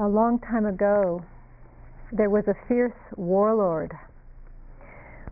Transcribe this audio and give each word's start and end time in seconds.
a 0.00 0.08
long 0.08 0.38
time 0.38 0.64
ago, 0.64 1.22
there 2.10 2.30
was 2.30 2.44
a 2.48 2.54
fierce 2.66 2.96
warlord 3.16 3.92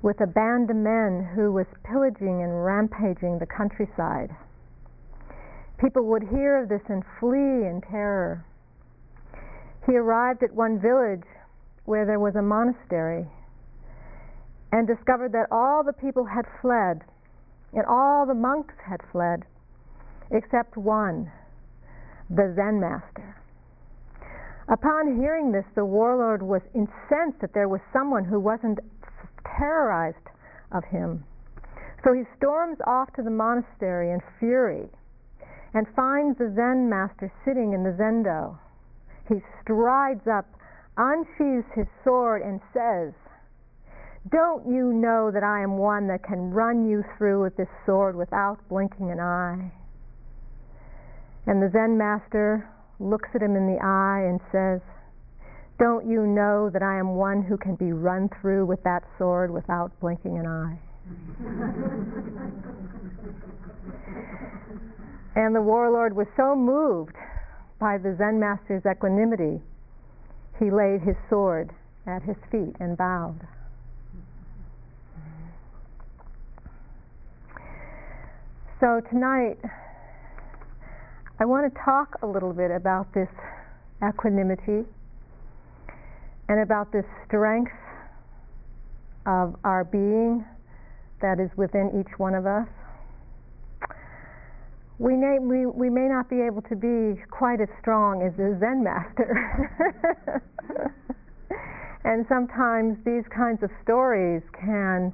with 0.03 0.21
a 0.21 0.27
band 0.27 0.69
of 0.69 0.77
men 0.77 1.27
who 1.35 1.51
was 1.51 1.67
pillaging 1.85 2.43
and 2.43 2.65
rampaging 2.65 3.39
the 3.39 3.47
countryside. 3.47 4.29
People 5.79 6.05
would 6.05 6.23
hear 6.23 6.63
of 6.63 6.69
this 6.69 6.83
and 6.91 7.03
flee 7.19 7.65
in 7.65 7.81
terror. 7.91 8.45
He 9.87 9.97
arrived 9.97 10.43
at 10.43 10.53
one 10.53 10.79
village 10.79 11.25
where 11.87 12.05
there 12.05 12.21
was 12.21 12.37
a 12.37 12.43
monastery 12.43 13.27
and 14.71 14.87
discovered 14.87 15.33
that 15.33 15.49
all 15.51 15.83
the 15.83 15.95
people 15.95 16.27
had 16.27 16.45
fled 16.61 17.01
and 17.73 17.87
all 17.89 18.27
the 18.27 18.35
monks 18.35 18.75
had 18.87 19.01
fled 19.13 19.45
except 20.31 20.77
one, 20.77 21.33
the 22.29 22.53
Zen 22.55 22.81
master. 22.81 23.35
Upon 24.71 25.19
hearing 25.19 25.51
this, 25.51 25.65
the 25.75 25.85
warlord 25.85 26.43
was 26.43 26.61
incensed 26.75 27.41
that 27.41 27.55
there 27.55 27.69
was 27.69 27.81
someone 27.93 28.25
who 28.25 28.39
wasn't 28.39 28.79
terrorized 29.57 30.29
of 30.73 30.85
him. 30.85 31.25
So 32.05 32.13
he 32.13 32.25
storms 32.37 32.79
off 32.87 33.13
to 33.15 33.23
the 33.23 33.31
monastery 33.31 34.13
in 34.13 34.21
fury 34.39 34.89
and 35.73 35.87
finds 35.97 36.39
the 36.39 36.53
Zen 36.55 36.89
master 36.89 37.33
sitting 37.45 37.73
in 37.73 37.83
the 37.83 37.97
zendo. 37.97 38.59
He 39.29 39.43
strides 39.63 40.27
up, 40.27 40.47
unsheathes 40.97 41.67
his 41.75 41.87
sword, 42.05 42.43
and 42.43 42.61
says, 42.73 43.13
Don't 44.31 44.67
you 44.67 44.93
know 44.93 45.31
that 45.31 45.43
I 45.43 45.63
am 45.63 45.79
one 45.79 46.09
that 46.09 46.23
can 46.23 46.51
run 46.51 46.89
you 46.89 47.05
through 47.17 47.43
with 47.43 47.57
this 47.57 47.69
sword 47.85 48.17
without 48.17 48.59
blinking 48.69 49.11
an 49.11 49.21
eye? 49.21 49.73
And 51.47 51.63
the 51.63 51.71
Zen 51.71 51.97
master 51.97 52.69
looks 53.01 53.29
at 53.35 53.43
him 53.43 53.57
in 53.57 53.67
the 53.67 53.83
eye 53.83 54.29
and 54.29 54.39
says, 54.53 54.81
Don't 55.79 56.07
you 56.07 56.27
know 56.27 56.69
that 56.71 56.83
I 56.83 56.99
am 56.99 57.15
one 57.15 57.43
who 57.43 57.57
can 57.57 57.75
be 57.75 57.93
run 57.93 58.29
through 58.41 58.67
with 58.67 58.83
that 58.85 59.03
sword 59.19 59.51
without 59.51 59.99
blinking 60.01 60.39
an 60.39 60.47
eye? 60.47 60.79
and 65.37 65.55
the 65.55 65.63
warlord 65.63 66.17
was 66.17 66.27
so 66.37 66.57
moved 66.57 67.15
by 67.79 67.97
the 67.97 68.15
Zen 68.19 68.41
master's 68.41 68.83
equanimity, 68.85 69.63
he 70.59 70.71
laid 70.71 71.01
his 71.03 71.17
sword 71.31 71.71
at 72.07 72.23
his 72.23 72.37
feet 72.51 72.75
and 72.81 72.97
bowed. 72.97 73.41
So 78.81 79.01
tonight, 79.11 79.59
I 81.41 81.45
want 81.45 81.73
to 81.73 81.81
talk 81.85 82.17
a 82.23 82.27
little 82.27 82.53
bit 82.53 82.73
about 82.73 83.15
this 83.15 83.29
equanimity 84.03 84.85
and 86.49 86.61
about 86.61 86.91
this 86.91 87.05
strength 87.27 87.71
of 89.25 89.55
our 89.63 89.85
being 89.85 90.45
that 91.23 91.39
is 91.39 91.49
within 91.57 91.93
each 92.01 92.19
one 92.19 92.35
of 92.35 92.45
us. 92.45 92.67
We 94.99 95.15
may, 95.15 95.39
we, 95.39 95.67
we 95.67 95.89
may 95.89 96.09
not 96.09 96.29
be 96.29 96.41
able 96.41 96.63
to 96.63 96.75
be 96.75 97.23
quite 97.31 97.61
as 97.61 97.69
strong 97.81 98.23
as 98.23 98.33
the 98.37 98.57
Zen 98.59 98.83
master. 98.83 100.43
and 102.05 102.27
sometimes 102.29 102.99
these 103.05 103.23
kinds 103.31 103.63
of 103.63 103.71
stories 103.85 104.43
can, 104.59 105.13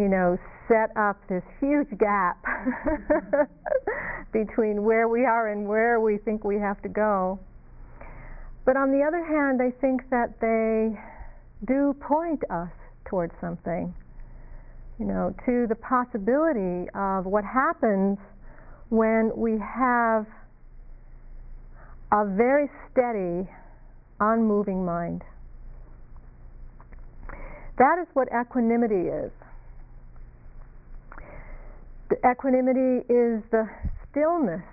you 0.00 0.08
know, 0.08 0.38
set 0.66 0.96
up 0.96 1.20
this 1.28 1.42
huge 1.60 1.88
gap 1.98 2.42
between 4.32 4.82
where 4.82 5.08
we 5.08 5.26
are 5.26 5.48
and 5.48 5.68
where 5.68 6.00
we 6.00 6.16
think 6.16 6.42
we 6.42 6.56
have 6.56 6.80
to 6.80 6.88
go. 6.88 7.38
But 8.64 8.78
on 8.78 8.92
the 8.92 9.04
other 9.06 9.22
hand, 9.22 9.60
I 9.60 9.70
think 9.78 10.08
that 10.08 10.40
they 10.40 10.98
do 11.66 11.94
point 12.00 12.42
us 12.48 12.70
towards 13.04 13.34
something, 13.42 13.92
you 14.98 15.04
know, 15.04 15.34
to 15.44 15.66
the 15.68 15.74
possibility 15.74 16.88
of 16.94 17.26
what 17.26 17.44
happens 17.44 18.16
when 18.88 19.30
we 19.36 19.58
have 19.58 20.24
a 22.10 22.24
very 22.24 22.70
steady, 22.90 23.50
unmoving 24.18 24.82
mind. 24.82 25.22
That 27.76 27.98
is 28.00 28.08
what 28.14 28.28
equanimity 28.28 29.08
is. 29.08 29.30
The 32.10 32.16
equanimity 32.28 33.06
is 33.08 33.40
the 33.52 33.70
stillness 34.10 34.64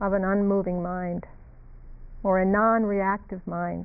of 0.00 0.14
an 0.14 0.24
unmoving 0.24 0.82
mind 0.82 1.24
or 2.22 2.38
a 2.38 2.46
non 2.46 2.84
reactive 2.84 3.46
mind. 3.46 3.84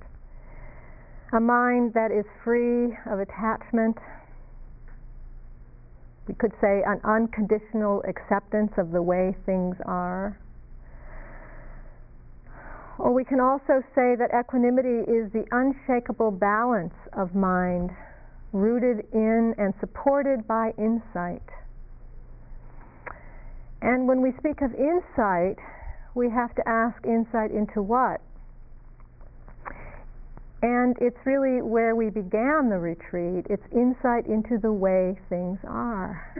A 1.33 1.41
mind 1.41 1.93
that 1.93 2.09
is 2.09 2.23
free 2.41 2.95
of 3.05 3.19
attachment. 3.19 3.97
We 6.25 6.35
could 6.35 6.53
say 6.61 6.83
an 6.87 7.01
unconditional 7.03 8.01
acceptance 8.07 8.71
of 8.77 8.91
the 8.91 9.01
way 9.01 9.35
things 9.45 9.75
are. 9.85 10.39
Or 12.97 13.11
we 13.11 13.25
can 13.25 13.41
also 13.41 13.83
say 13.93 14.15
that 14.15 14.29
equanimity 14.33 15.11
is 15.11 15.29
the 15.33 15.43
unshakable 15.51 16.31
balance 16.31 16.93
of 17.11 17.35
mind 17.35 17.89
rooted 18.53 19.05
in 19.11 19.53
and 19.57 19.73
supported 19.81 20.47
by 20.47 20.71
insight. 20.77 21.41
And 23.83 24.07
when 24.07 24.21
we 24.21 24.31
speak 24.39 24.61
of 24.61 24.73
insight, 24.75 25.57
we 26.15 26.29
have 26.29 26.55
to 26.55 26.67
ask 26.67 27.05
insight 27.05 27.51
into 27.51 27.81
what? 27.81 28.21
And 30.61 30.95
it's 31.01 31.17
really 31.25 31.61
where 31.61 31.93
we 31.93 32.09
began 32.09 32.69
the 32.69 32.79
retreat. 32.79 33.45
It's 33.49 33.65
insight 33.73 34.25
into 34.27 34.57
the 34.57 34.71
way 34.71 35.19
things 35.27 35.59
are. 35.67 36.33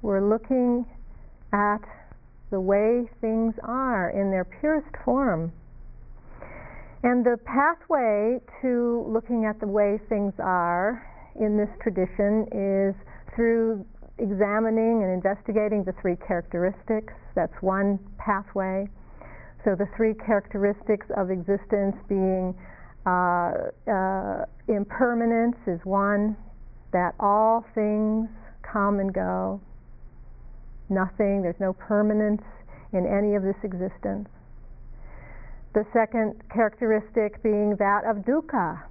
We're 0.00 0.26
looking 0.26 0.86
at 1.52 1.82
the 2.50 2.60
way 2.60 3.06
things 3.20 3.54
are 3.62 4.08
in 4.08 4.30
their 4.30 4.46
purest 4.46 4.88
form. 5.04 5.52
And 7.02 7.22
the 7.22 7.36
pathway 7.44 8.40
to 8.62 9.04
looking 9.06 9.44
at 9.44 9.60
the 9.60 9.66
way 9.66 10.00
things 10.08 10.32
are 10.38 11.06
in 11.38 11.58
this 11.58 11.68
tradition 11.82 12.46
is 12.50 12.94
through 13.40 13.86
examining 14.18 15.02
and 15.02 15.10
investigating 15.10 15.82
the 15.82 15.94
three 16.02 16.16
characteristics. 16.28 17.14
That's 17.34 17.54
one 17.62 17.98
pathway. 18.18 18.86
So 19.64 19.74
the 19.74 19.88
three 19.96 20.12
characteristics 20.12 21.06
of 21.16 21.30
existence 21.30 21.96
being 22.06 22.54
uh, 23.06 23.70
uh, 23.90 24.44
impermanence 24.68 25.56
is 25.66 25.80
one, 25.84 26.36
that 26.92 27.14
all 27.18 27.64
things 27.74 28.28
come 28.60 29.00
and 29.00 29.10
go, 29.10 29.58
nothing, 30.90 31.40
there's 31.40 31.58
no 31.58 31.72
permanence 31.72 32.42
in 32.92 33.06
any 33.06 33.36
of 33.36 33.42
this 33.42 33.56
existence. 33.62 34.28
The 35.72 35.86
second 35.94 36.42
characteristic 36.52 37.42
being 37.42 37.76
that 37.78 38.04
of 38.04 38.18
dukkha, 38.18 38.82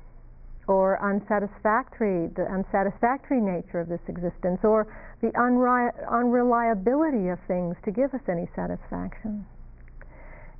or 0.70 1.02
unsatisfactory, 1.02 2.30
the 2.38 2.46
unsatisfactory 2.46 3.42
nature 3.42 3.80
of 3.80 3.90
this 3.90 4.00
existence, 4.08 4.60
or 4.64 4.86
the 5.20 5.30
unri- 5.34 5.92
unreliability 6.08 7.30
of 7.30 7.40
things 7.48 7.76
to 7.84 7.90
give 7.92 8.14
us 8.14 8.22
any 8.30 8.48
satisfaction. 8.56 9.44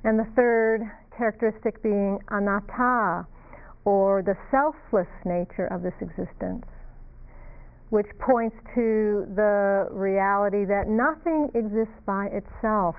And 0.02 0.18
the 0.18 0.26
third 0.34 0.82
characteristic 1.16 1.80
being 1.80 2.18
anatta, 2.28 3.24
or 3.84 4.22
the 4.22 4.34
selfless 4.50 5.08
nature 5.24 5.66
of 5.70 5.82
this 5.82 5.94
existence, 6.00 6.66
which 7.90 8.10
points 8.18 8.56
to 8.74 9.30
the 9.36 9.86
reality 9.92 10.64
that 10.64 10.88
nothing 10.88 11.50
exists 11.54 11.94
by 12.04 12.26
itself 12.34 12.96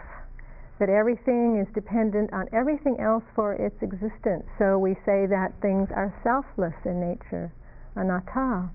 that 0.82 0.90
everything 0.90 1.62
is 1.62 1.72
dependent 1.76 2.34
on 2.34 2.50
everything 2.52 2.98
else 3.00 3.24
for 3.36 3.54
its 3.54 3.78
existence. 3.84 4.44
So 4.58 4.80
we 4.80 4.96
say 5.06 5.30
that 5.30 5.54
things 5.62 5.88
are 5.94 6.10
selfless 6.26 6.74
in 6.84 7.00
nature, 7.00 7.54
anatta. 7.96 8.68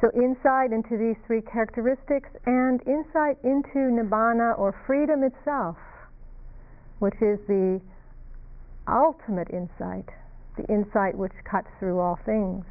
So 0.00 0.08
insight 0.16 0.72
into 0.72 0.96
these 0.96 1.20
three 1.26 1.42
characteristics 1.42 2.30
and 2.46 2.80
insight 2.88 3.36
into 3.44 3.92
nibbana 3.92 4.58
or 4.58 4.74
freedom 4.86 5.22
itself, 5.22 5.76
which 6.98 7.20
is 7.20 7.38
the 7.46 7.82
ultimate 8.88 9.50
insight, 9.52 10.08
the 10.56 10.64
insight 10.72 11.14
which 11.14 11.36
cuts 11.44 11.68
through 11.78 12.00
all 12.00 12.18
things. 12.24 12.64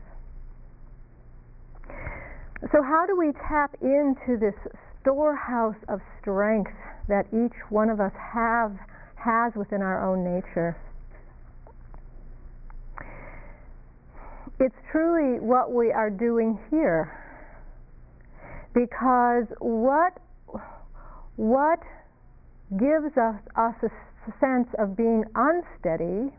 So, 2.71 2.81
how 2.81 3.05
do 3.05 3.17
we 3.17 3.31
tap 3.47 3.75
into 3.81 4.37
this 4.37 4.53
storehouse 5.01 5.81
of 5.89 5.99
strength 6.19 6.73
that 7.11 7.27
each 7.35 7.55
one 7.69 7.89
of 7.89 7.99
us 7.99 8.13
have 8.33 8.71
has 9.15 9.51
within 9.55 9.81
our 9.81 9.99
own 10.07 10.23
nature. 10.23 10.77
It's 14.59 14.75
truly 14.91 15.39
what 15.39 15.73
we 15.73 15.91
are 15.91 16.09
doing 16.09 16.57
here. 16.71 17.11
Because 18.73 19.45
what 19.59 20.13
what 21.35 21.79
gives 22.79 23.17
us, 23.17 23.35
us 23.57 23.75
a 23.83 23.91
sense 24.39 24.69
of 24.79 24.95
being 24.95 25.25
unsteady 25.35 26.31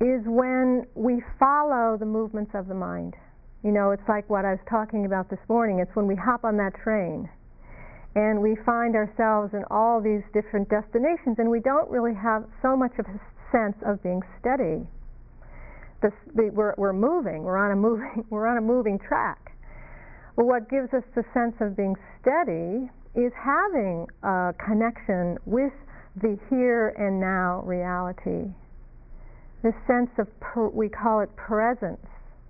is 0.00 0.22
when 0.26 0.84
we 0.96 1.22
follow 1.38 1.96
the 1.96 2.06
movements 2.06 2.50
of 2.54 2.66
the 2.66 2.74
mind. 2.74 3.14
You 3.62 3.70
know, 3.70 3.92
it's 3.92 4.08
like 4.08 4.28
what 4.28 4.44
I 4.44 4.50
was 4.50 4.64
talking 4.68 5.06
about 5.06 5.30
this 5.30 5.38
morning. 5.48 5.78
It's 5.78 5.94
when 5.94 6.08
we 6.08 6.16
hop 6.16 6.44
on 6.44 6.56
that 6.56 6.72
train 6.82 7.28
and 8.14 8.40
we 8.40 8.56
find 8.66 8.94
ourselves 8.94 9.54
in 9.54 9.64
all 9.70 10.00
these 10.00 10.22
different 10.34 10.68
destinations 10.68 11.38
and 11.38 11.48
we 11.48 11.60
don't 11.60 11.88
really 11.90 12.14
have 12.14 12.44
so 12.60 12.76
much 12.76 12.92
of 12.98 13.06
a 13.06 13.20
sense 13.50 13.76
of 13.86 14.02
being 14.02 14.20
steady. 14.40 14.84
The, 16.02 16.10
the, 16.34 16.50
we're, 16.52 16.74
we're 16.76 16.92
moving, 16.92 17.42
we're 17.42 17.56
on 17.56 17.72
a 17.72 17.76
moving, 17.76 18.24
we're 18.30 18.46
on 18.46 18.58
a 18.58 18.64
moving 18.64 18.98
track. 18.98 19.52
But 20.36 20.46
what 20.46 20.68
gives 20.68 20.92
us 20.94 21.04
the 21.14 21.24
sense 21.34 21.54
of 21.60 21.76
being 21.76 21.94
steady 22.20 22.90
is 23.14 23.32
having 23.36 24.06
a 24.22 24.54
connection 24.64 25.36
with 25.44 25.72
the 26.16 26.38
here 26.48 26.88
and 26.98 27.20
now 27.20 27.62
reality. 27.64 28.52
This 29.62 29.74
sense 29.86 30.10
of, 30.18 30.28
per, 30.40 30.68
we 30.68 30.88
call 30.88 31.20
it 31.20 31.34
presence, 31.36 32.04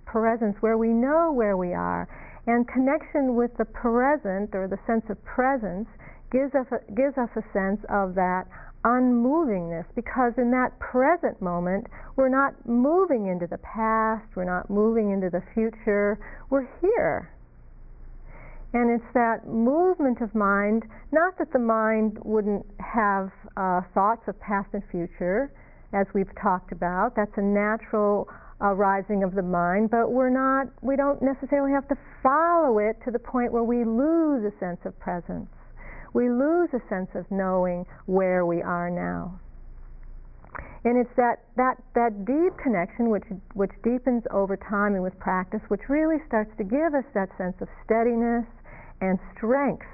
presence, 0.05 0.55
where 0.61 0.77
we 0.77 0.89
know 0.89 1.31
where 1.31 1.57
we 1.57 1.73
are. 1.73 2.07
And 2.45 2.67
connection 2.67 3.35
with 3.35 3.55
the 3.57 3.65
present, 3.65 4.53
or 4.53 4.67
the 4.67 4.79
sense 4.85 5.05
of 5.09 5.23
presence, 5.23 5.87
gives 6.31 6.53
us 6.55 6.67
a, 6.71 6.91
gives 6.91 7.17
us 7.17 7.29
a 7.35 7.43
sense 7.53 7.79
of 7.89 8.15
that 8.15 8.47
unmovingness 8.83 9.85
because 9.95 10.33
in 10.37 10.51
that 10.51 10.77
present 10.79 11.41
moment 11.41 11.87
we're 12.17 12.27
not 12.27 12.53
moving 12.67 13.27
into 13.27 13.47
the 13.47 13.57
past, 13.59 14.25
we're 14.35 14.43
not 14.43 14.69
moving 14.69 15.11
into 15.11 15.29
the 15.29 15.41
future, 15.53 16.19
we're 16.49 16.67
here. 16.81 17.29
And 18.73 18.89
it's 18.89 19.13
that 19.13 19.47
movement 19.47 20.19
of 20.19 20.33
mind, 20.33 20.83
not 21.11 21.37
that 21.37 21.53
the 21.53 21.59
mind 21.59 22.17
wouldn't 22.23 22.65
have 22.79 23.31
uh, 23.55 23.81
thoughts 23.93 24.27
of 24.27 24.37
past 24.41 24.67
and 24.73 24.83
future, 24.91 25.51
as 25.93 26.07
we've 26.13 26.33
talked 26.41 26.71
about. 26.71 27.15
That's 27.15 27.37
a 27.37 27.41
natural 27.41 28.27
arising 28.63 29.23
of 29.23 29.35
the 29.35 29.43
mind, 29.43 29.91
but 29.91 30.11
we're 30.11 30.31
not, 30.31 30.67
we 30.81 30.95
don't 30.95 31.21
necessarily 31.21 31.71
have 31.71 31.87
to 31.89 31.95
follow 32.23 32.79
it 32.79 32.95
to 33.03 33.11
the 33.11 33.19
point 33.19 33.51
where 33.51 33.63
we 33.63 33.83
lose 33.83 34.41
a 34.47 34.57
sense 34.59 34.79
of 34.85 34.97
presence. 34.99 35.51
We 36.13 36.29
lose 36.29 36.69
a 36.73 36.79
sense 36.87 37.09
of 37.13 37.29
knowing 37.29 37.85
where 38.05 38.45
we 38.45 38.61
are 38.61 38.89
now. 38.89 39.39
And 40.85 40.97
it's 40.97 41.13
that, 41.17 41.43
that, 41.55 41.75
that 41.95 42.25
deep 42.25 42.57
connection 42.61 43.09
which, 43.09 43.23
which 43.53 43.71
deepens 43.83 44.23
over 44.31 44.55
time 44.55 44.95
and 44.95 45.03
with 45.03 45.17
practice, 45.19 45.61
which 45.67 45.81
really 45.89 46.17
starts 46.27 46.51
to 46.57 46.63
give 46.63 46.93
us 46.93 47.05
that 47.13 47.29
sense 47.37 47.55
of 47.61 47.67
steadiness 47.83 48.45
and 49.01 49.19
strength 49.35 49.87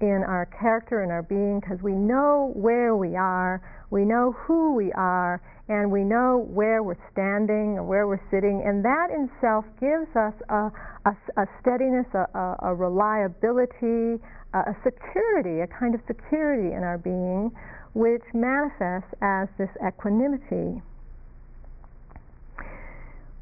in 0.00 0.22
our 0.26 0.46
character 0.58 1.02
and 1.02 1.10
our 1.10 1.22
being 1.22 1.60
because 1.60 1.82
we 1.82 1.92
know 1.92 2.52
where 2.54 2.96
we 2.96 3.16
are, 3.16 3.60
we 3.90 4.04
know 4.04 4.32
who 4.32 4.74
we 4.74 4.92
are, 4.92 5.40
and 5.68 5.90
we 5.90 6.04
know 6.04 6.46
where 6.48 6.82
we're 6.82 6.98
standing 7.10 7.78
or 7.78 7.82
where 7.82 8.06
we're 8.06 8.22
sitting, 8.30 8.62
and 8.64 8.84
that 8.84 9.10
in 9.10 9.28
itself 9.34 9.64
gives 9.80 10.06
us 10.14 10.34
a, 10.48 10.70
a, 11.06 11.16
a 11.42 11.46
steadiness, 11.60 12.06
a, 12.14 12.56
a, 12.62 12.74
reliability, 12.74 14.22
a 14.54 14.74
security, 14.84 15.60
a 15.60 15.66
kind 15.66 15.94
of 15.94 16.00
security 16.06 16.74
in 16.74 16.84
our 16.84 16.98
being, 16.98 17.50
which 17.94 18.22
manifests 18.32 19.10
as 19.22 19.48
this 19.58 19.70
equanimity. 19.86 20.80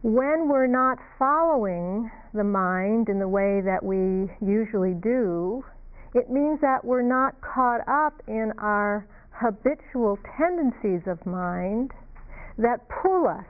When 0.03 0.49
we're 0.49 0.67
not 0.67 0.99
following 1.19 2.11
the 2.33 2.45
mind 2.45 3.09
in 3.09 3.19
the 3.19 3.29
way 3.29 3.61
that 3.61 3.83
we 3.83 4.31
usually 4.41 4.95
do, 4.95 5.65
it 6.15 6.31
means 6.31 6.61
that 6.61 6.85
we're 6.85 7.03
not 7.03 7.35
caught 7.41 7.81
up 7.89 8.23
in 8.29 8.53
our 8.59 9.07
habitual 9.33 10.19
tendencies 10.39 11.03
of 11.07 11.25
mind 11.27 11.91
that 12.59 12.81
pull 12.89 13.27
us 13.27 13.47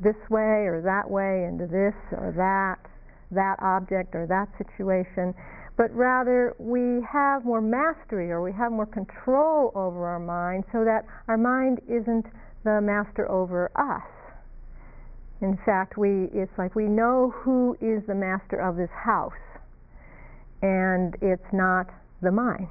this 0.00 0.16
way 0.30 0.66
or 0.66 0.82
that 0.84 1.10
way 1.10 1.44
into 1.44 1.66
this 1.66 1.94
or 2.12 2.32
that, 2.36 2.78
that 3.30 3.56
object 3.62 4.14
or 4.14 4.26
that 4.26 4.48
situation, 4.58 5.34
but 5.76 5.94
rather 5.94 6.54
we 6.58 7.02
have 7.10 7.44
more 7.44 7.60
mastery 7.60 8.30
or 8.30 8.42
we 8.42 8.52
have 8.52 8.70
more 8.70 8.86
control 8.86 9.72
over 9.74 10.06
our 10.06 10.20
mind 10.20 10.64
so 10.72 10.84
that 10.84 11.04
our 11.28 11.36
mind 11.36 11.80
isn't 11.88 12.26
the 12.64 12.80
master 12.80 13.30
over 13.30 13.70
us. 13.76 14.08
In 15.40 15.58
fact, 15.66 15.98
we, 15.98 16.28
it's 16.32 16.52
like 16.56 16.74
we 16.74 16.84
know 16.84 17.34
who 17.36 17.76
is 17.80 18.06
the 18.06 18.14
master 18.14 18.56
of 18.56 18.76
this 18.76 18.90
house, 18.90 19.32
and 20.62 21.14
it's 21.20 21.52
not 21.52 21.86
the 22.22 22.30
mind. 22.32 22.68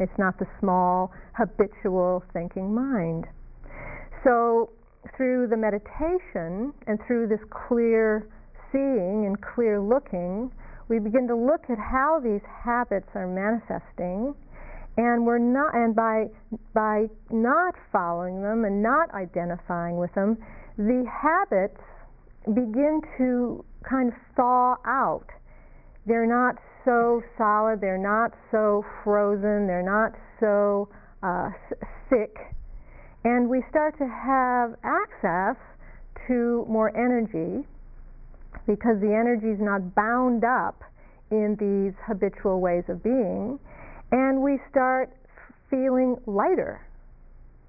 It's 0.00 0.18
not 0.18 0.38
the 0.38 0.46
small, 0.60 1.12
habitual 1.34 2.24
thinking 2.32 2.74
mind. 2.74 3.26
So, 4.24 4.70
through 5.16 5.48
the 5.48 5.56
meditation 5.56 6.72
and 6.86 6.98
through 7.06 7.28
this 7.28 7.40
clear 7.50 8.28
seeing 8.72 9.26
and 9.26 9.40
clear 9.40 9.80
looking, 9.80 10.50
we 10.88 10.98
begin 10.98 11.28
to 11.28 11.36
look 11.36 11.70
at 11.70 11.78
how 11.78 12.20
these 12.22 12.42
habits 12.64 13.08
are 13.14 13.26
manifesting 13.26 14.34
and 14.96 15.24
we're 15.24 15.38
not 15.38 15.74
and 15.74 15.94
by 15.94 16.26
by 16.74 17.06
not 17.30 17.74
following 17.92 18.42
them 18.42 18.64
and 18.64 18.82
not 18.82 19.08
identifying 19.14 19.96
with 19.96 20.12
them 20.14 20.36
the 20.76 21.04
habits 21.06 21.80
begin 22.54 23.00
to 23.18 23.64
kind 23.88 24.08
of 24.08 24.14
thaw 24.36 24.76
out. 24.86 25.26
They're 26.06 26.26
not 26.26 26.56
so 26.84 27.22
solid, 27.36 27.80
they're 27.80 27.98
not 27.98 28.32
so 28.50 28.84
frozen, 29.04 29.66
they're 29.66 29.82
not 29.82 30.12
so 30.40 30.88
uh, 31.22 31.50
thick, 32.08 32.36
and 33.24 33.48
we 33.48 33.62
start 33.70 33.96
to 33.98 34.06
have 34.06 34.74
access 34.84 35.56
to 36.26 36.64
more 36.68 36.94
energy 36.96 37.66
because 38.66 39.00
the 39.00 39.14
energy 39.14 39.48
is 39.48 39.60
not 39.60 39.94
bound 39.94 40.44
up 40.44 40.82
in 41.30 41.56
these 41.60 41.94
habitual 42.06 42.60
ways 42.60 42.84
of 42.88 43.02
being, 43.02 43.58
and 44.12 44.42
we 44.42 44.58
start 44.70 45.12
feeling 45.70 46.16
lighter. 46.26 46.80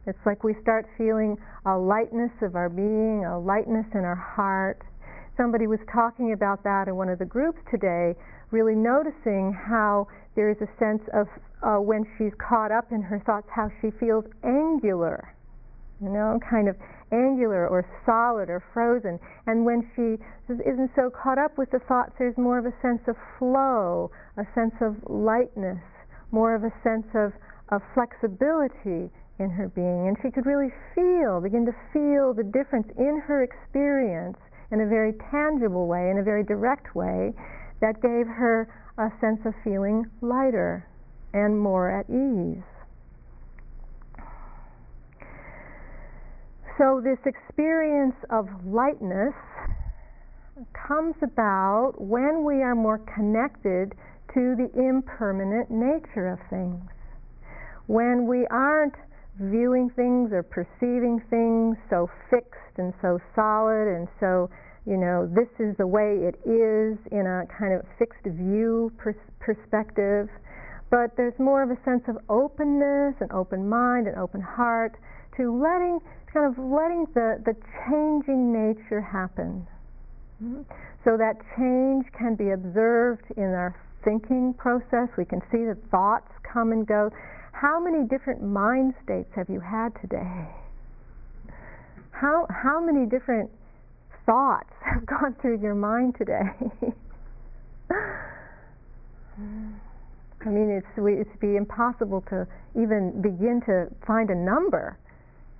It's 0.05 0.19
like 0.25 0.43
we 0.43 0.55
start 0.61 0.87
feeling 0.97 1.37
a 1.65 1.77
lightness 1.77 2.31
of 2.41 2.55
our 2.55 2.69
being, 2.69 3.25
a 3.25 3.37
lightness 3.39 3.85
in 3.93 4.01
our 4.01 4.15
heart. 4.15 4.81
Somebody 5.35 5.67
was 5.67 5.79
talking 5.91 6.33
about 6.33 6.63
that 6.63 6.87
in 6.87 6.95
one 6.95 7.09
of 7.09 7.19
the 7.19 7.25
groups 7.25 7.59
today, 7.69 8.15
really 8.51 8.75
noticing 8.75 9.53
how 9.53 10.07
there 10.35 10.49
is 10.49 10.57
a 10.61 10.69
sense 10.79 11.01
of 11.13 11.27
uh, 11.61 11.81
when 11.81 12.05
she's 12.17 12.31
caught 12.39 12.71
up 12.71 12.91
in 12.91 13.01
her 13.01 13.21
thoughts, 13.25 13.47
how 13.53 13.69
she 13.81 13.91
feels 13.99 14.23
angular, 14.43 15.35
you 16.01 16.09
know, 16.09 16.39
kind 16.49 16.67
of 16.67 16.75
angular 17.11 17.67
or 17.67 17.85
solid 18.05 18.49
or 18.49 18.63
frozen. 18.73 19.19
And 19.47 19.65
when 19.65 19.83
she 19.95 20.21
isn't 20.49 20.91
so 20.95 21.09
caught 21.09 21.37
up 21.37 21.57
with 21.57 21.71
the 21.71 21.79
thoughts, 21.79 22.11
there's 22.17 22.37
more 22.37 22.57
of 22.57 22.65
a 22.65 22.73
sense 22.81 23.01
of 23.07 23.15
flow, 23.37 24.11
a 24.37 24.45
sense 24.55 24.75
of 24.81 24.95
lightness, 25.09 25.81
more 26.31 26.55
of 26.55 26.63
a 26.63 26.73
sense 26.83 27.07
of, 27.15 27.33
of 27.69 27.81
flexibility 27.93 29.09
in 29.39 29.49
her 29.49 29.67
being. 29.69 30.07
And 30.07 30.17
she 30.21 30.31
could 30.31 30.45
really 30.45 30.71
feel, 30.93 31.41
begin 31.41 31.65
to 31.65 31.75
feel 31.91 32.33
the 32.33 32.43
difference 32.43 32.87
in 32.97 33.21
her 33.25 33.43
experience 33.43 34.37
in 34.71 34.81
a 34.81 34.87
very 34.87 35.13
tangible 35.31 35.87
way, 35.87 36.09
in 36.11 36.19
a 36.19 36.23
very 36.23 36.43
direct 36.43 36.95
way, 36.95 37.33
that 37.81 38.01
gave 38.01 38.27
her 38.27 38.67
a 38.97 39.09
sense 39.19 39.39
of 39.45 39.53
feeling 39.63 40.05
lighter 40.21 40.85
and 41.33 41.57
more 41.57 41.89
at 41.89 42.05
ease. 42.09 42.63
So, 46.79 47.01
this 47.03 47.19
experience 47.25 48.15
of 48.29 48.47
lightness 48.65 49.35
comes 50.71 51.13
about 51.21 51.95
when 51.99 52.45
we 52.45 52.63
are 52.63 52.73
more 52.73 52.99
connected 52.99 53.91
to 54.33 54.55
the 54.55 54.71
impermanent 54.79 55.69
nature 55.69 56.31
of 56.31 56.39
things. 56.49 56.79
When 57.87 58.27
we 58.27 58.47
aren't 58.49 58.95
viewing 59.41 59.89
things 59.89 60.31
or 60.31 60.41
perceiving 60.41 61.19
things 61.29 61.75
so 61.89 62.09
fixed 62.29 62.77
and 62.77 62.93
so 63.01 63.19
solid 63.35 63.87
and 63.87 64.07
so 64.19 64.49
you 64.85 64.95
know 64.95 65.27
this 65.31 65.47
is 65.59 65.75
the 65.77 65.87
way 65.87 66.15
it 66.27 66.35
is 66.43 66.97
in 67.11 67.27
a 67.27 67.43
kind 67.47 67.73
of 67.73 67.85
fixed 67.97 68.23
view 68.23 68.91
pers- 68.97 69.15
perspective 69.39 70.27
but 70.91 71.15
there's 71.15 71.37
more 71.39 71.63
of 71.63 71.71
a 71.71 71.79
sense 71.85 72.03
of 72.09 72.17
openness 72.27 73.15
an 73.21 73.31
open 73.31 73.67
mind 73.67 74.07
an 74.07 74.15
open 74.15 74.41
heart 74.41 74.99
to 75.39 75.47
letting 75.47 75.99
kind 76.27 76.45
of 76.45 76.59
letting 76.59 77.07
the 77.15 77.39
the 77.47 77.55
changing 77.87 78.51
nature 78.51 79.01
happen 79.01 79.65
mm-hmm. 80.43 80.61
so 81.03 81.15
that 81.15 81.39
change 81.55 82.05
can 82.11 82.35
be 82.35 82.51
observed 82.51 83.23
in 83.37 83.49
our 83.55 83.73
thinking 84.03 84.53
process 84.53 85.07
we 85.17 85.25
can 85.25 85.41
see 85.51 85.63
the 85.63 85.77
thoughts 85.89 86.29
come 86.43 86.71
and 86.71 86.85
go 86.85 87.09
how 87.59 87.77
many 87.77 88.07
different 88.07 88.41
mind 88.41 88.93
states 89.03 89.27
have 89.35 89.49
you 89.49 89.59
had 89.59 89.89
today? 89.99 90.47
How, 92.11 92.47
how 92.49 92.79
many 92.79 93.05
different 93.05 93.51
thoughts 94.25 94.71
have 94.85 95.05
gone 95.05 95.35
through 95.41 95.59
your 95.61 95.75
mind 95.75 96.15
today? 96.17 96.47
I 100.41 100.47
mean, 100.47 100.69
it's 100.69 100.87
it'd 100.97 101.39
be 101.41 101.57
impossible 101.57 102.23
to 102.29 102.47
even 102.81 103.21
begin 103.21 103.61
to 103.65 103.87
find 104.07 104.29
a 104.29 104.35
number. 104.35 104.97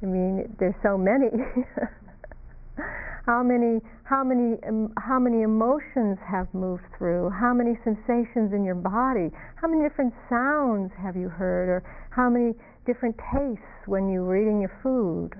I 0.01 0.05
mean, 0.05 0.55
there's 0.59 0.75
so 0.81 0.97
many. 0.97 1.27
how 3.25 3.43
many 3.43 3.79
how 4.03 4.23
many 4.23 4.57
um, 4.67 4.93
how 4.97 5.19
many 5.19 5.41
emotions 5.43 6.17
have 6.25 6.47
moved 6.53 6.83
through? 6.97 7.29
How 7.29 7.53
many 7.53 7.77
sensations 7.83 8.53
in 8.53 8.63
your 8.63 8.75
body? 8.75 9.29
How 9.55 9.67
many 9.67 9.87
different 9.87 10.13
sounds 10.29 10.91
have 10.97 11.15
you 11.15 11.27
heard? 11.29 11.69
Or 11.69 11.83
how 12.11 12.29
many 12.29 12.53
different 12.85 13.15
tastes 13.31 13.85
when 13.85 14.09
you 14.09 14.23
were 14.23 14.37
eating 14.37 14.61
your 14.61 14.73
food? 14.81 15.31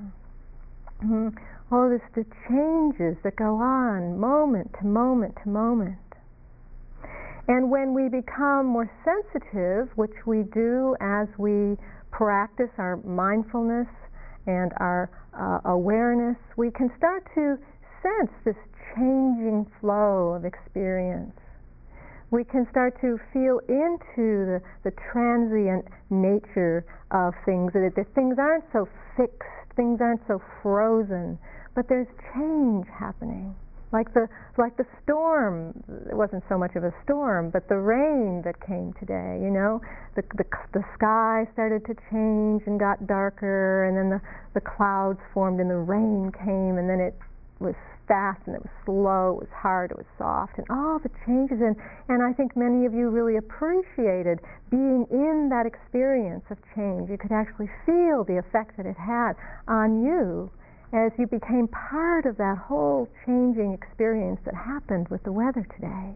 Mm-hmm. 1.03 1.29
All 1.71 1.89
this 1.89 2.01
the 2.13 2.25
changes 2.49 3.17
that 3.23 3.35
go 3.37 3.55
on 3.55 4.19
moment 4.19 4.75
to 4.81 4.85
moment 4.85 5.35
to 5.43 5.49
moment. 5.49 5.97
And 7.47 7.71
when 7.71 7.95
we 7.95 8.09
become 8.09 8.67
more 8.67 8.91
sensitive, 9.03 9.89
which 9.95 10.13
we 10.27 10.43
do 10.53 10.95
as 11.01 11.27
we 11.39 11.77
practice 12.11 12.69
our 12.77 12.97
mindfulness 12.97 13.87
and 14.49 14.73
our 14.77 15.11
uh, 15.37 15.69
awareness, 15.69 16.37
we 16.57 16.71
can 16.71 16.89
start 16.97 17.23
to 17.35 17.57
sense 18.01 18.31
this 18.43 18.57
changing 18.95 19.69
flow 19.79 20.33
of 20.33 20.43
experience. 20.43 21.37
We 22.31 22.43
can 22.43 22.67
start 22.69 22.99
to 23.01 23.19
feel 23.31 23.59
into 23.69 24.45
the, 24.49 24.61
the 24.83 24.91
transient 25.11 25.85
nature 26.09 26.85
of 27.11 27.33
things, 27.45 27.73
that, 27.73 27.93
that 27.95 28.13
things 28.15 28.37
aren't 28.39 28.65
so 28.73 28.87
fixed, 29.15 29.69
things 29.75 29.99
aren't 30.01 30.21
so 30.27 30.41
frozen, 30.61 31.37
but 31.75 31.87
there's 31.87 32.07
change 32.33 32.85
happening 32.87 33.55
like 33.91 34.13
the 34.13 34.27
like 34.57 34.77
the 34.77 34.85
storm 35.03 35.73
it 36.09 36.15
wasn't 36.15 36.43
so 36.49 36.57
much 36.57 36.75
of 36.75 36.83
a 36.83 36.93
storm 37.03 37.49
but 37.49 37.67
the 37.69 37.77
rain 37.77 38.41
that 38.43 38.59
came 38.65 38.93
today 38.99 39.39
you 39.41 39.49
know? 39.49 39.81
The 40.15 40.23
the, 40.37 40.45
the 40.73 40.83
sky 40.95 41.47
started 41.53 41.85
to 41.85 41.95
change 42.11 42.63
and 42.65 42.79
got 42.79 43.07
darker 43.07 43.85
and 43.85 43.97
then 43.97 44.09
the 44.09 44.21
the 44.53 44.61
clouds 44.61 45.19
formed 45.33 45.59
and 45.59 45.69
the 45.69 45.77
rain 45.77 46.31
came 46.31 46.77
and 46.77 46.89
then 46.89 46.99
it 46.99 47.15
was 47.59 47.75
fast 48.07 48.41
and 48.47 48.55
it 48.55 48.61
was 48.61 48.73
slow 48.85 49.37
it 49.37 49.45
was 49.45 49.53
hard 49.53 49.91
it 49.91 49.97
was 49.97 50.09
soft 50.17 50.57
and 50.57 50.65
all 50.69 50.99
the 50.99 51.09
changes. 51.25 51.61
And 51.61 51.75
and 52.09 52.23
I 52.23 52.33
think 52.33 52.57
many 52.57 52.85
of 52.85 52.93
you 52.93 53.09
really 53.09 53.37
appreciated 53.37 54.39
being 54.69 55.05
in 55.11 55.49
that 55.49 55.65
experience 55.65 56.43
of 56.49 56.57
change. 56.75 57.09
You 57.09 57.17
could 57.17 57.31
actually 57.31 57.69
feel 57.85 58.25
the 58.25 58.37
effect 58.37 58.77
that 58.77 58.85
it 58.85 58.97
had 58.97 59.33
on 59.67 60.03
you 60.03 60.51
as 60.91 61.11
you 61.19 61.27
became 61.27 61.67
part 61.67 62.25
of 62.25 62.37
that 62.37 62.57
whole 62.57 63.07
changing 63.25 63.73
experience 63.73 64.39
that 64.45 64.55
happened 64.55 65.07
with 65.09 65.23
the 65.23 65.31
weather 65.31 65.65
today. 65.75 66.15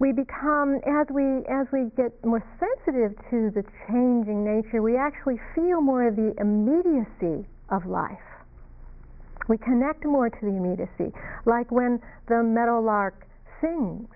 We 0.00 0.12
become, 0.12 0.80
as 0.86 1.06
we, 1.12 1.44
as 1.46 1.66
we 1.72 1.90
get 1.96 2.12
more 2.24 2.42
sensitive 2.58 3.12
to 3.30 3.50
the 3.54 3.62
changing 3.86 4.42
nature, 4.42 4.82
we 4.82 4.96
actually 4.96 5.38
feel 5.54 5.80
more 5.80 6.08
of 6.08 6.16
the 6.16 6.34
immediacy 6.40 7.46
of 7.68 7.86
life. 7.86 8.18
We 9.46 9.58
connect 9.58 10.04
more 10.04 10.30
to 10.30 10.40
the 10.40 10.56
immediacy, 10.56 11.12
like 11.44 11.70
when 11.70 12.00
the 12.28 12.42
meadowlark 12.42 13.26
sings 13.60 14.08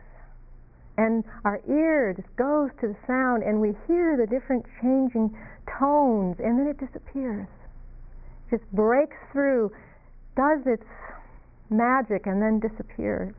and 0.96 1.24
our 1.44 1.60
ear 1.68 2.14
just 2.14 2.34
goes 2.36 2.70
to 2.80 2.88
the 2.88 2.96
sound 3.06 3.42
and 3.42 3.60
we 3.60 3.74
hear 3.86 4.16
the 4.16 4.26
different 4.26 4.64
changing 4.80 5.36
tones 5.78 6.36
and 6.38 6.58
then 6.58 6.66
it 6.66 6.78
disappears 6.78 7.48
just 8.50 8.64
breaks 8.72 9.16
through, 9.32 9.70
does 10.36 10.60
its 10.66 10.84
magic, 11.70 12.26
and 12.26 12.40
then 12.42 12.60
disappears. 12.60 13.34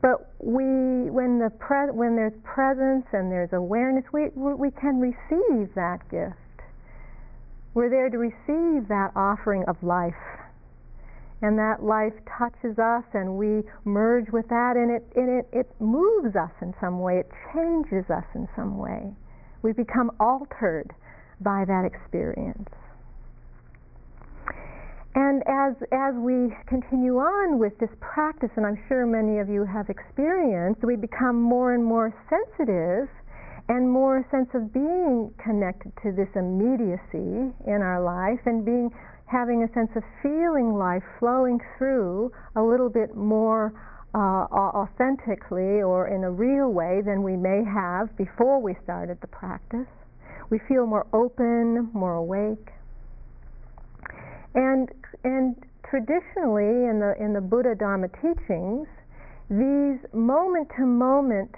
But 0.00 0.32
we, 0.38 1.10
when, 1.10 1.38
the 1.38 1.50
pre- 1.58 1.90
when 1.90 2.14
there's 2.14 2.36
presence 2.44 3.06
and 3.12 3.32
there's 3.32 3.52
awareness, 3.52 4.04
we, 4.12 4.28
we 4.34 4.70
can 4.70 5.00
receive 5.00 5.74
that 5.74 5.98
gift. 6.10 6.36
We're 7.74 7.90
there 7.90 8.08
to 8.08 8.18
receive 8.18 8.88
that 8.88 9.10
offering 9.16 9.64
of 9.66 9.76
life. 9.82 10.14
And 11.40 11.58
that 11.58 11.82
life 11.82 12.14
touches 12.38 12.78
us, 12.78 13.04
and 13.14 13.36
we 13.36 13.62
merge 13.84 14.30
with 14.32 14.48
that, 14.48 14.74
and 14.76 14.90
it, 14.90 15.06
and 15.14 15.38
it, 15.38 15.48
it 15.52 15.70
moves 15.80 16.34
us 16.34 16.50
in 16.60 16.74
some 16.80 16.98
way, 16.98 17.18
it 17.18 17.30
changes 17.54 18.10
us 18.10 18.24
in 18.34 18.48
some 18.56 18.76
way. 18.76 19.14
We 19.62 19.72
become 19.72 20.10
altered 20.18 20.90
by 21.40 21.64
that 21.66 21.84
experience. 21.84 22.68
And 25.18 25.42
as, 25.50 25.74
as 25.90 26.14
we 26.14 26.54
continue 26.70 27.18
on 27.18 27.58
with 27.58 27.76
this 27.80 27.90
practice, 27.98 28.50
and 28.54 28.64
I'm 28.64 28.78
sure 28.86 29.04
many 29.04 29.40
of 29.40 29.48
you 29.48 29.66
have 29.66 29.90
experienced, 29.90 30.84
we 30.84 30.94
become 30.94 31.42
more 31.42 31.74
and 31.74 31.84
more 31.84 32.14
sensitive 32.30 33.10
and 33.68 33.90
more 33.90 34.24
sense 34.30 34.46
of 34.54 34.72
being 34.72 35.34
connected 35.42 35.90
to 36.06 36.12
this 36.14 36.28
immediacy 36.38 37.50
in 37.66 37.82
our 37.82 37.98
life 37.98 38.38
and 38.46 38.64
being 38.64 38.94
having 39.26 39.66
a 39.66 39.72
sense 39.74 39.90
of 39.96 40.04
feeling 40.22 40.78
life 40.78 41.02
flowing 41.18 41.58
through 41.76 42.30
a 42.54 42.62
little 42.62 42.88
bit 42.88 43.16
more 43.16 43.74
uh, 44.14 44.46
authentically 44.54 45.82
or 45.82 46.06
in 46.14 46.22
a 46.22 46.30
real 46.30 46.70
way 46.70 47.02
than 47.04 47.24
we 47.24 47.34
may 47.34 47.64
have 47.66 48.06
before 48.16 48.62
we 48.62 48.76
started 48.84 49.18
the 49.20 49.26
practice. 49.26 49.90
We 50.48 50.60
feel 50.68 50.86
more 50.86 51.08
open, 51.12 51.90
more 51.92 52.14
awake. 52.14 52.70
And 54.54 54.88
and 55.24 55.56
traditionally, 55.88 56.88
in 56.88 57.00
the 57.00 57.14
in 57.20 57.32
the 57.32 57.40
Buddha 57.40 57.74
Dharma 57.74 58.08
teachings, 58.08 58.88
these 59.50 59.98
moment 60.12 60.68
to 60.76 60.84
moment, 60.86 61.54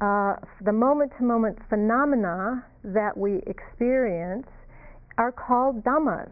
the 0.00 0.72
moment 0.72 1.12
to 1.18 1.24
moment 1.24 1.58
phenomena 1.68 2.64
that 2.84 3.16
we 3.16 3.42
experience 3.46 4.46
are 5.18 5.32
called 5.32 5.84
dhammas, 5.84 6.30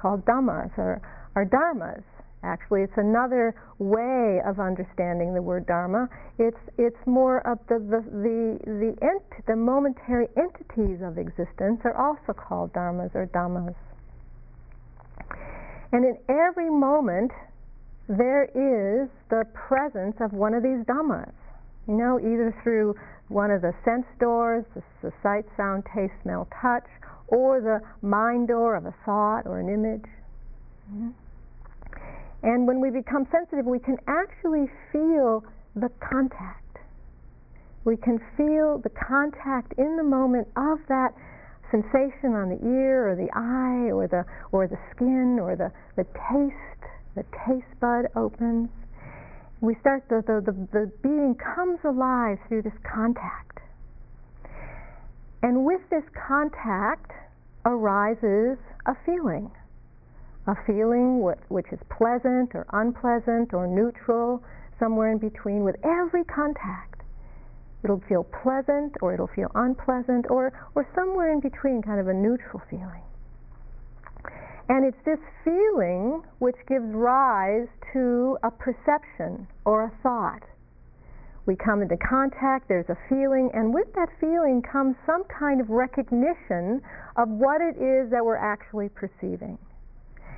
called 0.00 0.24
dhammas 0.24 0.76
or, 0.78 1.00
or 1.34 1.44
dharmas. 1.46 2.02
Actually, 2.44 2.82
it's 2.82 2.96
another 2.96 3.54
way 3.78 4.40
of 4.44 4.58
understanding 4.58 5.32
the 5.32 5.40
word 5.40 5.64
dharma. 5.66 6.08
It's 6.38 6.58
it's 6.76 6.98
more 7.06 7.38
of 7.46 7.58
the 7.68 7.78
the 7.78 8.02
the 8.10 8.58
the, 8.66 8.96
ent- 9.00 9.46
the 9.46 9.54
momentary 9.54 10.26
entities 10.36 10.98
of 11.02 11.18
existence 11.18 11.80
are 11.84 11.94
also 11.94 12.32
called 12.32 12.72
dharmas 12.72 13.14
or 13.14 13.26
dhammas. 13.28 13.74
And 15.92 16.04
in 16.04 16.16
every 16.28 16.70
moment, 16.70 17.32
there 18.08 18.44
is 18.44 19.08
the 19.28 19.44
presence 19.54 20.16
of 20.20 20.32
one 20.32 20.54
of 20.54 20.62
these 20.62 20.84
dhammas. 20.86 21.32
You 21.86 21.94
know, 21.94 22.18
either 22.18 22.54
through 22.62 22.94
one 23.28 23.50
of 23.50 23.62
the 23.62 23.74
sense 23.84 24.06
doors, 24.20 24.64
the, 24.74 24.82
the 25.02 25.12
sight, 25.22 25.44
sound, 25.56 25.84
taste, 25.94 26.14
smell, 26.22 26.48
touch, 26.60 26.86
or 27.28 27.60
the 27.60 27.80
mind 28.06 28.48
door 28.48 28.76
of 28.76 28.86
a 28.86 28.94
thought 29.04 29.46
or 29.46 29.58
an 29.58 29.68
image. 29.68 30.04
Mm-hmm. 30.92 31.10
And 32.42 32.66
when 32.66 32.80
we 32.80 32.90
become 32.90 33.26
sensitive, 33.30 33.66
we 33.66 33.78
can 33.78 33.96
actually 34.06 34.66
feel 34.92 35.44
the 35.74 35.90
contact. 36.00 36.78
We 37.84 37.96
can 37.96 38.20
feel 38.36 38.78
the 38.78 38.90
contact 38.90 39.74
in 39.78 39.96
the 39.96 40.02
moment 40.02 40.48
of 40.56 40.78
that 40.88 41.14
sensation 41.72 42.36
on 42.36 42.50
the 42.50 42.60
ear 42.62 43.08
or 43.08 43.16
the 43.16 43.32
eye 43.34 43.90
or 43.90 44.06
the 44.06 44.24
or 44.52 44.68
the 44.68 44.78
skin 44.94 45.40
or 45.40 45.56
the, 45.56 45.72
the 45.96 46.04
taste, 46.30 46.84
the 47.16 47.24
taste 47.48 47.80
bud 47.80 48.06
opens. 48.14 48.68
We 49.60 49.74
start 49.80 50.04
the, 50.08 50.22
the, 50.26 50.42
the, 50.44 50.52
the 50.72 50.92
being 51.02 51.34
comes 51.34 51.78
alive 51.84 52.38
through 52.48 52.62
this 52.62 52.76
contact. 52.84 53.58
And 55.42 55.64
with 55.64 55.80
this 55.90 56.04
contact 56.28 57.10
arises 57.64 58.58
a 58.86 58.94
feeling. 59.06 59.50
A 60.46 60.54
feeling 60.66 61.22
which 61.48 61.66
is 61.72 61.78
pleasant 61.96 62.54
or 62.54 62.66
unpleasant 62.72 63.54
or 63.54 63.66
neutral, 63.66 64.42
somewhere 64.78 65.12
in 65.12 65.18
between 65.18 65.62
with 65.62 65.76
every 65.84 66.24
contact. 66.24 66.91
It'll 67.84 68.02
feel 68.08 68.24
pleasant 68.24 68.96
or 69.00 69.14
it'll 69.14 69.30
feel 69.34 69.50
unpleasant 69.54 70.26
or, 70.30 70.52
or 70.74 70.86
somewhere 70.94 71.32
in 71.32 71.40
between, 71.40 71.82
kind 71.82 72.00
of 72.00 72.08
a 72.08 72.14
neutral 72.14 72.62
feeling. 72.70 73.02
And 74.68 74.86
it's 74.86 75.04
this 75.04 75.18
feeling 75.44 76.22
which 76.38 76.56
gives 76.68 76.86
rise 76.94 77.66
to 77.92 78.38
a 78.42 78.50
perception 78.50 79.48
or 79.64 79.84
a 79.84 79.92
thought. 80.02 80.42
We 81.44 81.56
come 81.56 81.82
into 81.82 81.96
contact, 81.96 82.68
there's 82.68 82.88
a 82.88 82.96
feeling, 83.08 83.50
and 83.52 83.74
with 83.74 83.92
that 83.94 84.08
feeling 84.20 84.62
comes 84.62 84.94
some 85.04 85.24
kind 85.24 85.60
of 85.60 85.68
recognition 85.68 86.80
of 87.16 87.28
what 87.28 87.60
it 87.60 87.74
is 87.82 88.10
that 88.10 88.24
we're 88.24 88.36
actually 88.36 88.88
perceiving. 88.88 89.58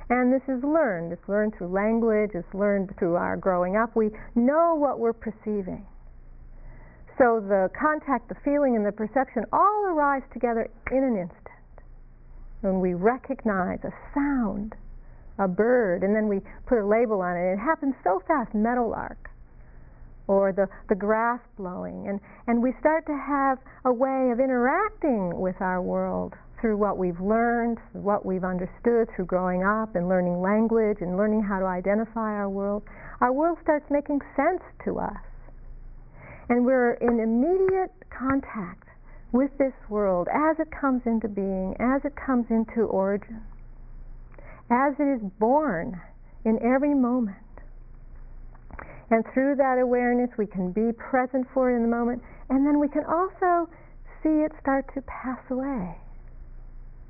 And 0.09 0.33
this 0.33 0.41
is 0.47 0.63
learned. 0.63 1.13
It's 1.13 1.29
learned 1.29 1.53
through 1.57 1.67
language, 1.67 2.31
it's 2.33 2.53
learned 2.53 2.93
through 2.97 3.15
our 3.15 3.37
growing 3.37 3.77
up. 3.77 3.95
We 3.95 4.09
know 4.33 4.73
what 4.73 4.99
we're 4.99 5.13
perceiving. 5.13 5.85
So 7.17 7.39
the 7.39 7.69
contact, 7.79 8.27
the 8.29 8.35
feeling, 8.43 8.75
and 8.75 8.85
the 8.85 8.91
perception 8.91 9.45
all 9.53 9.85
arise 9.87 10.23
together 10.33 10.69
in 10.91 11.03
an 11.03 11.15
instant. 11.17 11.41
When 12.61 12.79
we 12.81 12.93
recognize 12.93 13.79
a 13.83 13.91
sound, 14.13 14.75
a 15.37 15.47
bird, 15.47 16.03
and 16.03 16.15
then 16.15 16.27
we 16.27 16.41
put 16.65 16.79
a 16.79 16.85
label 16.85 17.21
on 17.21 17.37
it, 17.37 17.53
it 17.53 17.59
happens 17.59 17.95
so 18.03 18.21
fast, 18.27 18.53
meadowlark. 18.53 19.29
or 20.27 20.51
the, 20.51 20.67
the 20.89 20.95
grass 20.95 21.39
blowing. 21.57 22.07
And, 22.07 22.19
and 22.47 22.61
we 22.61 22.73
start 22.79 23.05
to 23.07 23.15
have 23.15 23.59
a 23.85 23.93
way 23.93 24.31
of 24.31 24.39
interacting 24.39 25.39
with 25.39 25.55
our 25.61 25.81
world 25.81 26.33
through 26.59 26.77
what 26.77 26.97
we've 26.97 27.19
learned, 27.19 27.77
what 27.93 28.25
we've 28.25 28.43
understood 28.43 29.07
through 29.15 29.25
growing 29.25 29.63
up 29.63 29.95
and 29.95 30.09
learning 30.09 30.41
language 30.41 30.97
and 31.01 31.17
learning 31.17 31.43
how 31.43 31.59
to 31.59 31.65
identify 31.65 32.33
our 32.33 32.49
world. 32.49 32.83
Our 33.21 33.31
world 33.31 33.59
starts 33.61 33.85
making 33.91 34.21
sense 34.35 34.61
to 34.85 34.99
us. 34.99 35.17
And 36.49 36.65
we're 36.65 36.93
in 36.93 37.19
immediate 37.19 37.91
contact 38.09 38.87
with 39.31 39.51
this 39.57 39.73
world 39.89 40.27
as 40.31 40.59
it 40.59 40.69
comes 40.71 41.01
into 41.05 41.27
being, 41.27 41.75
as 41.79 42.05
it 42.05 42.13
comes 42.15 42.45
into 42.49 42.83
origin, 42.83 43.41
as 44.69 44.93
it 44.99 45.03
is 45.03 45.31
born 45.39 45.99
in 46.45 46.61
every 46.61 46.93
moment. 46.93 47.37
And 49.09 49.23
through 49.33 49.55
that 49.57 49.77
awareness, 49.77 50.29
we 50.37 50.47
can 50.47 50.71
be 50.71 50.91
present 50.93 51.47
for 51.53 51.71
it 51.71 51.75
in 51.75 51.81
the 51.81 51.87
moment, 51.87 52.21
and 52.49 52.65
then 52.65 52.79
we 52.79 52.87
can 52.87 53.03
also 53.05 53.69
see 54.23 54.41
it 54.45 54.51
start 54.61 54.85
to 54.93 55.01
pass 55.01 55.39
away. 55.49 55.97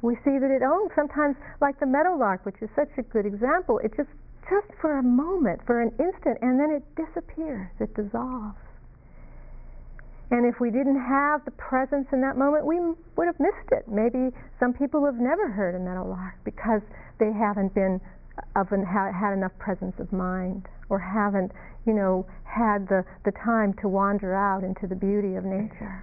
We 0.02 0.16
see 0.24 0.38
that 0.40 0.52
it 0.52 0.62
owns 0.62 0.92
sometimes, 0.96 1.36
like 1.62 1.80
the 1.80 1.86
meadowlark, 1.86 2.46
which 2.46 2.62
is 2.62 2.70
such 2.76 2.92
a 2.98 3.02
good 3.02 3.26
example. 3.26 3.80
It 3.80 3.96
just, 3.96 4.10
just 4.50 4.68
for 4.82 4.98
a 4.98 5.04
moment, 5.04 5.62
for 5.66 5.82
an 5.82 5.92
instant, 6.00 6.38
and 6.42 6.60
then 6.60 6.72
it 6.72 6.84
disappears. 6.96 7.72
It 7.80 7.94
dissolves. 7.96 8.58
And 10.32 10.46
if 10.46 10.60
we 10.60 10.72
didn't 10.72 11.00
have 11.00 11.46
the 11.46 11.52
presence 11.52 12.08
in 12.12 12.22
that 12.22 12.38
moment, 12.38 12.66
we 12.66 12.80
would 12.80 13.28
have 13.28 13.40
missed 13.40 13.70
it. 13.72 13.88
Maybe 13.88 14.34
some 14.60 14.74
people 14.74 15.06
have 15.06 15.16
never 15.16 15.50
heard 15.50 15.76
a 15.76 15.80
meadowlark 15.80 16.36
because 16.44 16.82
they 17.20 17.32
haven't 17.32 17.76
been 17.76 18.02
uh, 18.38 18.60
of 18.60 18.72
an, 18.72 18.84
had 18.86 19.34
enough 19.34 19.54
presence 19.60 19.94
of 20.00 20.12
mind 20.12 20.68
or 20.90 21.00
haven't, 21.00 21.52
you 21.86 21.94
know, 21.94 22.26
had 22.44 22.88
the, 22.88 23.06
the 23.24 23.32
time 23.44 23.74
to 23.82 23.88
wander 23.88 24.34
out 24.34 24.64
into 24.64 24.88
the 24.88 24.96
beauty 24.96 25.36
of 25.36 25.46
nature. 25.46 26.02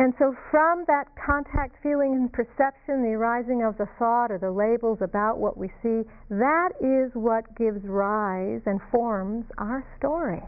And 0.00 0.14
so, 0.16 0.32
from 0.52 0.84
that 0.86 1.08
contact 1.26 1.82
feeling 1.82 2.12
and 2.14 2.32
perception, 2.32 3.02
the 3.02 3.18
arising 3.18 3.64
of 3.64 3.76
the 3.78 3.88
thought 3.98 4.30
or 4.30 4.38
the 4.38 4.50
labels 4.50 4.98
about 5.02 5.38
what 5.38 5.58
we 5.58 5.68
see, 5.82 6.02
that 6.30 6.70
is 6.80 7.10
what 7.14 7.56
gives 7.56 7.84
rise 7.84 8.60
and 8.64 8.80
forms 8.92 9.44
our 9.58 9.84
story. 9.98 10.40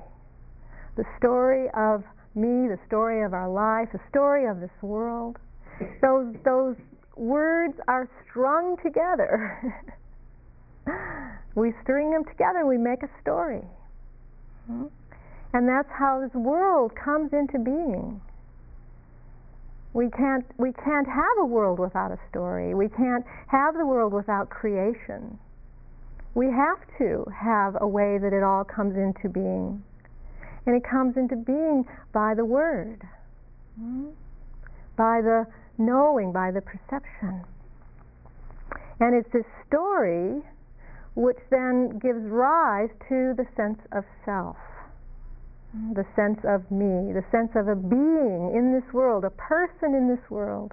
The 1.01 1.07
story 1.17 1.71
of 1.73 2.05
me, 2.35 2.69
the 2.69 2.79
story 2.87 3.25
of 3.25 3.33
our 3.33 3.49
life, 3.49 3.89
the 3.91 4.05
story 4.11 4.45
of 4.45 4.61
this 4.61 4.83
world. 4.83 5.39
Those, 6.03 6.37
those 6.45 6.77
words 7.17 7.73
are 7.89 8.07
strung 8.29 8.77
together. 8.85 9.89
we 11.55 11.73
string 11.83 12.11
them 12.11 12.27
together 12.27 12.59
and 12.59 12.69
we 12.69 12.77
make 12.77 13.03
a 13.03 13.09
story. 13.23 13.65
Hmm? 14.67 14.93
And 15.55 15.67
that's 15.67 15.89
how 15.89 16.21
this 16.21 16.35
world 16.35 16.93
comes 17.03 17.33
into 17.33 17.59
being. 17.59 18.21
We 19.95 20.11
can't, 20.11 20.45
we 20.59 20.75
can't 20.85 21.09
have 21.09 21.39
a 21.41 21.47
world 21.47 21.79
without 21.79 22.13
a 22.13 22.19
story. 22.29 22.75
We 22.75 22.91
can't 22.91 23.25
have 23.47 23.73
the 23.73 23.87
world 23.87 24.13
without 24.13 24.51
creation. 24.51 25.39
We 26.35 26.49
have 26.49 26.79
to 26.99 27.25
have 27.35 27.79
a 27.81 27.89
way 27.89 28.19
that 28.19 28.35
it 28.35 28.43
all 28.43 28.65
comes 28.65 28.97
into 28.97 29.31
being. 29.31 29.83
And 30.71 30.77
it 30.77 30.89
comes 30.89 31.17
into 31.17 31.35
being 31.35 31.85
by 32.13 32.33
the 32.37 32.45
word, 32.45 33.03
hmm? 33.77 34.11
by 34.97 35.21
the 35.21 35.45
knowing, 35.79 36.31
by 36.31 36.53
the 36.53 36.61
perception. 36.61 37.43
And 39.01 39.17
it's 39.17 39.29
this 39.33 39.47
story 39.67 40.43
which 41.17 41.39
then 41.51 41.99
gives 41.99 42.23
rise 42.23 42.89
to 43.09 43.35
the 43.35 43.47
sense 43.57 43.81
of 43.91 44.05
self, 44.25 44.55
the 45.75 46.07
sense 46.15 46.39
of 46.45 46.71
me, 46.71 47.11
the 47.15 47.25
sense 47.33 47.51
of 47.57 47.67
a 47.67 47.75
being 47.75 48.55
in 48.55 48.71
this 48.73 48.95
world, 48.95 49.25
a 49.25 49.31
person 49.31 49.93
in 49.93 50.07
this 50.07 50.31
world. 50.31 50.73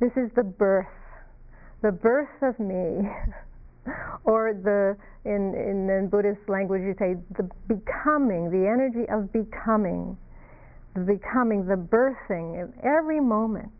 This 0.00 0.12
is 0.18 0.30
the 0.36 0.44
birth, 0.44 0.86
the 1.80 1.92
birth 1.92 2.42
of 2.42 2.60
me. 2.60 3.08
or 4.24 4.52
the 4.54 4.96
in 5.24 5.54
in 5.54 5.86
the 5.86 6.08
Buddhist 6.10 6.48
language 6.48 6.82
you 6.82 6.94
say 6.98 7.16
the 7.36 7.48
becoming, 7.68 8.50
the 8.50 8.68
energy 8.68 9.08
of 9.08 9.32
becoming 9.32 10.16
the 10.94 11.12
becoming, 11.12 11.66
the 11.66 11.76
birthing 11.76 12.60
in 12.60 12.72
every 12.82 13.20
moment 13.20 13.72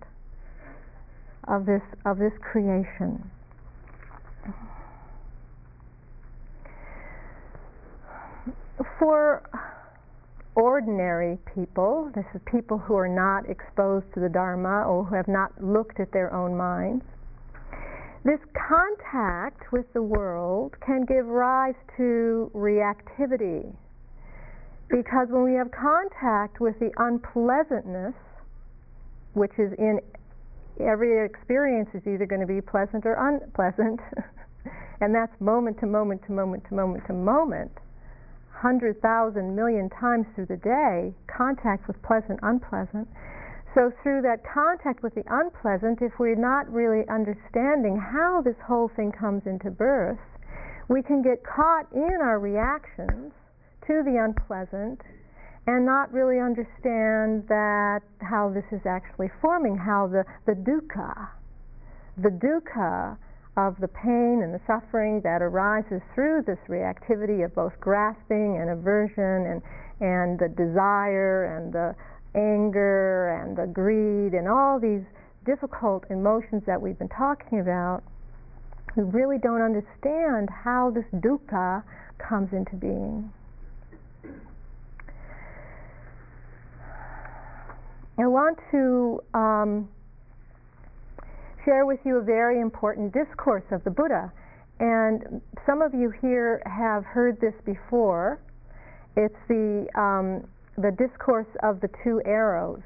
of 1.47 1.67
this 1.67 1.83
of 2.05 2.19
this 2.19 2.33
creation. 2.41 3.31
For 8.99 9.49
ordinary 10.55 11.39
people, 11.55 12.11
this 12.15 12.25
is 12.35 12.41
people 12.47 12.79
who 12.79 12.95
are 12.95 13.09
not 13.09 13.49
exposed 13.49 14.07
to 14.15 14.21
the 14.21 14.29
Dharma 14.29 14.83
or 14.83 15.05
who 15.05 15.15
have 15.15 15.29
not 15.29 15.53
looked 15.63 16.01
at 16.01 16.13
their 16.13 16.33
own 16.33 16.57
minds, 16.57 17.05
this 18.25 18.41
contact 18.69 19.73
with 19.73 19.87
the 19.93 20.03
world 20.03 20.75
can 20.85 21.05
give 21.05 21.27
rise 21.27 21.75
to 21.97 22.51
reactivity 22.55 23.75
because 24.91 25.29
when 25.29 25.45
we 25.45 25.55
have 25.55 25.71
contact 25.71 26.61
with 26.61 26.79
the 26.81 26.91
unpleasantness, 26.97 28.15
which 29.35 29.53
is 29.59 29.73
in 29.79 30.01
every 30.81 31.25
experience 31.25 31.89
is 31.95 32.03
either 32.07 32.27
going 32.27 32.41
to 32.41 32.47
be 32.47 32.61
pleasant 32.61 33.05
or 33.05 33.15
unpleasant, 33.15 34.01
and 35.01 35.15
that's 35.15 35.33
moment 35.41 35.79
to 35.81 35.87
moment 35.87 36.23
to 36.27 36.33
moment 36.33 36.65
to 36.69 36.75
moment 36.75 37.05
to 37.07 37.13
moment, 37.13 37.71
hundred 38.51 39.01
thousand 39.03 39.55
million 39.55 39.91
times 39.91 40.27
through 40.35 40.47
the 40.47 40.57
day, 40.57 41.13
contact 41.27 41.87
with 41.87 42.01
pleasant, 42.03 42.39
unpleasant. 42.43 43.07
So 43.79 43.93
through 44.03 44.23
that 44.23 44.43
contact 44.43 45.05
with 45.05 45.15
the 45.15 45.23
unpleasant, 45.31 46.03
if 46.03 46.19
we're 46.19 46.35
not 46.35 46.67
really 46.69 47.07
understanding 47.09 47.97
how 47.97 48.43
this 48.43 48.57
whole 48.67 48.91
thing 48.97 49.13
comes 49.13 49.47
into 49.47 49.71
birth, 49.71 50.19
we 50.89 51.01
can 51.01 51.23
get 51.23 51.45
caught 51.47 51.87
in 51.93 52.19
our 52.21 52.41
reactions 52.41 53.31
to 53.87 54.03
the 54.03 54.19
unpleasant 54.19 55.01
and 55.69 55.87
not 55.87 56.13
really 56.13 56.41
understand 56.41 57.47
that 57.47 58.01
how 58.21 58.51
this 58.51 58.65
is 58.73 58.85
actually 58.85 59.31
forming, 59.41 59.79
how 59.79 60.09
the, 60.09 60.25
the 60.47 60.59
dukkha, 60.59 61.29
the 62.17 62.35
dukkha 62.35 63.17
of 63.57 63.79
the 63.79 63.87
pain 63.87 64.43
and 64.43 64.53
the 64.53 64.61
suffering 64.67 65.21
that 65.23 65.41
arises 65.41 66.03
through 66.17 66.43
this 66.43 66.59
reactivity 66.69 67.45
of 67.45 67.55
both 67.55 67.79
grasping 67.79 68.59
and 68.59 68.71
aversion 68.71 69.47
and, 69.47 69.63
and 70.01 70.37
the 70.41 70.49
desire 70.49 71.55
and 71.55 71.73
the 71.73 71.95
anger 72.39 73.43
and 73.43 73.57
the 73.57 73.67
greed 73.67 74.33
and 74.33 74.49
all 74.49 74.79
these 74.79 75.03
difficult 75.45 76.05
emotions 76.11 76.63
that 76.67 76.81
we've 76.81 76.99
been 76.99 77.09
talking 77.09 77.61
about, 77.61 78.03
we 78.97 79.03
really 79.03 79.39
don't 79.39 79.63
understand 79.63 80.49
how 80.51 80.91
this 80.91 81.05
dukkha 81.21 81.83
comes 82.19 82.53
into 82.53 82.77
being. 82.77 83.33
I 88.21 88.27
want 88.27 88.59
to 88.73 89.23
um, 89.33 89.89
share 91.65 91.87
with 91.87 92.01
you 92.05 92.17
a 92.17 92.23
very 92.23 92.61
important 92.61 93.13
discourse 93.13 93.63
of 93.71 93.85
the 93.85 93.91
Buddha. 93.91 94.33
And 94.81 95.41
some 95.67 95.83
of 95.83 95.95
you 95.95 96.13
here 96.21 96.63
have 96.67 97.05
heard 97.05 97.41
this 97.41 97.55
before. 97.65 98.41
It's 99.17 99.35
the, 99.49 99.87
um, 99.95 100.49
the 100.81 100.93
discourse 100.93 101.49
of 101.63 101.81
the 101.81 101.89
two 102.05 102.23
arrows. 102.25 102.83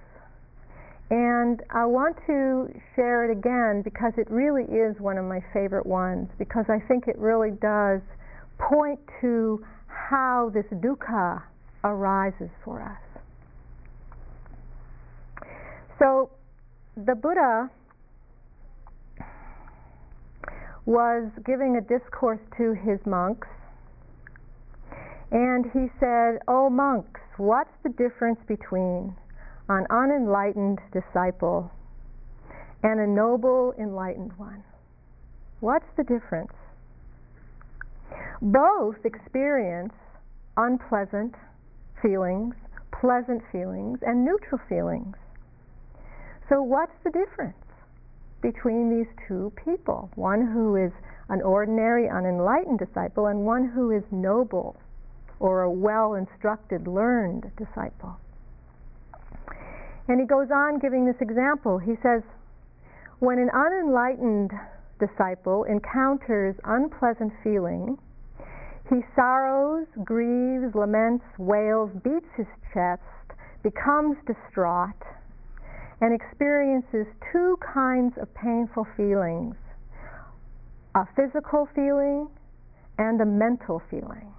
And 1.10 1.62
I 1.70 1.84
want 1.84 2.16
to 2.26 2.72
share 2.96 3.28
it 3.28 3.36
again 3.36 3.82
because 3.82 4.14
it 4.16 4.30
really 4.30 4.64
is 4.64 4.98
one 4.98 5.18
of 5.18 5.26
my 5.26 5.40
favorite 5.52 5.84
ones, 5.84 6.28
because 6.38 6.64
I 6.68 6.78
think 6.88 7.06
it 7.06 7.18
really 7.18 7.50
does 7.50 8.00
point 8.58 8.98
to 9.20 9.62
how 9.86 10.50
this 10.54 10.64
dukkha 10.80 11.42
arises 11.84 12.48
for 12.64 12.80
us. 12.80 13.22
So 15.98 16.30
the 16.96 17.14
Buddha 17.14 17.70
was 20.86 21.30
giving 21.44 21.76
a 21.76 21.80
discourse 21.80 22.40
to 22.56 22.72
his 22.72 22.98
monks, 23.06 23.48
and 25.30 25.66
he 25.72 25.88
said, 26.00 26.38
"O 26.48 26.66
oh, 26.66 26.70
monks, 26.70 27.21
what's 27.36 27.70
the 27.82 27.90
difference 27.90 28.38
between 28.46 29.14
an 29.68 29.86
unenlightened 29.90 30.78
disciple 30.92 31.70
and 32.82 33.00
a 33.00 33.06
noble 33.06 33.74
enlightened 33.78 34.32
one? 34.36 34.62
What's 35.60 35.86
the 35.96 36.02
difference? 36.02 36.52
Both 38.40 39.04
experience 39.04 39.94
unpleasant 40.56 41.34
feelings, 42.02 42.54
pleasant 43.00 43.42
feelings, 43.50 43.98
and 44.02 44.24
neutral 44.24 44.60
feelings. 44.68 45.16
So, 46.48 46.62
what's 46.62 46.92
the 47.04 47.10
difference 47.10 47.56
between 48.42 48.90
these 48.90 49.06
two 49.28 49.52
people? 49.64 50.10
One 50.16 50.52
who 50.52 50.76
is 50.76 50.92
an 51.28 51.40
ordinary, 51.40 52.08
unenlightened 52.08 52.78
disciple, 52.78 53.26
and 53.26 53.46
one 53.46 53.70
who 53.70 53.90
is 53.90 54.02
noble 54.10 54.76
or 55.42 55.62
a 55.62 55.70
well 55.70 56.14
instructed, 56.14 56.86
learned 56.86 57.50
disciple. 57.58 58.16
And 60.06 60.20
he 60.20 60.26
goes 60.26 60.48
on 60.54 60.78
giving 60.78 61.04
this 61.04 61.20
example. 61.20 61.78
He 61.78 61.94
says, 62.00 62.22
When 63.18 63.38
an 63.38 63.50
unenlightened 63.50 64.52
disciple 65.00 65.64
encounters 65.64 66.54
unpleasant 66.64 67.32
feeling, 67.42 67.98
he 68.88 69.00
sorrows, 69.16 69.86
grieves, 70.04 70.74
laments, 70.76 71.24
wails, 71.38 71.90
beats 72.04 72.30
his 72.36 72.46
chest, 72.72 73.02
becomes 73.64 74.16
distraught, 74.26 75.02
and 76.00 76.14
experiences 76.14 77.06
two 77.32 77.58
kinds 77.74 78.14
of 78.18 78.32
painful 78.34 78.86
feelings 78.96 79.56
a 80.94 81.06
physical 81.16 81.66
feeling 81.74 82.28
and 82.98 83.20
a 83.22 83.24
mental 83.24 83.80
feeling. 83.90 84.32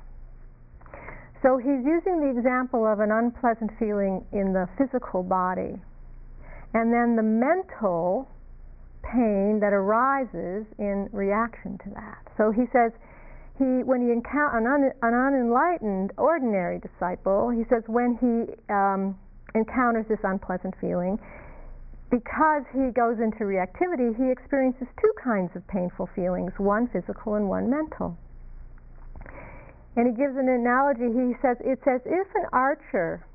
So 1.43 1.57
he's 1.57 1.83
using 1.83 2.23
the 2.23 2.31
example 2.31 2.87
of 2.87 3.01
an 3.01 3.11
unpleasant 3.11 3.71
feeling 3.77 4.23
in 4.31 4.53
the 4.53 4.65
physical 4.77 5.23
body, 5.23 5.75
and 6.73 6.87
then 6.87 7.17
the 7.17 7.21
mental 7.21 8.29
pain 9.03 9.59
that 9.59 9.73
arises 9.73 10.63
in 10.79 11.09
reaction 11.11 11.77
to 11.83 11.89
that. 11.99 12.23
So 12.37 12.51
he 12.51 12.63
says, 12.71 12.95
he 13.59 13.83
when 13.83 14.01
he 14.01 14.15
encounters 14.15 14.63
an, 14.63 14.65
un, 14.65 14.83
an 15.03 15.13
unenlightened 15.13 16.13
ordinary 16.17 16.79
disciple, 16.79 17.49
he 17.49 17.67
says 17.67 17.83
when 17.87 18.15
he 18.23 18.47
um, 18.71 19.19
encounters 19.53 20.05
this 20.07 20.23
unpleasant 20.23 20.73
feeling, 20.79 21.19
because 22.09 22.63
he 22.71 22.87
goes 22.95 23.19
into 23.19 23.43
reactivity, 23.43 24.15
he 24.15 24.31
experiences 24.31 24.87
two 24.95 25.11
kinds 25.21 25.51
of 25.55 25.67
painful 25.67 26.07
feelings 26.15 26.53
one 26.57 26.87
physical 26.87 27.35
and 27.35 27.49
one 27.49 27.69
mental. 27.69 28.17
And 29.95 30.07
he 30.07 30.13
gives 30.13 30.35
an 30.37 30.49
analogy. 30.49 31.11
He 31.13 31.33
says, 31.41 31.57
It's 31.61 31.85
as 31.87 32.01
if 32.05 32.27
an 32.35 32.45
archer, 32.51 33.25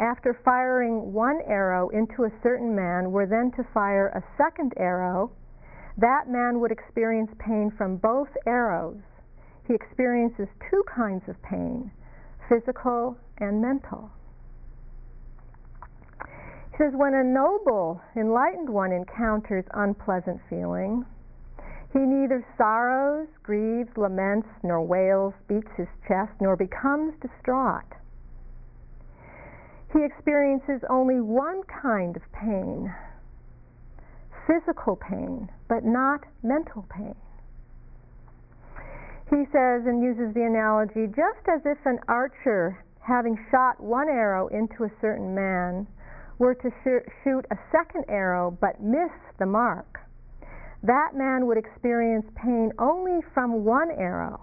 after 0.00 0.34
firing 0.44 1.12
one 1.12 1.40
arrow 1.46 1.88
into 1.88 2.24
a 2.24 2.32
certain 2.42 2.74
man, 2.74 3.10
were 3.10 3.26
then 3.26 3.50
to 3.52 3.64
fire 3.72 4.08
a 4.08 4.22
second 4.36 4.74
arrow. 4.76 5.30
That 5.96 6.28
man 6.28 6.60
would 6.60 6.72
experience 6.72 7.30
pain 7.38 7.70
from 7.76 7.96
both 7.96 8.28
arrows. 8.46 9.00
He 9.66 9.74
experiences 9.74 10.48
two 10.70 10.82
kinds 10.94 11.28
of 11.28 11.40
pain 11.42 11.90
physical 12.48 13.16
and 13.38 13.62
mental. 13.62 14.10
He 16.70 16.76
says, 16.76 16.92
when 16.94 17.14
a 17.14 17.24
noble, 17.24 18.02
enlightened 18.16 18.68
one 18.68 18.92
encounters 18.92 19.64
unpleasant 19.72 20.40
feeling, 20.50 21.06
he 21.94 22.00
neither 22.00 22.44
sorrows, 22.58 23.28
grieves, 23.42 23.96
laments, 23.96 24.48
nor 24.62 24.82
wails, 24.82 25.32
beats 25.48 25.70
his 25.76 25.86
chest, 26.06 26.32
nor 26.40 26.56
becomes 26.56 27.14
distraught. 27.22 27.86
He 29.94 30.04
experiences 30.04 30.82
only 30.90 31.20
one 31.20 31.62
kind 31.62 32.16
of 32.16 32.22
pain 32.32 32.92
physical 34.46 34.96
pain, 34.96 35.48
but 35.68 35.84
not 35.84 36.20
mental 36.42 36.84
pain. 36.90 37.14
He 39.30 39.44
says 39.52 39.86
and 39.86 40.02
uses 40.02 40.34
the 40.34 40.44
analogy 40.44 41.06
just 41.08 41.48
as 41.48 41.62
if 41.64 41.78
an 41.86 41.98
archer, 42.08 42.84
having 43.00 43.38
shot 43.50 43.80
one 43.80 44.08
arrow 44.08 44.48
into 44.48 44.84
a 44.84 44.92
certain 45.00 45.34
man, 45.34 45.86
were 46.38 46.54
to 46.54 46.70
shoot 47.22 47.46
a 47.50 47.56
second 47.72 48.04
arrow 48.08 48.56
but 48.60 48.82
miss 48.82 49.12
the 49.38 49.46
mark, 49.46 50.00
that 50.84 51.12
man 51.14 51.46
would 51.46 51.56
experience 51.56 52.26
pain 52.36 52.70
only 52.78 53.20
from 53.32 53.64
one 53.64 53.90
arrow. 53.90 54.40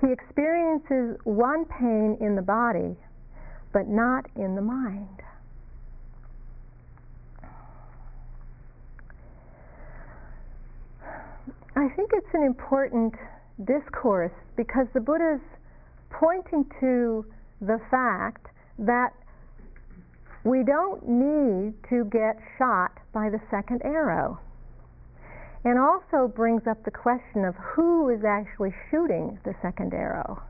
He 0.00 0.12
experiences 0.12 1.18
one 1.24 1.64
pain 1.64 2.16
in 2.20 2.36
the 2.36 2.42
body, 2.42 2.96
but 3.72 3.88
not 3.88 4.26
in 4.36 4.54
the 4.54 4.62
mind. 4.62 5.08
I 11.76 11.88
think 11.96 12.10
it's 12.12 12.34
an 12.34 12.42
important 12.42 13.14
discourse 13.64 14.32
because 14.56 14.86
the 14.92 15.00
Buddha 15.00 15.36
is 15.36 15.58
pointing 16.10 16.66
to 16.80 17.24
the 17.62 17.80
fact 17.90 18.46
that 18.78 19.14
we 20.44 20.64
don't 20.64 21.06
need 21.08 21.74
to 21.88 22.04
get 22.04 22.38
shot 22.58 22.92
by 23.12 23.30
the 23.30 23.40
second 23.50 23.80
arrow. 23.84 24.38
And 25.64 25.78
also 25.78 26.26
brings 26.26 26.66
up 26.66 26.82
the 26.84 26.90
question 26.90 27.44
of 27.44 27.54
who 27.56 28.08
is 28.08 28.24
actually 28.24 28.74
shooting 28.90 29.38
the 29.44 29.54
second 29.60 29.92
arrow. 29.92 30.42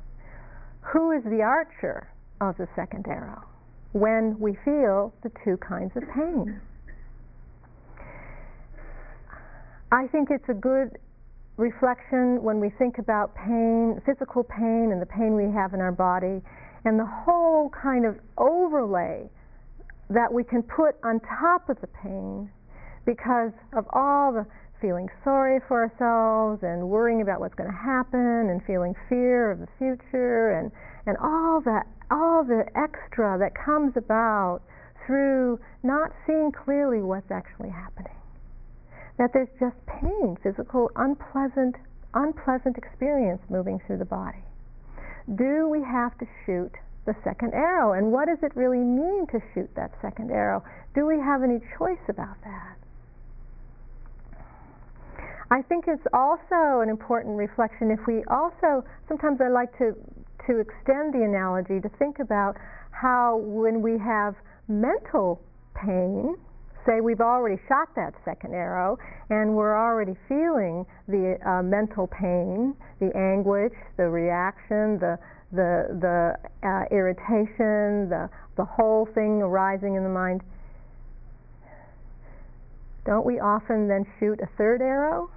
Who 0.92 1.10
is 1.10 1.24
the 1.24 1.42
archer 1.42 2.08
of 2.40 2.56
the 2.56 2.68
second 2.76 3.06
arrow 3.08 3.42
when 3.92 4.38
we 4.38 4.56
feel 4.64 5.12
the 5.22 5.30
two 5.44 5.56
kinds 5.56 5.92
of 5.96 6.04
pain? 6.14 6.60
I 9.92 10.06
think 10.06 10.30
it's 10.30 10.48
a 10.48 10.54
good 10.54 10.98
reflection 11.56 12.42
when 12.42 12.60
we 12.60 12.70
think 12.78 12.98
about 12.98 13.34
pain, 13.34 14.00
physical 14.06 14.44
pain, 14.44 14.90
and 14.92 15.02
the 15.02 15.06
pain 15.06 15.34
we 15.34 15.52
have 15.52 15.74
in 15.74 15.80
our 15.80 15.92
body, 15.92 16.40
and 16.84 16.98
the 16.98 17.06
whole 17.06 17.70
kind 17.70 18.06
of 18.06 18.16
overlay 18.38 19.28
that 20.08 20.32
we 20.32 20.44
can 20.44 20.62
put 20.62 20.94
on 21.02 21.20
top 21.20 21.68
of 21.68 21.80
the 21.80 21.88
pain 21.88 22.50
because 23.04 23.52
of 23.76 23.84
all 23.92 24.32
the 24.32 24.46
feeling 24.80 25.08
sorry 25.24 25.60
for 25.68 25.82
ourselves 25.82 26.62
and 26.62 26.88
worrying 26.88 27.22
about 27.22 27.40
what's 27.40 27.54
going 27.54 27.70
to 27.70 27.76
happen 27.76 28.48
and 28.50 28.62
feeling 28.64 28.94
fear 29.08 29.50
of 29.50 29.58
the 29.58 29.68
future 29.78 30.50
and, 30.52 30.72
and 31.06 31.16
all 31.18 31.60
that 31.60 31.86
all 32.10 32.42
the 32.42 32.64
extra 32.74 33.38
that 33.38 33.52
comes 33.54 33.96
about 33.96 34.60
through 35.06 35.58
not 35.82 36.10
seeing 36.26 36.50
clearly 36.50 37.00
what's 37.00 37.30
actually 37.30 37.70
happening. 37.70 38.16
That 39.18 39.30
there's 39.32 39.48
just 39.60 39.76
pain, 39.86 40.36
physical, 40.42 40.90
unpleasant, 40.96 41.76
unpleasant 42.14 42.76
experience 42.76 43.40
moving 43.48 43.80
through 43.86 43.98
the 43.98 44.04
body. 44.04 44.42
Do 45.36 45.68
we 45.68 45.82
have 45.82 46.18
to 46.18 46.26
shoot 46.44 46.72
the 47.06 47.14
second 47.24 47.54
arrow. 47.54 47.92
And 47.92 48.12
what 48.12 48.28
does 48.28 48.38
it 48.42 48.54
really 48.54 48.78
mean 48.78 49.26
to 49.28 49.40
shoot 49.54 49.70
that 49.74 49.92
second 50.02 50.30
arrow? 50.30 50.62
Do 50.94 51.06
we 51.06 51.18
have 51.18 51.42
any 51.42 51.60
choice 51.78 52.04
about 52.08 52.36
that? 52.44 52.76
I 55.50 55.62
think 55.62 55.86
it's 55.88 56.06
also 56.12 56.80
an 56.80 56.88
important 56.88 57.36
reflection 57.36 57.90
if 57.90 57.98
we 58.06 58.22
also, 58.30 58.84
sometimes 59.08 59.40
I 59.40 59.48
like 59.48 59.76
to, 59.78 59.94
to 60.46 60.60
extend 60.60 61.12
the 61.12 61.24
analogy 61.24 61.80
to 61.80 61.88
think 61.98 62.20
about 62.20 62.56
how 62.92 63.38
when 63.38 63.82
we 63.82 63.98
have 63.98 64.36
mental 64.68 65.42
pain, 65.74 66.36
say 66.86 67.00
we've 67.00 67.20
already 67.20 67.60
shot 67.66 67.88
that 67.96 68.14
second 68.24 68.54
arrow 68.54 68.96
and 69.28 69.56
we're 69.56 69.76
already 69.76 70.14
feeling 70.28 70.86
the 71.08 71.36
uh, 71.44 71.62
mental 71.62 72.06
pain, 72.06 72.74
the 73.00 73.10
anguish, 73.16 73.74
the 73.96 74.08
reaction, 74.08 74.98
the 74.98 75.18
the 75.52 75.98
the 76.00 76.36
uh, 76.62 76.84
irritation, 76.94 78.08
the 78.08 78.30
the 78.56 78.64
whole 78.64 79.08
thing 79.14 79.42
arising 79.42 79.96
in 79.96 80.04
the 80.04 80.08
mind. 80.08 80.42
Don't 83.04 83.26
we 83.26 83.40
often 83.40 83.88
then 83.88 84.06
shoot 84.20 84.38
a 84.40 84.46
third 84.56 84.80
arrow? 84.80 85.28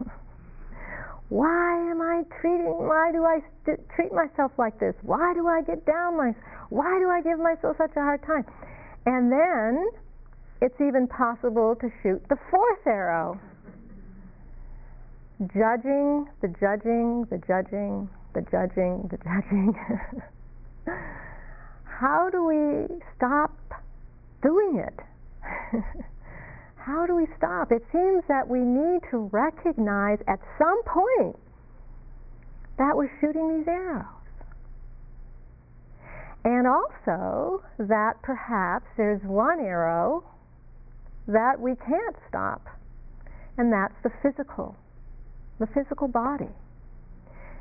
why 1.28 1.90
am 1.90 2.00
I 2.00 2.22
treating? 2.40 2.66
Why 2.66 3.10
do 3.12 3.24
I 3.24 3.40
st- 3.64 3.80
treat 3.94 4.12
myself 4.12 4.52
like 4.58 4.78
this? 4.78 4.94
Why 5.02 5.32
do 5.34 5.46
I 5.48 5.62
get 5.62 5.84
down 5.86 6.16
my? 6.16 6.34
Why 6.70 6.98
do 6.98 7.10
I 7.10 7.20
give 7.22 7.38
myself 7.38 7.76
such 7.78 7.92
a 7.96 8.00
hard 8.00 8.22
time? 8.22 8.44
And 9.06 9.30
then 9.30 9.88
it's 10.60 10.80
even 10.80 11.06
possible 11.06 11.76
to 11.80 11.90
shoot 12.02 12.22
the 12.28 12.36
fourth 12.50 12.86
arrow. 12.86 13.38
Judging, 15.52 16.26
the 16.40 16.48
judging, 16.48 17.26
the 17.28 17.38
judging, 17.46 18.08
the 18.34 18.40
judging, 18.50 19.08
the 19.10 19.18
judging. 19.18 19.74
How 21.84 22.30
do 22.30 22.44
we 22.44 22.96
stop 23.16 23.52
doing 24.42 24.82
it? 24.86 25.00
How 26.84 27.06
do 27.06 27.16
we 27.16 27.26
stop? 27.38 27.72
It 27.72 27.82
seems 27.90 28.24
that 28.28 28.46
we 28.46 28.60
need 28.60 29.00
to 29.10 29.30
recognize 29.32 30.18
at 30.28 30.38
some 30.58 30.82
point 30.84 31.36
that 32.76 32.94
we're 32.94 33.10
shooting 33.22 33.56
these 33.56 33.66
arrows. 33.66 34.04
And 36.44 36.66
also 36.66 37.64
that 37.78 38.20
perhaps 38.20 38.84
there's 38.98 39.22
one 39.22 39.60
arrow 39.60 40.24
that 41.26 41.58
we 41.58 41.74
can't 41.74 42.16
stop, 42.28 42.66
and 43.56 43.72
that's 43.72 43.94
the 44.02 44.10
physical, 44.22 44.76
the 45.58 45.66
physical 45.68 46.06
body. 46.06 46.52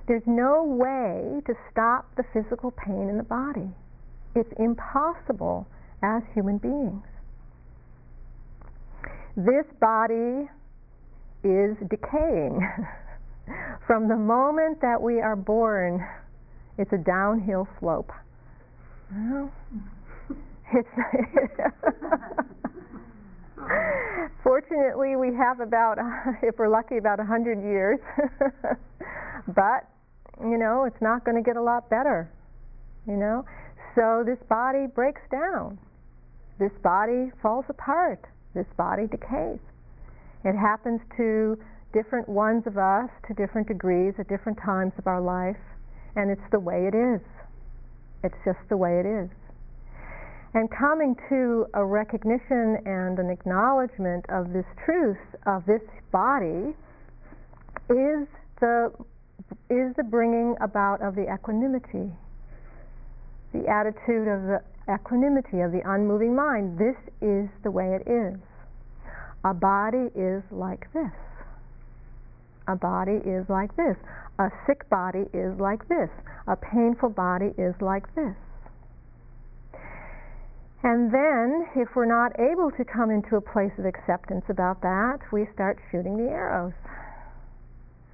There's 0.05 0.27
no 0.27 0.65
way 0.65 1.39
to 1.47 1.53
stop 1.71 2.13
the 2.17 2.25
physical 2.33 2.71
pain 2.71 3.07
in 3.07 3.15
the 3.15 3.23
body. 3.23 3.71
It's 4.35 4.51
impossible 4.59 5.65
as 6.01 6.23
human 6.33 6.57
beings. 6.57 7.07
This 9.35 9.65
body 9.79 10.47
is 11.43 11.75
decaying. 11.89 12.67
From 13.87 14.07
the 14.07 14.15
moment 14.15 14.79
that 14.81 15.01
we 15.01 15.19
are 15.19 15.35
born, 15.35 16.05
it's 16.77 16.93
a 16.93 16.97
downhill 16.97 17.67
slope. 17.79 18.11
Well, 19.11 19.51
it's 20.73 20.87
fortunately 24.43 25.15
we 25.15 25.33
have 25.35 25.59
about, 25.59 25.97
if 26.43 26.57
we're 26.57 26.69
lucky, 26.69 26.97
about 26.97 27.19
a 27.19 27.25
hundred 27.25 27.61
years. 27.61 27.99
but 29.47 29.89
you 30.41 30.57
know, 30.57 30.85
it's 30.85 31.01
not 31.01 31.25
going 31.25 31.37
to 31.37 31.43
get 31.43 31.57
a 31.57 31.61
lot 31.61 31.89
better. 31.89 32.29
You 33.07 33.17
know, 33.17 33.45
so 33.95 34.23
this 34.25 34.39
body 34.47 34.87
breaks 34.87 35.21
down. 35.31 35.77
This 36.59 36.71
body 36.83 37.31
falls 37.41 37.65
apart. 37.67 38.23
This 38.53 38.67
body 38.77 39.07
decays. 39.07 39.59
It 40.43 40.55
happens 40.55 41.01
to 41.17 41.57
different 41.93 42.27
ones 42.27 42.63
of 42.65 42.77
us 42.77 43.09
to 43.27 43.33
different 43.33 43.67
degrees 43.67 44.13
at 44.19 44.27
different 44.27 44.57
times 44.63 44.93
of 44.97 45.07
our 45.07 45.21
life, 45.21 45.61
and 46.15 46.29
it's 46.29 46.49
the 46.51 46.59
way 46.59 46.85
it 46.87 46.95
is. 46.95 47.21
It's 48.23 48.37
just 48.45 48.59
the 48.69 48.77
way 48.77 48.99
it 48.99 49.05
is. 49.05 49.29
And 50.53 50.69
coming 50.69 51.15
to 51.29 51.65
a 51.73 51.83
recognition 51.83 52.77
and 52.85 53.17
an 53.17 53.29
acknowledgement 53.29 54.25
of 54.29 54.53
this 54.53 54.65
truth 54.85 55.17
of 55.47 55.65
this 55.65 55.81
body 56.11 56.75
is 57.89 58.27
the 58.59 58.91
is 59.69 59.93
the 59.97 60.03
bringing 60.03 60.55
about 60.61 61.01
of 61.01 61.15
the 61.15 61.31
equanimity, 61.33 62.13
the 63.51 63.67
attitude 63.67 64.27
of 64.27 64.43
the 64.43 64.61
equanimity 64.89 65.61
of 65.61 65.71
the 65.71 65.81
unmoving 65.85 66.35
mind. 66.35 66.77
This 66.77 66.97
is 67.21 67.49
the 67.63 67.71
way 67.71 67.95
it 67.95 68.07
is. 68.07 68.39
A 69.45 69.53
body 69.53 70.09
is 70.15 70.43
like 70.51 70.91
this. 70.93 71.11
A 72.67 72.75
body 72.75 73.19
is 73.25 73.47
like 73.49 73.75
this. 73.75 73.97
A 74.39 74.49
sick 74.65 74.89
body 74.89 75.25
is 75.33 75.59
like 75.59 75.87
this. 75.89 76.09
A 76.47 76.55
painful 76.55 77.09
body 77.09 77.51
is 77.57 77.75
like 77.81 78.07
this. 78.15 78.35
And 80.83 81.13
then, 81.13 81.67
if 81.75 81.95
we're 81.95 82.05
not 82.05 82.37
able 82.39 82.71
to 82.71 82.83
come 82.83 83.09
into 83.09 83.37
a 83.37 83.41
place 83.41 83.71
of 83.77 83.85
acceptance 83.85 84.43
about 84.49 84.81
that, 84.81 85.19
we 85.31 85.47
start 85.53 85.79
shooting 85.91 86.17
the 86.17 86.29
arrows. 86.29 86.73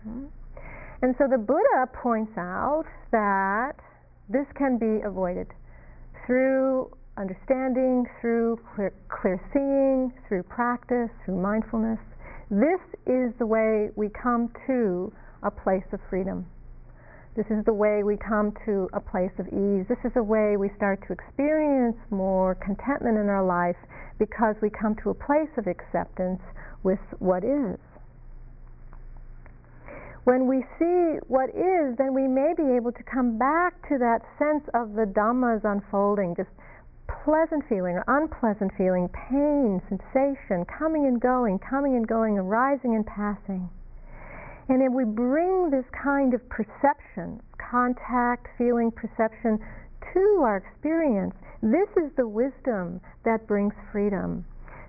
Hmm? 0.03 0.25
And 1.01 1.15
so 1.17 1.25
the 1.27 1.37
Buddha 1.37 1.89
points 1.93 2.37
out 2.37 2.85
that 3.11 3.73
this 4.29 4.45
can 4.55 4.77
be 4.77 5.01
avoided 5.01 5.47
through 6.29 6.85
understanding, 7.17 8.05
through 8.21 8.59
clear, 8.75 8.93
clear 9.09 9.41
seeing, 9.51 10.13
through 10.27 10.43
practice, 10.43 11.09
through 11.25 11.41
mindfulness. 11.41 11.97
This 12.51 12.79
is 13.07 13.33
the 13.39 13.47
way 13.47 13.89
we 13.95 14.09
come 14.09 14.53
to 14.67 15.11
a 15.41 15.49
place 15.49 15.89
of 15.91 15.99
freedom. 16.07 16.45
This 17.35 17.47
is 17.49 17.65
the 17.65 17.73
way 17.73 18.03
we 18.03 18.15
come 18.15 18.53
to 18.65 18.87
a 18.93 18.99
place 18.99 19.33
of 19.39 19.47
ease. 19.47 19.89
This 19.89 19.97
is 20.05 20.13
the 20.13 20.21
way 20.21 20.53
we 20.55 20.69
start 20.77 21.01
to 21.07 21.13
experience 21.13 21.97
more 22.11 22.53
contentment 22.61 23.17
in 23.17 23.25
our 23.25 23.43
life 23.43 23.77
because 24.19 24.53
we 24.61 24.69
come 24.69 24.93
to 25.01 25.09
a 25.09 25.15
place 25.15 25.49
of 25.57 25.65
acceptance 25.65 26.41
with 26.83 27.01
what 27.17 27.43
is. 27.43 27.79
When 30.29 30.45
we 30.45 30.61
see 30.77 31.17
what 31.25 31.49
is, 31.57 31.97
then 31.97 32.13
we 32.13 32.27
may 32.27 32.53
be 32.53 32.77
able 32.77 32.91
to 32.91 33.01
come 33.01 33.39
back 33.39 33.73
to 33.89 33.97
that 33.97 34.21
sense 34.37 34.61
of 34.75 34.93
the 34.93 35.09
Dhammas 35.09 35.65
unfolding, 35.65 36.35
just 36.35 36.53
pleasant 37.25 37.65
feeling 37.67 37.97
or 37.97 38.05
unpleasant 38.05 38.69
feeling, 38.77 39.09
pain, 39.09 39.81
sensation, 39.89 40.65
coming 40.69 41.07
and 41.07 41.19
going, 41.19 41.57
coming 41.57 41.95
and 41.95 42.07
going, 42.07 42.37
arising 42.37 42.93
and 42.93 43.07
passing. 43.07 43.71
And 44.69 44.83
if 44.83 44.93
we 44.93 45.03
bring 45.03 45.71
this 45.71 45.89
kind 45.97 46.35
of 46.35 46.47
perception, 46.47 47.41
contact, 47.57 48.49
feeling, 48.55 48.91
perception 48.91 49.57
to 50.13 50.41
our 50.45 50.57
experience, 50.57 51.33
this 51.63 51.89
is 51.97 52.13
the 52.17 52.27
wisdom 52.27 53.01
that 53.25 53.47
brings 53.47 53.73
freedom. 53.91 54.45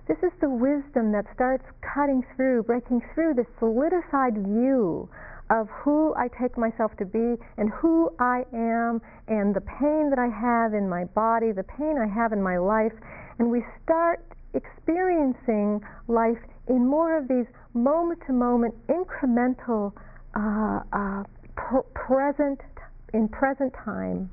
This 0.07 0.19
is 0.23 0.33
the 0.43 0.51
wisdom 0.51 1.13
that 1.13 1.25
starts 1.33 1.65
cutting 1.81 2.27
through, 2.37 2.65
breaking 2.65 3.01
through 3.15 3.35
the 3.35 3.47
solidified 3.59 4.35
view 4.35 5.09
of 5.51 5.69
who 5.69 6.15
I 6.15 6.29
take 6.41 6.57
myself 6.57 6.97
to 6.99 7.05
be 7.05 7.35
and 7.59 7.71
who 7.71 8.11
I 8.19 8.45
am 8.55 9.03
and 9.29 9.55
the 9.55 9.61
pain 9.61 10.11
that 10.11 10.19
I 10.19 10.29
have 10.29 10.75
in 10.75 10.89
my 10.89 11.05
body, 11.05 11.53
the 11.53 11.65
pain 11.65 11.99
I 11.99 12.07
have 12.07 12.33
in 12.33 12.43
my 12.43 12.57
life, 12.57 12.93
and 13.39 13.51
we 13.51 13.65
start 13.83 14.25
experiencing 14.55 15.81
life 16.09 16.39
in 16.69 16.87
more 16.87 17.19
of 17.19 17.29
these 17.29 17.47
moment 17.75 18.21
to 18.27 18.33
moment, 18.33 18.75
incremental, 18.89 19.93
uh, 20.35 20.81
uh, 20.93 21.25
pr- 21.57 21.87
present, 21.95 22.61
in 23.13 23.29
present 23.29 23.73
time 23.85 24.31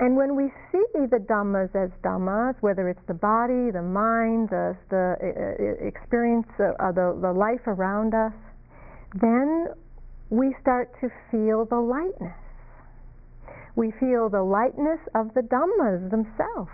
and 0.00 0.16
when 0.16 0.34
we 0.34 0.50
see 0.72 1.06
the 1.06 1.18
dhammas 1.18 1.74
as 1.76 1.90
dhammas, 2.02 2.56
whether 2.60 2.88
it's 2.88 3.06
the 3.06 3.14
body, 3.14 3.70
the 3.70 3.82
mind, 3.82 4.50
the, 4.50 4.76
the 4.90 5.14
uh, 5.22 5.86
experience, 5.86 6.46
uh, 6.58 6.90
the, 6.90 7.16
the 7.22 7.32
life 7.32 7.62
around 7.66 8.12
us, 8.12 8.32
then 9.20 9.68
we 10.30 10.54
start 10.60 10.90
to 11.00 11.08
feel 11.30 11.64
the 11.66 11.78
lightness. 11.78 12.34
We 13.76 13.92
feel 14.00 14.28
the 14.28 14.42
lightness 14.42 14.98
of 15.14 15.32
the 15.34 15.42
dhammas 15.42 16.10
themselves. 16.10 16.70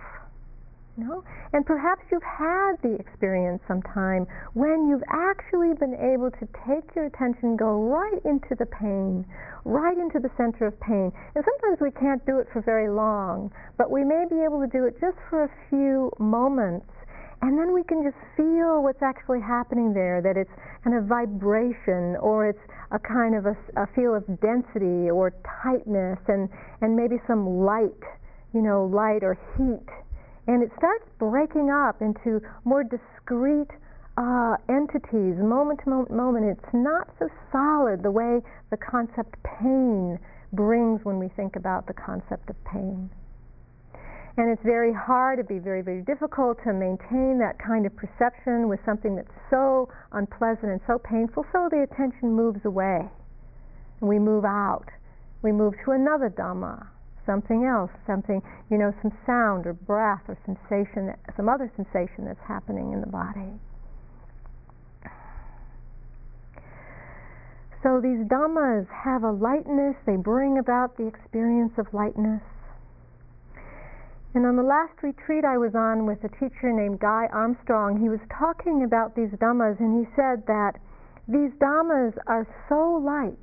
Know? 0.95 1.25
And 1.55 1.65
perhaps 1.65 2.03
you've 2.13 2.23
had 2.23 2.77
the 2.83 2.97
experience 3.01 3.63
sometime 3.67 4.27
when 4.53 4.89
you've 4.89 5.03
actually 5.09 5.73
been 5.81 5.97
able 5.97 6.31
to 6.31 6.45
take 6.69 6.95
your 6.95 7.07
attention, 7.07 7.57
go 7.57 7.89
right 7.89 8.21
into 8.27 8.55
the 8.59 8.67
pain, 8.67 9.25
right 9.65 9.97
into 9.97 10.21
the 10.21 10.29
center 10.37 10.67
of 10.67 10.79
pain. 10.81 11.11
And 11.35 11.45
sometimes 11.45 11.81
we 11.81 11.93
can't 11.93 12.25
do 12.27 12.41
it 12.41 12.49
for 12.53 12.61
very 12.61 12.91
long, 12.91 13.51
but 13.79 13.91
we 13.91 14.05
may 14.05 14.27
be 14.29 14.45
able 14.45 14.61
to 14.61 14.69
do 14.69 14.85
it 14.85 15.01
just 15.01 15.17
for 15.31 15.45
a 15.45 15.51
few 15.71 16.13
moments. 16.19 16.93
And 17.41 17.59
then 17.59 17.73
we 17.73 17.83
can 17.85 18.05
just 18.05 18.21
feel 18.37 18.83
what's 18.85 19.03
actually 19.03 19.41
happening 19.41 19.95
there, 19.95 20.21
that 20.21 20.37
it's 20.37 20.53
kind 20.85 20.95
of 20.95 21.05
vibration 21.09 22.21
or 22.21 22.51
it's 22.51 22.63
a 22.93 22.99
kind 22.99 23.35
of 23.35 23.47
a, 23.47 23.57
a 23.81 23.87
feel 23.97 24.15
of 24.15 24.29
density 24.45 25.09
or 25.09 25.33
tightness 25.65 26.21
and, 26.29 26.51
and 26.83 26.95
maybe 26.95 27.17
some 27.27 27.65
light, 27.65 28.05
you 28.53 28.61
know, 28.61 28.85
light 28.85 29.25
or 29.25 29.41
heat 29.57 29.89
and 30.47 30.63
it 30.63 30.71
starts 30.77 31.05
breaking 31.19 31.71
up 31.71 32.03
into 32.03 32.41
more 32.65 32.83
discrete 32.83 33.71
uh, 34.17 34.57
entities, 34.69 35.37
moment 35.39 35.81
to 35.85 35.91
moment, 35.91 36.11
moment. 36.11 36.45
It's 36.47 36.75
not 36.75 37.09
so 37.19 37.29
solid 37.51 38.03
the 38.03 38.11
way 38.11 38.41
the 38.71 38.77
concept 38.77 39.37
pain 39.43 40.19
brings 40.53 41.05
when 41.05 41.19
we 41.19 41.29
think 41.29 41.57
about 41.57 41.87
the 41.87 41.95
concept 41.95 42.51
of 42.51 42.57
pain. 42.65 43.09
And 44.37 44.51
it's 44.51 44.63
very 44.63 44.93
hard, 44.93 45.39
it'd 45.39 45.49
be 45.49 45.59
very, 45.59 45.83
very 45.83 46.03
difficult 46.03 46.59
to 46.65 46.73
maintain 46.73 47.39
that 47.39 47.59
kind 47.59 47.85
of 47.85 47.95
perception 47.97 48.69
with 48.69 48.81
something 48.85 49.15
that's 49.15 49.33
so 49.51 49.89
unpleasant 50.13 50.73
and 50.73 50.81
so 50.87 50.99
painful, 50.99 51.45
so 51.53 51.69
the 51.71 51.83
attention 51.83 52.33
moves 52.33 52.65
away. 52.65 53.11
And 54.01 54.09
we 54.09 54.19
move 54.19 54.45
out. 54.45 54.89
We 55.43 55.53
move 55.53 55.75
to 55.85 55.91
another 55.91 56.31
Dhamma, 56.31 56.87
something 57.27 57.65
else, 57.65 57.91
something, 58.07 58.43
you 58.71 58.79
know, 58.79 58.93
some 59.03 59.13
sound 59.27 59.67
or 59.67 59.73
breath 59.73 60.23
or 60.29 60.37
sensation, 60.45 61.15
some 61.37 61.49
other 61.49 61.71
sensation 61.77 62.25
that's 62.25 62.43
happening 62.47 62.93
in 62.93 63.01
the 63.01 63.07
body. 63.07 63.53
So 67.83 68.01
these 68.01 68.23
dhammas 68.31 68.87
have 68.91 69.25
a 69.25 69.31
lightness, 69.33 69.97
they 70.07 70.17
bring 70.17 70.59
about 70.59 70.97
the 70.97 71.07
experience 71.07 71.73
of 71.79 71.93
lightness. 71.93 72.43
And 74.35 74.47
on 74.47 74.57
the 74.57 74.63
last 74.63 75.03
retreat 75.03 75.45
I 75.45 75.59
was 75.59 75.75
on 75.75 76.07
with 76.07 76.23
a 76.25 76.29
teacher 76.29 76.73
named 76.73 77.01
Guy 77.01 77.29
Armstrong, 77.33 78.01
he 78.01 78.09
was 78.09 78.21
talking 78.31 78.85
about 78.85 79.15
these 79.15 79.31
dhammas 79.31 79.79
and 79.81 79.99
he 79.99 80.11
said 80.15 80.47
that 80.47 80.79
these 81.29 81.51
dhammas 81.61 82.17
are 82.27 82.47
so 82.69 83.03
light 83.03 83.37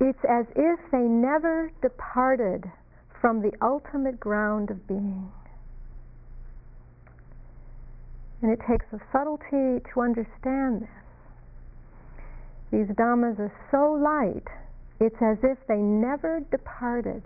it's 0.00 0.24
as 0.28 0.46
if 0.54 0.78
they 0.90 0.98
never 0.98 1.70
departed 1.80 2.64
from 3.20 3.40
the 3.40 3.52
ultimate 3.62 4.20
ground 4.20 4.70
of 4.70 4.86
being. 4.86 5.30
And 8.42 8.52
it 8.52 8.60
takes 8.68 8.84
a 8.92 9.00
subtlety 9.10 9.82
to 9.94 10.00
understand 10.00 10.82
this. 10.82 10.88
These 12.70 12.96
dhammas 12.96 13.38
are 13.38 13.52
so 13.70 13.92
light, 13.92 14.46
it's 15.00 15.16
as 15.22 15.38
if 15.42 15.58
they 15.66 15.78
never 15.78 16.40
departed 16.50 17.22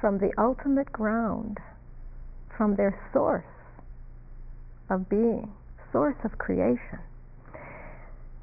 from 0.00 0.18
the 0.18 0.32
ultimate 0.38 0.90
ground, 0.90 1.58
from 2.56 2.76
their 2.76 2.98
source 3.12 3.44
of 4.88 5.08
being, 5.08 5.52
source 5.92 6.16
of 6.24 6.38
creation 6.38 7.00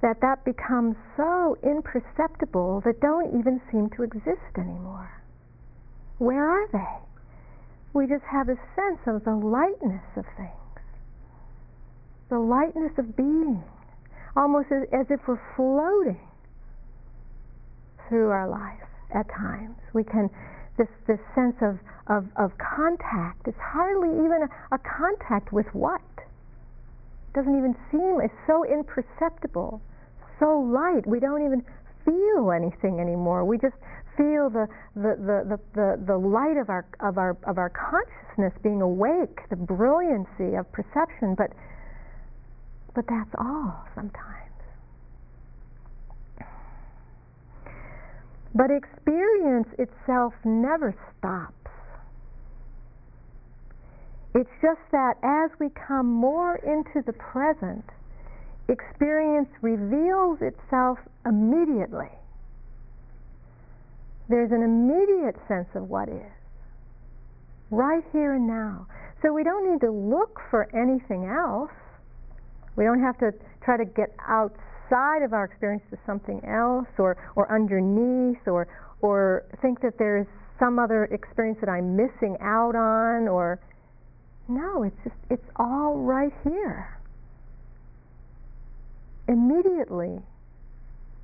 that 0.02 0.22
that 0.22 0.46
becomes 0.46 0.96
so 1.18 1.58
imperceptible 1.64 2.82
that 2.86 3.00
don't 3.02 3.38
even 3.40 3.62
seem 3.72 3.90
to 3.98 4.04
exist 4.04 4.58
anymore. 4.58 5.10
Where 6.20 6.50
are 6.50 6.68
they? 6.72 7.00
We 7.94 8.08
just 8.08 8.24
have 8.32 8.50
a 8.50 8.58
sense 8.76 9.00
of 9.08 9.24
the 9.26 9.36
lightness 9.36 10.06
of 10.18 10.26
things. 10.38 10.54
the 12.30 12.40
lightness 12.40 12.92
of 12.98 13.16
being, 13.16 13.64
almost 14.36 14.68
as, 14.72 14.84
as 14.94 15.06
if 15.10 15.20
we're 15.28 15.42
floating 15.56 16.20
through 18.10 18.30
our 18.30 18.50
life 18.50 18.88
at 19.14 19.28
times. 19.30 19.78
We 19.94 20.04
can, 20.04 20.30
this, 20.78 20.88
this 21.08 21.20
sense 21.36 21.56
of, 21.62 21.80
of, 22.08 22.26
of 22.38 22.52
contact, 22.58 23.48
it's 23.48 23.58
hardly 23.62 24.10
even 24.26 24.44
a, 24.44 24.76
a 24.76 24.80
contact 24.80 25.54
with 25.54 25.68
what? 25.74 26.02
Doesn't 27.38 27.56
even 27.56 27.76
seem, 27.92 28.20
it's 28.20 28.34
so 28.48 28.66
imperceptible, 28.66 29.80
so 30.40 30.58
light, 30.58 31.06
we 31.06 31.20
don't 31.20 31.46
even 31.46 31.64
feel 32.04 32.52
anything 32.52 33.00
anymore. 33.00 33.46
We 33.46 33.60
just 33.60 33.76
feel 34.18 34.50
the, 34.50 34.68
the, 34.96 35.14
the, 35.22 35.46
the, 35.46 35.60
the, 35.76 36.04
the 36.08 36.18
light 36.18 36.58
of 36.58 36.72
our, 36.72 36.88
of, 37.00 37.20
our, 37.20 37.38
of 37.44 37.60
our 37.60 37.70
consciousness 37.70 38.54
being 38.64 38.82
awake, 38.82 39.48
the 39.52 39.56
brilliancy 39.56 40.56
of 40.56 40.66
perception, 40.72 41.36
but, 41.38 41.54
but 42.96 43.06
that's 43.08 43.30
all 43.38 43.86
sometimes. 43.94 44.58
But 48.56 48.72
experience 48.72 49.68
itself 49.78 50.34
never 50.44 50.96
stops. 51.20 51.54
It's 54.36 54.50
just 54.62 54.82
that 54.92 55.16
as 55.24 55.52
we 55.60 55.70
come 55.88 56.06
more 56.06 56.58
into 56.58 57.02
the 57.06 57.14
present, 57.14 57.86
experience 58.70 59.50
reveals 59.62 60.40
itself 60.42 61.00
immediately. 61.26 62.12
There's 64.30 64.52
an 64.52 64.62
immediate 64.62 65.36
sense 65.48 65.70
of 65.74 65.90
what 65.90 66.10
is, 66.10 66.32
right 67.72 68.04
here 68.12 68.34
and 68.34 68.46
now. 68.46 68.88
So 69.22 69.34
we 69.34 69.44
don't 69.44 69.72
need 69.72 69.82
to 69.82 69.92
look 69.92 70.40
for 70.52 70.68
anything 70.76 71.26
else. 71.26 71.72
We 72.76 72.84
don't 72.84 73.02
have 73.02 73.18
to 73.20 73.32
try 73.64 73.78
to 73.78 73.86
get 73.86 74.14
outside 74.28 75.24
of 75.24 75.34
our 75.34 75.46
experience 75.46 75.84
to 75.92 75.98
something 76.06 76.44
else 76.46 76.88
or, 77.00 77.18
or 77.36 77.52
underneath 77.52 78.46
or, 78.48 78.68
or 79.02 79.46
think 79.62 79.82
that 79.82 79.98
there's 79.98 80.28
some 80.60 80.78
other 80.78 81.06
experience 81.06 81.58
that 81.62 81.70
I'm 81.70 81.96
missing 81.96 82.38
out 82.42 82.76
on 82.76 83.28
or 83.28 83.60
no, 84.48 84.84
it's 84.84 84.98
just 85.04 85.16
it's 85.30 85.50
all 85.56 85.98
right 85.98 86.34
here. 86.44 86.98
Immediately 89.28 90.20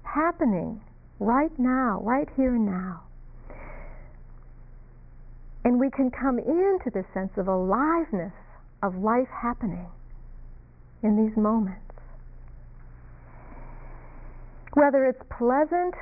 happening 0.04 0.82
right 1.20 1.58
now, 1.58 2.02
right 2.04 2.28
here 2.36 2.56
and 2.56 2.66
now. 2.66 3.04
And 5.64 5.80
we 5.80 5.90
can 5.90 6.12
come 6.12 6.40
into 6.40 6.90
this 6.94 7.06
sense 7.14 7.32
of 7.38 7.48
aliveness 7.48 8.34
of 8.82 8.98
life 8.98 9.30
happening 9.30 9.88
in 11.02 11.16
these 11.16 11.38
moments 11.38 11.84
whether 14.74 15.06
it's 15.06 15.22
pleasant, 15.30 15.94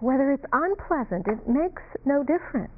whether 0.00 0.32
it's 0.32 0.44
unpleasant, 0.52 1.26
it 1.28 1.48
makes 1.48 1.82
no 2.04 2.22
difference. 2.22 2.72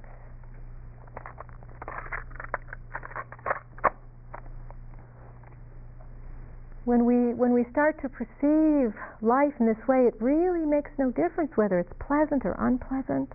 When 6.88 7.04
we, 7.04 7.34
when 7.34 7.52
we 7.52 7.66
start 7.70 8.00
to 8.00 8.08
perceive 8.08 8.96
life 9.20 9.52
in 9.60 9.66
this 9.66 9.76
way, 9.86 10.08
it 10.08 10.14
really 10.22 10.64
makes 10.64 10.90
no 10.96 11.10
difference 11.10 11.52
whether 11.54 11.78
it's 11.78 11.92
pleasant 12.00 12.46
or 12.46 12.56
unpleasant. 12.58 13.28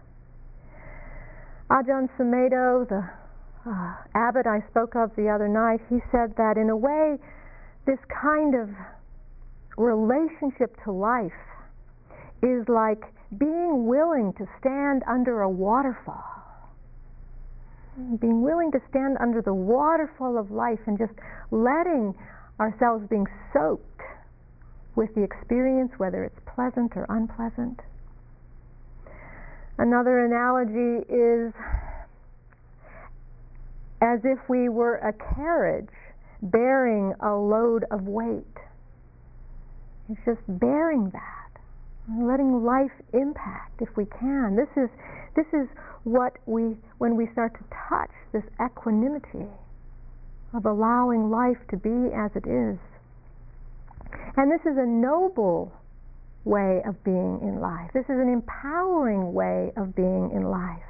Ajahn 1.69 2.09
Sumedho, 2.17 2.89
the 2.89 3.05
uh, 3.69 3.93
abbot 4.15 4.47
I 4.47 4.65
spoke 4.71 4.95
of 4.95 5.15
the 5.15 5.29
other 5.29 5.47
night, 5.47 5.81
he 5.87 5.99
said 6.11 6.33
that 6.37 6.57
in 6.57 6.71
a 6.71 6.75
way, 6.75 7.19
this 7.85 7.99
kind 8.09 8.55
of 8.55 8.69
relationship 9.77 10.75
to 10.85 10.91
life 10.91 11.31
is 12.41 12.67
like 12.67 13.03
being 13.37 13.85
willing 13.85 14.33
to 14.39 14.47
stand 14.59 15.03
under 15.07 15.41
a 15.41 15.49
waterfall. 15.49 16.25
Being 18.19 18.41
willing 18.41 18.71
to 18.71 18.79
stand 18.89 19.17
under 19.21 19.43
the 19.43 19.53
waterfall 19.53 20.39
of 20.39 20.49
life 20.49 20.79
and 20.87 20.97
just 20.97 21.13
letting 21.51 22.15
ourselves 22.63 23.05
being 23.09 23.27
soaked 23.51 24.01
with 24.95 25.13
the 25.15 25.23
experience, 25.23 25.91
whether 25.97 26.23
it's 26.23 26.39
pleasant 26.55 26.95
or 26.95 27.05
unpleasant. 27.09 27.79
Another 29.77 30.23
analogy 30.23 31.03
is 31.11 31.51
as 34.01 34.19
if 34.23 34.39
we 34.47 34.69
were 34.69 34.95
a 34.95 35.11
carriage 35.35 35.89
bearing 36.41 37.13
a 37.19 37.35
load 37.35 37.83
of 37.91 38.07
weight. 38.07 38.57
It's 40.09 40.21
just 40.25 40.41
bearing 40.47 41.09
that 41.11 41.43
letting 42.09 42.63
life 42.63 42.91
impact 43.13 43.81
if 43.81 43.89
we 43.95 44.05
can. 44.05 44.55
This 44.55 44.69
is 44.75 44.89
this 45.35 45.47
is 45.53 45.67
what 46.03 46.37
we 46.45 46.75
when 46.97 47.15
we 47.15 47.27
start 47.31 47.53
to 47.55 47.63
touch 47.89 48.11
this 48.33 48.43
equanimity 48.63 49.47
of 50.53 50.65
allowing 50.65 51.29
life 51.29 51.57
to 51.71 51.77
be 51.77 52.13
as 52.15 52.31
it 52.35 52.47
is. 52.47 52.77
And 54.37 54.51
this 54.51 54.61
is 54.61 54.77
a 54.77 54.85
noble 54.85 55.71
way 56.43 56.81
of 56.85 57.01
being 57.03 57.39
in 57.41 57.59
life. 57.59 57.89
This 57.93 58.05
is 58.05 58.19
an 58.19 58.29
empowering 58.29 59.33
way 59.33 59.71
of 59.77 59.95
being 59.95 60.31
in 60.33 60.43
life 60.43 60.83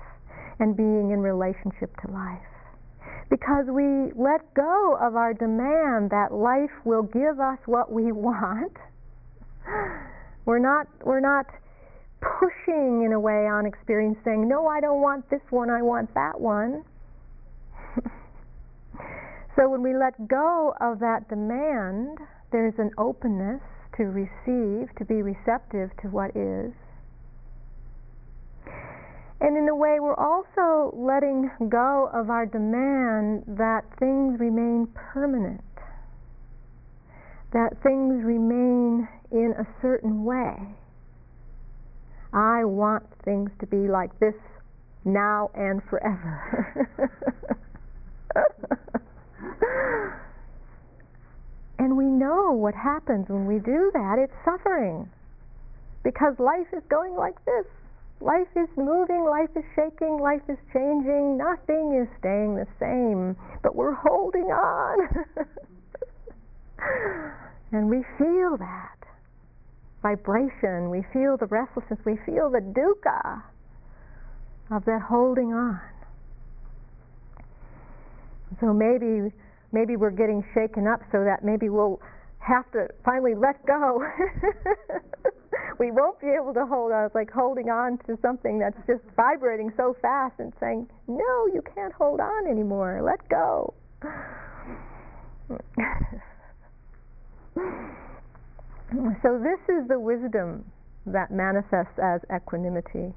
and 0.60 0.76
being 0.76 1.12
in 1.12 1.20
relationship 1.20 1.96
to 2.02 2.12
life. 2.12 2.40
Because 3.30 3.66
we 3.68 4.12
let 4.16 4.54
go 4.54 4.98
of 5.00 5.16
our 5.16 5.34
demand 5.34 6.12
that 6.12 6.34
life 6.34 6.74
will 6.86 7.04
give 7.04 7.40
us 7.40 7.60
what 7.66 7.92
we 7.92 8.12
want 8.12 8.74
we're 10.46 10.60
not 10.60 10.88
we're 11.04 11.20
not 11.20 11.46
pushing 12.40 13.04
in 13.06 13.14
a 13.14 13.20
way 13.20 13.48
on 13.48 13.66
experience 13.66 14.18
saying, 14.24 14.48
No, 14.48 14.68
I 14.68 14.80
don't 14.80 15.02
want 15.02 15.30
this 15.30 15.42
one, 15.50 15.70
I 15.70 15.82
want 15.82 16.14
that 16.14 16.40
one. 16.40 16.84
So 19.56 19.70
when 19.70 19.84
we 19.84 19.96
let 19.96 20.28
go 20.28 20.74
of 20.82 21.00
that 21.00 21.30
demand, 21.30 22.18
there's 22.52 22.74
an 22.78 22.92
openness 22.98 23.62
to 23.98 24.04
receive, 24.06 24.90
to 24.98 25.06
be 25.06 25.22
receptive 25.22 25.90
to 26.02 26.08
what 26.08 26.32
is. 26.36 26.74
And 29.40 29.58
in 29.58 29.68
a 29.68 29.76
way, 29.76 30.00
we're 30.00 30.16
also 30.16 30.96
letting 30.96 31.52
go 31.70 32.10
of 32.14 32.30
our 32.30 32.46
demand 32.46 33.44
that 33.48 33.82
things 34.00 34.40
remain 34.40 34.88
permanent, 34.96 35.62
that 37.52 37.74
things 37.84 38.24
remain 38.24 39.08
in 39.32 39.54
a 39.60 39.68
certain 39.82 40.24
way. 40.24 40.56
I 42.32 42.64
want 42.64 43.04
things 43.26 43.52
to 43.60 43.68
be 43.68 43.88
like 43.88 44.18
this 44.20 44.34
now 45.06 45.52
and 45.54 45.84
forever. 45.90 47.12
and 51.80 51.98
we 51.98 52.06
know 52.06 52.52
what 52.52 52.74
happens 52.74 53.28
when 53.30 53.46
we 53.46 53.60
do 53.60 53.92
that 53.94 54.20
it's 54.20 54.34
suffering. 54.46 55.10
Because 56.04 56.38
life 56.40 56.68
is 56.74 56.84
going 56.90 57.16
like 57.16 57.44
this. 57.46 57.66
Life 58.20 58.48
is 58.56 58.70
moving, 58.78 59.26
life 59.26 59.50
is 59.56 59.64
shaking, 59.76 60.18
life 60.18 60.42
is 60.48 60.58
changing, 60.72 61.38
nothing 61.38 61.94
is 61.94 62.08
staying 62.20 62.56
the 62.56 62.68
same, 62.80 63.36
but 63.62 63.76
we're 63.76 63.94
holding 63.94 64.46
on. 64.46 65.26
and 67.72 67.90
we 67.90 68.04
feel 68.18 68.56
that 68.58 68.96
vibration, 70.02 70.90
we 70.90 71.04
feel 71.12 71.36
the 71.38 71.48
restlessness, 71.48 72.00
we 72.06 72.18
feel 72.26 72.50
the 72.50 72.60
dukkha 72.60 73.42
of 74.72 74.86
that 74.86 75.02
holding 75.02 75.54
on. 75.54 75.82
So 78.60 78.74
maybe 78.74 79.34
maybe 79.74 79.96
we're 79.96 80.12
getting 80.12 80.44
shaken 80.54 80.88
up 80.88 81.02
so 81.12 81.24
that 81.24 81.44
maybe 81.44 81.70
we'll 81.70 82.00
have 82.40 82.70
to 82.72 82.88
finally 83.04 83.36
let 83.36 83.66
go. 83.66 84.04
we 85.80 85.92
won't 85.92 86.20
be 86.22 86.28
able 86.28 86.54
to 86.54 86.66
hold 86.66 86.92
on. 86.92 87.06
It's 87.06 87.16
like 87.16 87.32
holding 87.32 87.70
on 87.70 87.98
to 88.08 88.18
something 88.22 88.60
that's 88.60 88.78
just 88.88 89.04
vibrating 89.16 89.72
so 89.76 89.96
fast 90.02 90.36
and 90.40 90.54
saying, 90.60 90.88
No, 91.08 91.48
you 91.54 91.62
can't 91.74 91.94
hold 91.94 92.20
on 92.20 92.48
anymore. 92.48 93.02
Let 93.04 93.28
go. 93.30 93.74
So, 99.22 99.40
this 99.40 99.60
is 99.76 99.88
the 99.88 100.00
wisdom 100.00 100.66
that 101.08 101.32
manifests 101.32 101.98
as 102.02 102.22
equanimity 102.36 103.14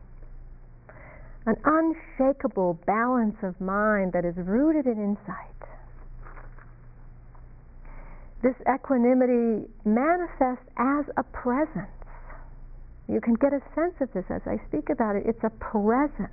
an 1.47 1.57
unshakable 1.64 2.74
balance 2.87 3.37
of 3.43 3.61
mind 3.61 4.12
that 4.12 4.24
is 4.24 4.35
rooted 4.37 4.87
in 4.87 5.01
insight. 5.01 5.76
This 8.43 8.55
equanimity 8.72 9.68
manifests 9.84 10.66
as 10.76 11.07
a 11.16 11.22
presence. 11.22 11.89
You 13.09 13.20
can 13.20 13.34
get 13.34 13.53
a 13.53 13.61
sense 13.74 13.95
of 14.01 14.12
this 14.12 14.24
as 14.30 14.43
I 14.47 14.59
speak 14.68 14.91
about 14.91 15.16
it. 15.16 15.24
It's 15.26 15.43
a 15.45 15.51
presence. 15.51 16.30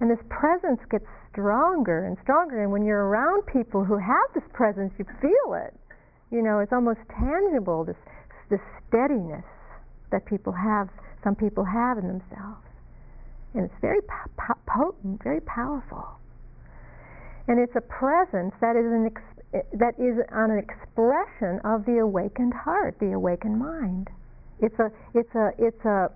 And 0.00 0.10
this 0.10 0.22
presence 0.30 0.80
gets 0.90 1.06
stronger 1.30 2.06
and 2.06 2.16
stronger. 2.22 2.62
And 2.62 2.72
when 2.72 2.84
you're 2.84 3.04
around 3.06 3.46
people 3.46 3.84
who 3.84 3.98
have 3.98 4.28
this 4.34 4.44
presence, 4.52 4.92
you 4.98 5.04
feel 5.20 5.54
it 5.54 5.74
You 6.30 6.42
know, 6.42 6.60
it's 6.60 6.72
almost 6.72 7.00
tangible, 7.18 7.84
this, 7.84 7.96
this 8.50 8.60
steadiness 8.88 9.44
that 10.12 10.24
people 10.26 10.52
have, 10.52 10.88
some 11.24 11.34
people 11.34 11.64
have 11.64 11.98
in 11.98 12.06
themselves. 12.06 12.64
And 13.54 13.64
it's 13.64 13.80
very 13.80 14.00
po- 14.02 14.30
po- 14.38 14.62
potent, 14.66 15.22
very 15.22 15.40
powerful. 15.42 16.06
And 17.48 17.58
it's 17.58 17.74
a 17.74 17.80
presence 17.82 18.54
that 18.60 18.76
is 18.76 18.86
an 18.86 19.06
ex- 19.06 19.39
that 19.52 19.98
is 19.98 20.18
an 20.30 20.56
expression 20.56 21.60
of 21.64 21.84
the 21.84 21.98
awakened 21.98 22.54
heart, 22.54 22.96
the 23.00 23.12
awakened 23.12 23.58
mind. 23.58 24.08
It's 24.60 24.78
a 24.78 24.90
it's 25.14 25.34
a 25.34 25.50
it's 25.58 25.84
a 25.84 26.10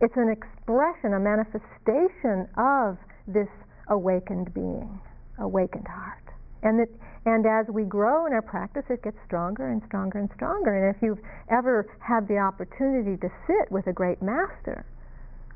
it's 0.00 0.16
an 0.16 0.28
expression, 0.28 1.14
a 1.14 1.20
manifestation 1.20 2.48
of 2.56 2.98
this 3.26 3.48
awakened 3.88 4.54
being, 4.54 5.00
awakened 5.38 5.88
heart. 5.88 6.22
And 6.62 6.78
that 6.78 6.88
and 7.26 7.46
as 7.46 7.66
we 7.68 7.84
grow 7.84 8.26
in 8.26 8.32
our 8.32 8.42
practice, 8.42 8.84
it 8.90 9.02
gets 9.02 9.16
stronger 9.26 9.70
and 9.70 9.82
stronger 9.86 10.18
and 10.18 10.30
stronger. 10.34 10.74
And 10.74 10.94
if 10.94 11.02
you've 11.02 11.24
ever 11.50 11.86
had 11.98 12.28
the 12.28 12.38
opportunity 12.38 13.16
to 13.16 13.28
sit 13.46 13.72
with 13.72 13.86
a 13.86 13.92
great 13.92 14.20
master, 14.20 14.84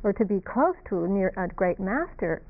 or 0.03 0.13
to 0.15 0.25
be 0.25 0.41
close 0.41 0.77
to 0.89 1.05
a, 1.05 1.09
near, 1.09 1.33
a 1.37 1.47
great 1.49 1.79
master, 1.79 2.43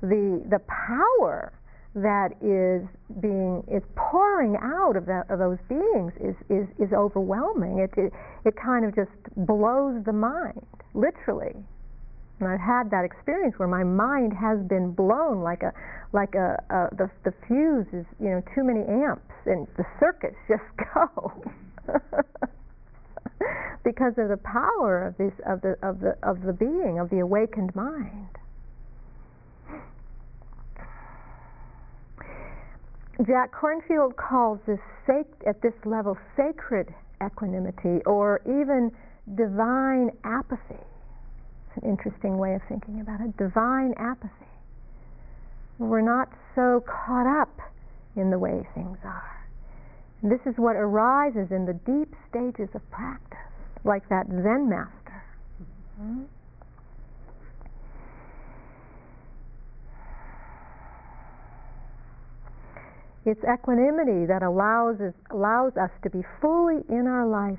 the 0.00 0.42
the 0.50 0.60
power 0.66 1.52
that 1.96 2.36
is 2.44 2.86
being 3.20 3.64
is 3.72 3.82
pouring 3.96 4.56
out 4.62 4.96
of, 4.96 5.06
that, 5.06 5.24
of 5.30 5.38
those 5.38 5.58
beings 5.68 6.12
is, 6.20 6.36
is, 6.48 6.68
is 6.78 6.92
overwhelming. 6.92 7.78
It, 7.78 7.90
it 7.96 8.12
it 8.46 8.54
kind 8.54 8.84
of 8.84 8.94
just 8.94 9.10
blows 9.36 10.04
the 10.04 10.12
mind, 10.12 10.64
literally. 10.94 11.52
And 12.38 12.48
I've 12.48 12.60
had 12.60 12.90
that 12.92 13.04
experience 13.04 13.58
where 13.58 13.66
my 13.66 13.82
mind 13.82 14.32
has 14.34 14.60
been 14.68 14.92
blown 14.92 15.40
like 15.40 15.62
a 15.62 15.72
like 16.12 16.36
a, 16.36 16.62
a 16.70 16.94
the 16.94 17.10
the 17.24 17.32
fuse 17.48 17.86
is 17.92 18.06
you 18.20 18.28
know 18.28 18.42
too 18.54 18.62
many 18.62 18.86
amps 18.86 19.34
and 19.46 19.66
the 19.76 19.84
circuits 19.98 20.36
just 20.48 20.62
go 20.94 21.42
because 23.84 24.12
of 24.18 24.28
the 24.28 24.38
power 24.44 25.08
of 25.08 25.16
this 25.18 25.32
of 25.44 25.60
the 25.62 25.76
of 25.82 25.98
the 25.98 26.16
of 26.22 26.42
the 26.42 26.52
being 26.52 27.00
of 27.00 27.10
the 27.10 27.18
awakened 27.18 27.74
mind. 27.74 28.28
Jack 33.24 33.52
Kornfield 33.52 34.16
calls 34.16 34.58
this 34.66 34.80
sac- 35.06 35.46
at 35.46 35.62
this 35.62 35.72
level 35.84 36.18
sacred 36.36 36.92
equanimity 37.24 38.04
or 38.04 38.40
even 38.44 38.92
divine 39.34 40.10
apathy 40.24 40.84
It's 41.74 41.82
an 41.82 41.88
interesting 41.88 42.36
way 42.38 42.54
of 42.54 42.62
thinking 42.68 43.00
about 43.00 43.20
it. 43.20 43.36
Divine 43.38 43.94
apathy. 43.96 44.32
We're 45.78 46.02
not 46.02 46.28
so 46.54 46.84
caught 46.86 47.26
up 47.40 47.58
in 48.16 48.30
the 48.30 48.38
way 48.38 48.66
things 48.74 48.98
are. 49.04 49.46
And 50.22 50.30
this 50.30 50.40
is 50.46 50.54
what 50.56 50.76
arises 50.76 51.50
in 51.50 51.66
the 51.66 51.74
deep 51.74 52.14
stages 52.28 52.68
of 52.74 52.88
practice, 52.90 53.38
like 53.84 54.08
that 54.08 54.26
Zen 54.26 54.68
master. 54.68 55.24
Mm-hmm. 56.00 56.22
It's 63.26 63.42
equanimity 63.42 64.24
that 64.26 64.44
allows 64.44 65.00
us, 65.00 65.12
allows 65.32 65.76
us 65.76 65.90
to 66.04 66.10
be 66.10 66.22
fully 66.40 66.84
in 66.88 67.08
our 67.08 67.26
life. 67.26 67.58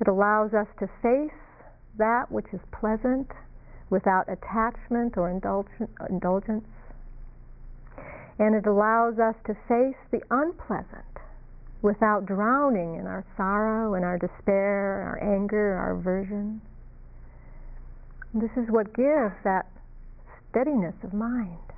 It 0.00 0.08
allows 0.08 0.52
us 0.52 0.66
to 0.80 0.88
face 1.00 1.30
that 1.96 2.32
which 2.32 2.46
is 2.52 2.58
pleasant 2.72 3.30
without 3.88 4.26
attachment 4.28 5.16
or 5.16 5.30
indulgence. 5.30 6.66
And 8.40 8.56
it 8.56 8.66
allows 8.66 9.20
us 9.20 9.36
to 9.46 9.54
face 9.68 9.96
the 10.10 10.22
unpleasant 10.30 11.04
without 11.80 12.26
drowning 12.26 12.96
in 12.96 13.06
our 13.06 13.24
sorrow 13.36 13.94
and 13.94 14.04
our 14.04 14.18
despair, 14.18 15.02
our 15.06 15.22
anger, 15.22 15.74
our 15.74 15.92
aversion. 15.92 16.60
This 18.34 18.50
is 18.56 18.68
what 18.68 18.94
gives 18.94 19.34
that 19.44 19.66
steadiness 20.50 20.94
of 21.04 21.14
mind. 21.14 21.69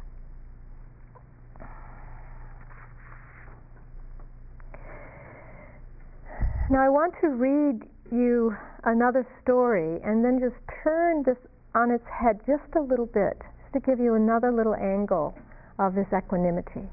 Now, 6.72 6.80
I 6.80 6.88
want 6.88 7.12
to 7.20 7.28
read 7.28 7.82
you 8.10 8.56
another 8.84 9.26
story 9.42 10.00
and 10.02 10.24
then 10.24 10.40
just 10.40 10.56
turn 10.82 11.22
this 11.22 11.36
on 11.74 11.90
its 11.90 12.04
head 12.08 12.40
just 12.46 12.64
a 12.76 12.80
little 12.80 13.04
bit, 13.04 13.36
just 13.60 13.74
to 13.74 13.80
give 13.80 14.00
you 14.00 14.14
another 14.14 14.50
little 14.50 14.74
angle 14.74 15.36
of 15.78 15.94
this 15.94 16.06
equanimity. 16.16 16.88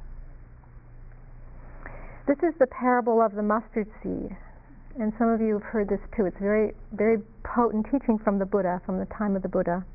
This 2.27 2.35
is 2.43 2.53
the 2.59 2.67
parable 2.67 3.21
of 3.21 3.35
the 3.35 3.41
mustard 3.41 3.87
seed. 4.03 4.35
And 4.99 5.13
some 5.17 5.29
of 5.29 5.39
you 5.39 5.53
have 5.53 5.63
heard 5.63 5.87
this 5.87 6.01
too. 6.13 6.25
It's 6.25 6.39
very, 6.41 6.73
very 6.91 7.19
potent 7.45 7.85
teaching 7.89 8.19
from 8.19 8.37
the 8.37 8.45
Buddha, 8.45 8.81
from 8.85 8.99
the 8.99 9.05
time 9.05 9.37
of 9.37 9.43
the 9.43 9.47
Buddha. 9.47 9.85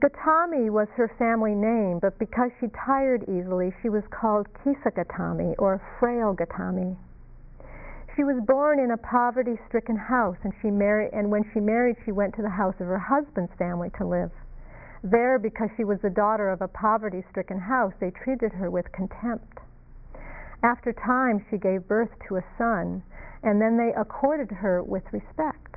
Gautami 0.00 0.70
was 0.70 0.88
her 0.96 1.12
family 1.18 1.54
name, 1.54 1.98
but 2.00 2.18
because 2.18 2.50
she 2.58 2.68
tired 2.68 3.24
easily, 3.28 3.74
she 3.82 3.90
was 3.90 4.02
called 4.10 4.48
Kisa 4.64 4.90
Gautami, 4.90 5.54
or 5.58 5.82
Frail 6.00 6.34
Gotami. 6.34 6.96
She 8.16 8.24
was 8.24 8.42
born 8.46 8.78
in 8.78 8.90
a 8.90 8.96
poverty-stricken 8.96 9.96
house, 9.96 10.38
and 10.44 10.52
she 10.62 10.70
married. 10.70 11.10
And 11.12 11.30
when 11.30 11.44
she 11.52 11.60
married, 11.60 11.96
she 12.04 12.12
went 12.12 12.34
to 12.36 12.42
the 12.42 12.48
house 12.48 12.74
of 12.80 12.86
her 12.86 12.98
husband's 12.98 13.52
family 13.58 13.90
to 13.98 14.06
live. 14.06 14.30
There, 15.04 15.38
because 15.38 15.68
she 15.76 15.84
was 15.84 15.98
the 16.00 16.10
daughter 16.10 16.48
of 16.48 16.62
a 16.62 16.68
poverty-stricken 16.68 17.60
house, 17.60 17.92
they 18.00 18.10
treated 18.10 18.52
her 18.52 18.70
with 18.70 18.92
contempt. 18.92 19.58
After 20.62 20.92
time, 20.92 21.44
she 21.50 21.58
gave 21.58 21.88
birth 21.88 22.10
to 22.28 22.36
a 22.36 22.44
son, 22.56 23.02
and 23.42 23.60
then 23.60 23.76
they 23.76 23.92
accorded 23.92 24.50
her 24.52 24.82
with 24.82 25.04
respect. 25.12 25.76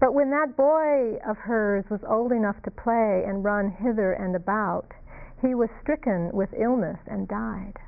But 0.00 0.14
when 0.14 0.30
that 0.30 0.56
boy 0.56 1.16
of 1.26 1.38
hers 1.38 1.88
was 1.88 2.04
old 2.04 2.32
enough 2.32 2.60
to 2.62 2.70
play 2.70 3.24
and 3.26 3.44
run 3.44 3.70
hither 3.70 4.12
and 4.12 4.36
about, 4.36 4.92
he 5.40 5.54
was 5.54 5.70
stricken 5.80 6.30
with 6.32 6.52
illness 6.56 6.98
and 7.06 7.28
died. 7.28 7.78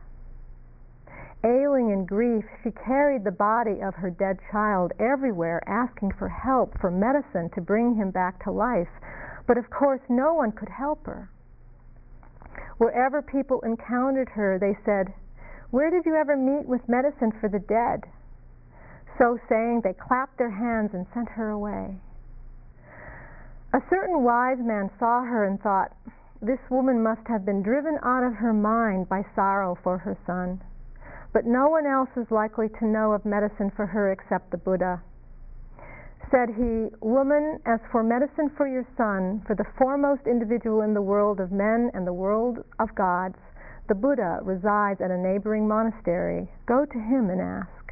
Ailing 1.45 1.91
in 1.91 2.07
grief, 2.07 2.45
she 2.62 2.70
carried 2.70 3.22
the 3.22 3.31
body 3.31 3.81
of 3.81 3.95
her 3.97 4.11
dead 4.11 4.39
child 4.51 4.93
everywhere, 4.99 5.62
asking 5.66 6.12
for 6.12 6.29
help, 6.29 6.79
for 6.81 6.91
medicine 6.91 7.51
to 7.51 7.61
bring 7.61 7.95
him 7.95 8.11
back 8.11 8.43
to 8.45 8.51
life. 8.51 8.89
But 9.47 9.59
of 9.59 9.70
course, 9.70 10.01
no 10.09 10.35
one 10.35 10.53
could 10.53 10.70
help 10.70 11.07
her. 11.07 11.31
Wherever 12.79 13.22
people 13.22 13.61
encountered 13.61 14.31
her, 14.31 14.59
they 14.59 14.77
said, 14.85 15.14
Where 15.70 15.91
did 15.91 16.05
you 16.05 16.14
ever 16.14 16.37
meet 16.37 16.66
with 16.66 16.89
medicine 16.89 17.33
for 17.33 17.49
the 17.49 17.61
dead? 17.61 18.05
So 19.19 19.39
saying, 19.49 19.83
they 19.83 19.95
clapped 19.95 20.39
their 20.39 20.51
hands 20.51 20.91
and 20.93 21.07
sent 21.14 21.29
her 21.31 21.51
away. 21.51 21.97
A 23.73 23.81
certain 23.91 24.23
wise 24.23 24.59
man 24.61 24.91
saw 24.99 25.23
her 25.23 25.45
and 25.45 25.61
thought, 25.61 25.93
This 26.41 26.61
woman 26.71 27.03
must 27.03 27.27
have 27.27 27.45
been 27.45 27.62
driven 27.62 27.99
out 28.03 28.25
of 28.25 28.35
her 28.35 28.53
mind 28.53 29.09
by 29.09 29.25
sorrow 29.35 29.79
for 29.83 29.99
her 29.99 30.17
son 30.27 30.61
but 31.37 31.45
no 31.45 31.69
one 31.69 31.85
else 31.85 32.09
is 32.17 32.31
likely 32.31 32.67
to 32.79 32.87
know 32.87 33.12
of 33.12 33.23
medicine 33.27 33.71
for 33.77 33.85
her 33.85 34.11
except 34.11 34.51
the 34.51 34.57
Buddha. 34.57 35.03
Said 36.31 36.49
he, 36.57 36.89
Woman, 37.03 37.61
as 37.67 37.79
for 37.93 38.03
medicine 38.03 38.49
for 38.57 38.67
your 38.67 38.87
son, 38.97 39.43
for 39.47 39.55
the 39.55 39.67
foremost 39.77 40.23
individual 40.27 40.81
in 40.81 40.95
the 40.95 41.03
world 41.03 41.39
of 41.39 41.53
men 41.53 41.91
and 41.93 42.07
the 42.07 42.12
world 42.14 42.64
of 42.79 42.95
gods, 42.95 43.37
the 43.87 43.95
Buddha 43.95 44.41
resides 44.43 45.03
at 45.03 45.11
a 45.11 45.19
neighboring 45.19 45.69
monastery. 45.69 46.49
Go 46.64 46.87
to 46.87 46.99
him 46.99 47.29
and 47.29 47.43
ask. 47.43 47.86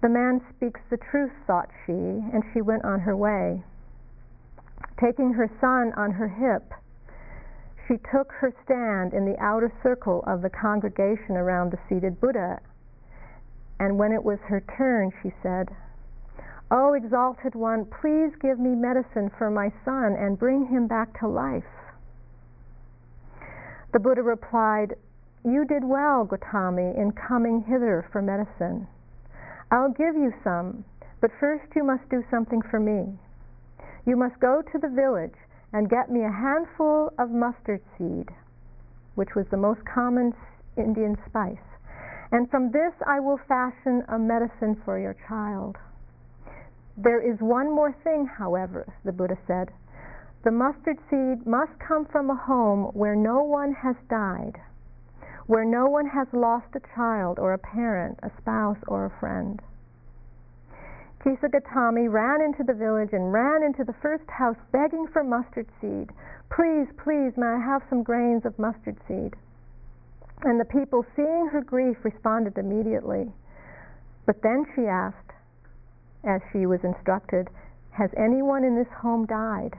The 0.00 0.08
man 0.08 0.40
speaks 0.54 0.80
the 0.90 0.96
truth, 0.96 1.32
thought 1.46 1.70
she, 1.84 1.92
and 1.92 2.44
she 2.52 2.60
went 2.60 2.84
on 2.84 3.00
her 3.00 3.16
way. 3.16 3.62
Taking 5.00 5.32
her 5.32 5.50
son 5.60 5.92
on 5.94 6.12
her 6.12 6.28
hip, 6.28 6.72
she 7.88 7.96
took 8.12 8.30
her 8.32 8.52
stand 8.64 9.12
in 9.12 9.24
the 9.24 9.38
outer 9.42 9.72
circle 9.82 10.22
of 10.26 10.42
the 10.42 10.50
congregation 10.50 11.36
around 11.36 11.72
the 11.72 11.78
seated 11.88 12.20
Buddha. 12.20 12.60
And 13.80 13.98
when 13.98 14.12
it 14.12 14.22
was 14.22 14.38
her 14.40 14.60
turn, 14.76 15.12
she 15.22 15.32
said, 15.42 15.68
O 16.70 16.92
exalted 16.92 17.54
one, 17.54 17.86
please 17.86 18.30
give 18.40 18.58
me 18.58 18.74
medicine 18.74 19.30
for 19.38 19.50
my 19.50 19.72
son 19.84 20.14
and 20.14 20.38
bring 20.38 20.66
him 20.66 20.86
back 20.86 21.18
to 21.20 21.26
life. 21.26 21.64
The 23.92 23.98
Buddha 23.98 24.22
replied, 24.22 24.94
You 25.44 25.64
did 25.64 25.82
well, 25.82 26.24
Gautami, 26.24 26.94
in 26.96 27.12
coming 27.12 27.62
hither 27.62 28.06
for 28.12 28.20
medicine. 28.20 28.86
I'll 29.70 29.92
give 29.92 30.14
you 30.14 30.32
some, 30.42 30.84
but 31.20 31.30
first 31.38 31.64
you 31.76 31.84
must 31.84 32.08
do 32.08 32.24
something 32.30 32.62
for 32.70 32.80
me. 32.80 33.18
You 34.06 34.16
must 34.16 34.40
go 34.40 34.62
to 34.62 34.78
the 34.78 34.88
village 34.88 35.36
and 35.72 35.90
get 35.90 36.10
me 36.10 36.24
a 36.24 36.32
handful 36.32 37.12
of 37.18 37.30
mustard 37.30 37.82
seed, 37.98 38.30
which 39.14 39.34
was 39.34 39.46
the 39.50 39.58
most 39.58 39.84
common 39.84 40.32
Indian 40.76 41.16
spice. 41.28 41.56
And 42.32 42.50
from 42.50 42.70
this 42.70 42.94
I 43.06 43.20
will 43.20 43.38
fashion 43.48 44.04
a 44.08 44.18
medicine 44.18 44.80
for 44.84 44.98
your 44.98 45.16
child. 45.28 45.76
There 46.96 47.20
is 47.20 47.38
one 47.40 47.70
more 47.74 47.92
thing, 48.04 48.26
however, 48.26 48.86
the 49.04 49.12
Buddha 49.12 49.36
said. 49.46 49.70
The 50.44 50.50
mustard 50.50 50.98
seed 51.10 51.46
must 51.46 51.78
come 51.78 52.06
from 52.06 52.30
a 52.30 52.34
home 52.34 52.84
where 52.94 53.16
no 53.16 53.42
one 53.42 53.74
has 53.74 53.96
died, 54.08 54.54
where 55.48 55.64
no 55.64 55.86
one 55.86 56.06
has 56.06 56.28
lost 56.32 56.66
a 56.76 56.94
child 56.94 57.38
or 57.38 57.54
a 57.54 57.58
parent, 57.58 58.20
a 58.22 58.30
spouse 58.38 58.76
or 58.86 59.06
a 59.06 59.18
friend. 59.18 59.60
Kisa 61.24 61.48
Gotami 61.48 62.06
ran 62.06 62.42
into 62.42 62.62
the 62.62 62.76
village 62.76 63.10
and 63.12 63.32
ran 63.32 63.62
into 63.62 63.82
the 63.82 63.96
first 64.00 64.28
house 64.28 64.58
begging 64.72 65.08
for 65.08 65.24
mustard 65.24 65.66
seed. 65.80 66.10
Please, 66.54 66.86
please, 67.02 67.32
may 67.36 67.46
I 67.46 67.64
have 67.64 67.82
some 67.88 68.02
grains 68.02 68.44
of 68.44 68.58
mustard 68.58 68.98
seed? 69.08 69.34
And 70.42 70.60
the 70.60 70.68
people, 70.68 71.04
seeing 71.16 71.48
her 71.50 71.62
grief, 71.62 71.96
responded 72.04 72.58
immediately. 72.58 73.32
But 74.26 74.42
then 74.42 74.66
she 74.76 74.82
asked, 74.82 75.32
as 76.24 76.42
she 76.52 76.66
was 76.66 76.84
instructed, 76.84 77.48
Has 77.92 78.10
anyone 78.16 78.64
in 78.64 78.76
this 78.76 78.92
home 79.00 79.24
died? 79.24 79.74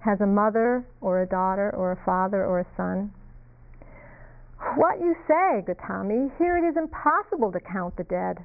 Has 0.00 0.20
a 0.20 0.26
mother 0.26 0.84
or 1.00 1.22
a 1.22 1.26
daughter 1.26 1.74
or 1.74 1.92
a 1.92 2.04
father 2.04 2.44
or 2.44 2.60
a 2.60 2.66
son? 2.76 3.10
What 4.74 5.00
you 5.00 5.14
say, 5.26 5.62
Gotami? 5.62 6.36
Here 6.36 6.56
it 6.56 6.64
is 6.64 6.76
impossible 6.76 7.52
to 7.52 7.60
count 7.60 7.96
the 7.96 8.04
dead. 8.04 8.44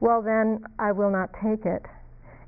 Well, 0.00 0.20
then 0.20 0.64
I 0.78 0.92
will 0.92 1.10
not 1.10 1.32
take 1.42 1.64
it. 1.64 1.86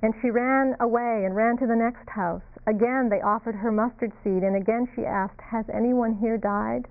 And 0.03 0.13
she 0.21 0.31
ran 0.31 0.77
away 0.81 1.25
and 1.25 1.35
ran 1.35 1.57
to 1.59 1.67
the 1.67 1.77
next 1.77 2.09
house. 2.11 2.43
Again 2.67 3.09
they 3.09 3.23
offered 3.23 3.55
her 3.55 3.73
mustard 3.73 4.13
seed, 4.23 4.43
and 4.43 4.57
again 4.57 4.89
she 4.95 5.07
asked, 5.07 5.41
Has 5.41 5.65
anyone 5.73 6.15
here 6.15 6.37
died? 6.37 6.87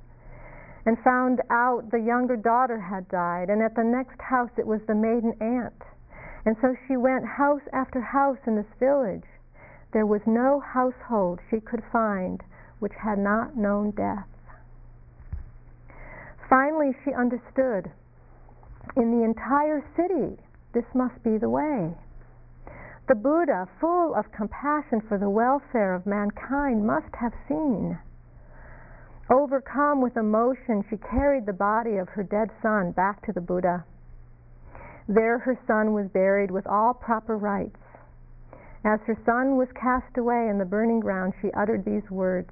And 0.85 0.97
found 0.99 1.41
out 1.49 1.91
the 1.91 1.99
younger 1.99 2.35
daughter 2.35 2.79
had 2.79 3.07
died, 3.09 3.49
and 3.49 3.61
at 3.61 3.75
the 3.75 3.83
next 3.83 4.21
house 4.21 4.51
it 4.57 4.65
was 4.65 4.81
the 4.87 4.95
maiden 4.95 5.33
aunt. 5.39 5.83
And 6.45 6.57
so 6.61 6.75
she 6.87 6.97
went 6.97 7.25
house 7.25 7.67
after 7.71 8.01
house 8.01 8.39
in 8.47 8.55
this 8.55 8.73
village. 8.79 9.25
There 9.91 10.07
was 10.07 10.21
no 10.25 10.59
household 10.59 11.39
she 11.49 11.59
could 11.59 11.83
find 11.91 12.43
which 12.79 12.93
had 12.95 13.19
not 13.19 13.55
known 13.55 13.91
death. 13.91 14.27
Finally, 16.53 16.93
she 17.03 17.11
understood. 17.11 17.89
In 18.95 19.09
the 19.09 19.25
entire 19.25 19.83
city, 19.97 20.37
this 20.71 20.85
must 20.93 21.17
be 21.23 21.39
the 21.39 21.49
way. 21.49 21.91
The 23.07 23.15
Buddha, 23.15 23.67
full 23.81 24.13
of 24.13 24.31
compassion 24.31 25.01
for 25.01 25.17
the 25.17 25.31
welfare 25.31 25.95
of 25.95 26.05
mankind, 26.05 26.85
must 26.85 27.09
have 27.15 27.33
seen. 27.47 27.97
Overcome 29.31 29.99
with 29.99 30.15
emotion, 30.15 30.85
she 30.91 30.97
carried 30.97 31.47
the 31.47 31.53
body 31.53 31.97
of 31.97 32.09
her 32.09 32.21
dead 32.21 32.51
son 32.61 32.91
back 32.91 33.25
to 33.25 33.33
the 33.33 33.41
Buddha. 33.41 33.83
There 35.07 35.39
her 35.39 35.57
son 35.65 35.93
was 35.93 36.05
buried 36.09 36.51
with 36.51 36.67
all 36.67 36.93
proper 36.93 37.35
rites. 37.35 37.81
As 38.85 38.99
her 39.07 39.17
son 39.25 39.57
was 39.57 39.69
cast 39.73 40.19
away 40.19 40.49
in 40.49 40.59
the 40.59 40.65
burning 40.65 40.99
ground, 40.99 41.33
she 41.41 41.51
uttered 41.53 41.83
these 41.83 42.11
words 42.11 42.51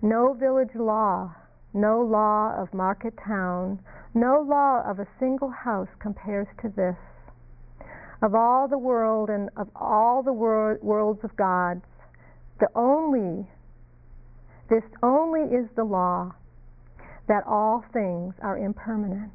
No 0.00 0.32
village 0.32 0.74
law, 0.74 1.34
no 1.74 2.00
law 2.00 2.54
of 2.56 2.72
market 2.72 3.14
town, 3.26 3.80
no 4.14 4.40
law 4.40 4.82
of 4.88 5.00
a 5.00 5.08
single 5.18 5.50
house 5.50 5.88
compares 5.98 6.46
to 6.62 6.68
this. 6.68 6.96
Of 8.22 8.34
all 8.34 8.68
the 8.68 8.78
world 8.78 9.28
and 9.28 9.50
of 9.56 9.68
all 9.74 10.22
the 10.22 10.32
wor- 10.32 10.78
worlds 10.80 11.24
of 11.24 11.36
gods, 11.36 11.84
the 12.60 12.68
only, 12.74 13.46
this 14.70 14.84
only 15.02 15.42
is 15.54 15.68
the 15.74 15.84
law 15.84 16.32
that 17.26 17.44
all 17.46 17.84
things 17.92 18.34
are 18.40 18.56
impermanent. 18.56 19.32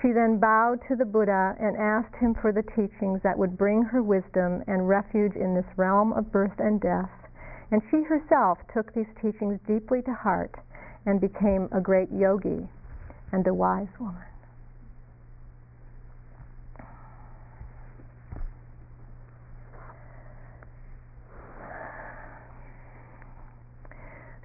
She 0.00 0.12
then 0.12 0.38
bowed 0.38 0.80
to 0.88 0.94
the 0.94 1.04
Buddha 1.04 1.56
and 1.58 1.76
asked 1.76 2.14
him 2.16 2.34
for 2.34 2.52
the 2.52 2.62
teachings 2.62 3.22
that 3.22 3.38
would 3.38 3.58
bring 3.58 3.82
her 3.82 4.02
wisdom 4.02 4.62
and 4.66 4.88
refuge 4.88 5.34
in 5.34 5.54
this 5.54 5.66
realm 5.76 6.12
of 6.12 6.30
birth 6.30 6.60
and 6.60 6.80
death, 6.80 7.10
and 7.70 7.82
she 7.90 8.02
herself 8.02 8.58
took 8.72 8.94
these 8.94 9.06
teachings 9.20 9.58
deeply 9.66 10.02
to 10.02 10.12
heart 10.12 10.54
and 11.04 11.20
became 11.20 11.68
a 11.72 11.80
great 11.80 12.08
yogi 12.12 12.68
and 13.32 13.46
a 13.46 13.54
wise 13.54 13.88
woman. 13.98 14.22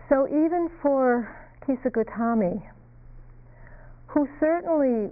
So 0.09 0.27
even 0.27 0.69
for 0.81 1.33
Kisa 1.65 1.89
Gotami, 1.89 2.61
who 4.07 4.27
certainly 4.41 5.09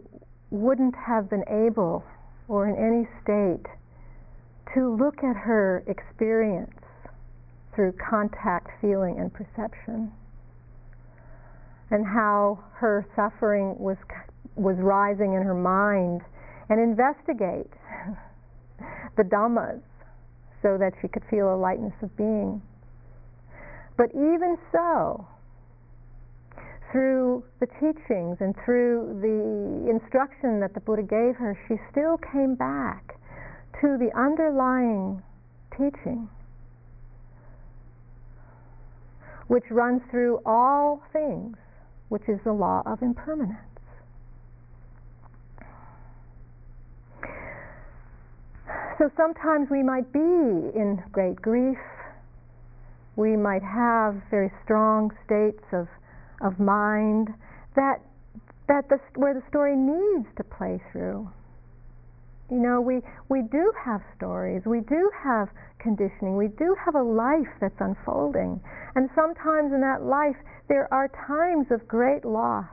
wouldn't 0.49 0.95
have 0.95 1.29
been 1.29 1.45
able 1.47 2.03
or 2.49 2.67
in 2.67 2.75
any 2.75 3.07
state 3.23 3.65
to 4.73 4.93
look 4.93 5.23
at 5.23 5.37
her 5.37 5.83
experience 5.87 6.78
through 7.75 7.93
contact, 7.93 8.69
feeling, 8.81 9.19
and 9.19 9.33
perception, 9.33 10.11
and 11.91 12.05
how 12.05 12.63
her 12.75 13.05
suffering 13.15 13.75
was 13.79 13.97
was 14.55 14.75
rising 14.79 15.33
in 15.33 15.43
her 15.43 15.55
mind. 15.55 16.21
And 16.71 16.79
investigate 16.79 17.71
the 19.17 19.23
dhammas 19.23 19.81
so 20.61 20.77
that 20.77 20.93
she 21.01 21.07
could 21.07 21.23
feel 21.29 21.53
a 21.53 21.57
lightness 21.57 21.93
of 22.03 22.15
being. 22.15 22.61
But 23.97 24.11
even 24.11 24.57
so, 24.71 25.27
through 26.91 27.43
the 27.59 27.67
teachings 27.67 28.37
and 28.39 28.55
through 28.65 29.19
the 29.21 29.89
instruction 29.89 30.59
that 30.61 30.73
the 30.73 30.79
Buddha 30.79 31.03
gave 31.03 31.35
her, 31.35 31.57
she 31.67 31.75
still 31.91 32.17
came 32.17 32.55
back 32.55 33.15
to 33.81 33.97
the 33.97 34.09
underlying 34.17 35.21
teaching, 35.71 36.29
which 39.49 39.65
runs 39.71 40.01
through 40.11 40.39
all 40.45 41.01
things 41.11 41.57
which 42.09 42.23
is 42.27 42.39
the 42.43 42.53
law 42.53 42.81
of 42.85 43.01
impermanence. 43.01 43.57
So 48.97 49.09
sometimes 49.15 49.69
we 49.71 49.81
might 49.81 50.11
be 50.11 50.19
in 50.19 51.01
great 51.11 51.41
grief, 51.41 51.77
we 53.15 53.35
might 53.35 53.63
have 53.63 54.21
very 54.29 54.51
strong 54.63 55.11
states 55.25 55.63
of, 55.71 55.87
of 56.41 56.59
mind 56.59 57.29
that, 57.75 58.01
that 58.67 58.89
the, 58.89 58.99
where 59.15 59.33
the 59.33 59.43
story 59.49 59.75
needs 59.75 60.27
to 60.37 60.43
play 60.43 60.81
through. 60.91 61.29
You 62.49 62.57
know, 62.57 62.81
we, 62.81 63.01
we 63.29 63.43
do 63.43 63.71
have 63.85 64.01
stories, 64.17 64.63
we 64.65 64.81
do 64.81 65.11
have 65.23 65.49
conditioning, 65.77 66.35
we 66.35 66.47
do 66.47 66.75
have 66.83 66.95
a 66.95 67.03
life 67.03 67.47
that's 67.61 67.79
unfolding. 67.79 68.59
And 68.95 69.07
sometimes 69.13 69.71
in 69.71 69.81
that 69.81 70.01
life, 70.01 70.35
there 70.67 70.91
are 70.91 71.09
times 71.27 71.67
of 71.69 71.87
great 71.87 72.25
loss, 72.25 72.65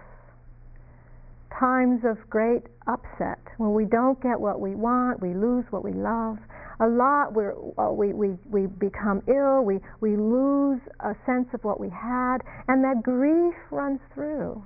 times 1.61 2.01
of 2.05 2.17
great 2.31 2.63
upset 2.87 3.39
when 3.59 3.75
we 3.75 3.85
don't 3.85 4.21
get 4.23 4.41
what 4.41 4.61
we 4.61 4.75
want, 4.75 5.21
we 5.21 5.35
lose 5.35 5.65
what 5.71 5.85
we 5.85 5.93
love. 5.93 6.39
A 6.81 6.87
lot 6.87 7.35
where 7.35 7.55
uh, 7.79 7.93
we, 7.93 8.13
we, 8.13 8.37
we 8.51 8.67
become 8.67 9.23
ill, 9.29 9.63
we, 9.63 9.81
we 10.01 10.17
lose 10.17 10.81
a 11.01 11.15
sense 11.27 11.49
of 11.53 11.65
what 11.65 11.81
we 11.81 11.89
had, 11.91 12.39
and 12.69 12.83
that 12.85 13.03
grief 13.03 13.55
runs 13.71 14.01
through. 14.15 14.63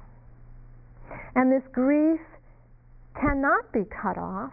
And 1.35 1.51
this 1.51 1.67
grief 1.73 2.21
cannot 3.15 3.73
be 3.73 3.83
cut 3.91 4.19
off 4.19 4.53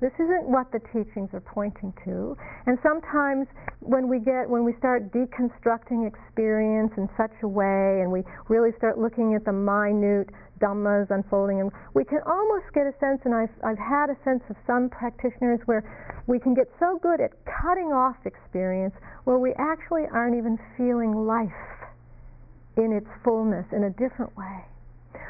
this 0.00 0.12
isn't 0.20 0.44
what 0.44 0.70
the 0.72 0.80
teachings 0.92 1.30
are 1.32 1.40
pointing 1.40 1.92
to. 2.04 2.36
And 2.66 2.78
sometimes 2.82 3.46
when 3.80 4.08
we 4.08 4.18
get 4.18 4.48
when 4.48 4.64
we 4.64 4.74
start 4.76 5.10
deconstructing 5.12 6.06
experience 6.06 6.92
in 6.96 7.08
such 7.16 7.32
a 7.42 7.48
way 7.48 8.00
and 8.02 8.12
we 8.12 8.22
really 8.48 8.76
start 8.76 8.98
looking 8.98 9.34
at 9.34 9.44
the 9.44 9.52
minute 9.52 10.28
dhammas 10.60 11.10
unfolding 11.10 11.60
and 11.60 11.70
we 11.94 12.04
can 12.04 12.20
almost 12.26 12.64
get 12.74 12.86
a 12.86 12.92
sense 13.00 13.20
and 13.24 13.34
I've 13.34 13.52
I've 13.64 13.78
had 13.78 14.10
a 14.10 14.16
sense 14.24 14.42
of 14.50 14.56
some 14.66 14.88
practitioners 14.88 15.60
where 15.64 15.84
we 16.26 16.38
can 16.38 16.54
get 16.54 16.68
so 16.78 16.98
good 17.02 17.20
at 17.20 17.32
cutting 17.44 17.92
off 17.92 18.16
experience 18.24 18.94
where 19.24 19.38
we 19.38 19.54
actually 19.58 20.04
aren't 20.12 20.36
even 20.36 20.58
feeling 20.76 21.12
life 21.12 21.50
in 22.76 22.92
its 22.92 23.08
fullness 23.24 23.64
in 23.72 23.84
a 23.84 23.90
different 23.90 24.36
way. 24.36 24.64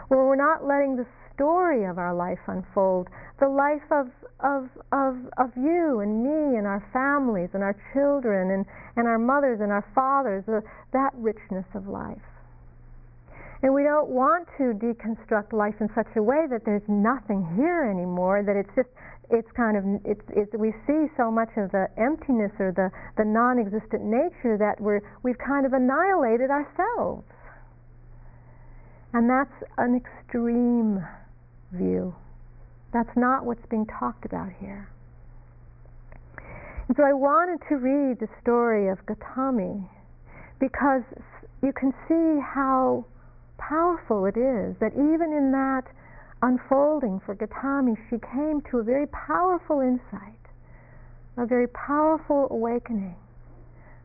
Where 0.09 0.25
we're 0.25 0.37
not 0.37 0.67
letting 0.67 0.97
the 0.97 1.07
story 1.37 1.85
of 1.85 1.99
our 1.99 2.15
life 2.17 2.41
unfold, 2.49 3.09
the 3.39 3.49
life 3.49 3.85
of, 3.93 4.09
of, 4.41 4.69
of, 4.91 5.15
of 5.37 5.53
you 5.57 6.01
and 6.01 6.25
me 6.25 6.57
and 6.57 6.67
our 6.67 6.83
families 6.93 7.51
and 7.53 7.63
our 7.63 7.77
children 7.93 8.51
and, 8.51 8.65
and 8.97 9.07
our 9.07 9.19
mothers 9.19 9.61
and 9.61 9.71
our 9.71 9.85
fathers, 9.95 10.43
the, 10.47 10.65
that 10.93 11.13
richness 11.15 11.69
of 11.77 11.87
life. 11.87 12.25
And 13.63 13.73
we 13.73 13.85
don't 13.85 14.09
want 14.09 14.49
to 14.59 14.73
deconstruct 14.77 15.53
life 15.53 15.77
in 15.81 15.89
such 15.95 16.09
a 16.17 16.23
way 16.23 16.45
that 16.51 16.65
there's 16.65 16.85
nothing 16.89 17.45
here 17.57 17.85
anymore, 17.85 18.43
that 18.45 18.57
it's 18.57 18.73
just, 18.77 18.89
it's 19.31 19.49
kind 19.57 19.77
of, 19.77 19.85
it's, 20.05 20.25
it's, 20.37 20.53
we 20.57 20.73
see 20.87 21.09
so 21.17 21.31
much 21.31 21.49
of 21.57 21.73
the 21.73 21.89
emptiness 21.97 22.53
or 22.61 22.73
the, 22.73 22.93
the 23.17 23.25
non 23.25 23.59
existent 23.59 24.05
nature 24.05 24.57
that 24.57 24.81
we're, 24.81 25.01
we've 25.23 25.39
kind 25.39 25.65
of 25.65 25.73
annihilated 25.73 26.51
ourselves. 26.51 27.25
And 29.13 29.29
that's 29.29 29.57
an 29.79 29.97
extreme 29.97 31.01
view. 31.73 32.15
That's 32.93 33.17
not 33.17 33.45
what's 33.45 33.65
being 33.67 33.87
talked 33.87 34.25
about 34.25 34.51
here. 34.61 34.89
And 36.89 36.97
so 36.97 37.03
I 37.03 37.13
wanted 37.13 37.61
to 37.69 37.77
read 37.77 38.21
the 38.21 38.29
story 38.41 38.89
of 38.89 39.05
Gautami 39.07 39.89
because 40.61 41.03
you 41.63 41.73
can 41.73 41.93
see 42.07 42.41
how 42.41 43.05
powerful 43.59 44.27
it 44.27 44.37
is 44.37 44.77
that 44.79 44.93
even 44.93 45.33
in 45.33 45.51
that 45.53 45.85
unfolding 46.43 47.21
for 47.25 47.35
Gautami, 47.35 47.97
she 48.09 48.19
came 48.33 48.63
to 48.71 48.79
a 48.79 48.83
very 48.85 49.07
powerful 49.09 49.81
insight, 49.81 50.39
a 51.37 51.47
very 51.47 51.67
powerful 51.69 52.47
awakening, 52.51 53.17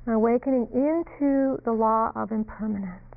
an 0.07 0.13
awakening 0.13 0.67
into 0.73 1.61
the 1.63 1.71
law 1.71 2.11
of 2.15 2.31
impermanence. 2.31 3.10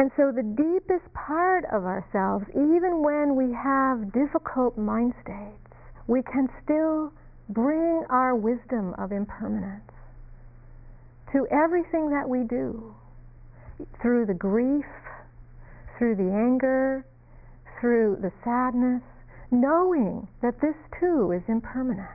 And 0.00 0.10
so 0.16 0.32
the 0.32 0.42
deepest 0.42 1.12
part 1.12 1.66
of 1.66 1.84
ourselves, 1.84 2.46
even 2.52 3.02
when 3.02 3.36
we 3.36 3.52
have 3.52 4.14
difficult 4.14 4.78
mind 4.78 5.12
states, 5.22 5.76
we 6.06 6.22
can 6.22 6.48
still 6.64 7.12
bring 7.50 8.06
our 8.08 8.34
wisdom 8.34 8.94
of 8.96 9.12
impermanence 9.12 9.92
to 11.34 11.46
everything 11.50 12.08
that 12.08 12.26
we 12.26 12.44
do 12.44 12.94
through 14.00 14.24
the 14.24 14.32
grief, 14.32 14.88
through 15.98 16.16
the 16.16 16.32
anger, 16.32 17.04
through 17.78 18.16
the 18.22 18.32
sadness, 18.42 19.02
knowing 19.50 20.26
that 20.40 20.62
this 20.62 20.76
too 20.98 21.30
is 21.30 21.42
impermanent. 21.46 22.08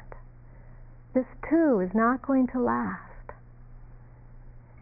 This 1.14 1.28
too 1.48 1.82
is 1.82 1.94
not 1.94 2.24
going 2.26 2.48
to 2.48 2.60
last 2.60 3.15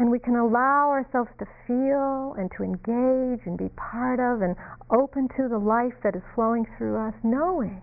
and 0.04 0.12
we 0.12 0.20
can 0.20 0.36
allow 0.36 0.90
ourselves 0.90 1.32
to 1.40 1.46
feel 1.66 2.36
and 2.38 2.52
to 2.52 2.62
engage 2.62 3.40
and 3.48 3.58
be 3.58 3.70
part 3.70 4.20
of 4.20 4.42
and 4.42 4.54
open 4.92 5.30
to 5.30 5.48
the 5.48 5.58
life 5.58 5.94
that 6.04 6.14
is 6.14 6.22
flowing 6.36 6.68
through 6.78 6.98
us, 6.98 7.14
knowing 7.24 7.82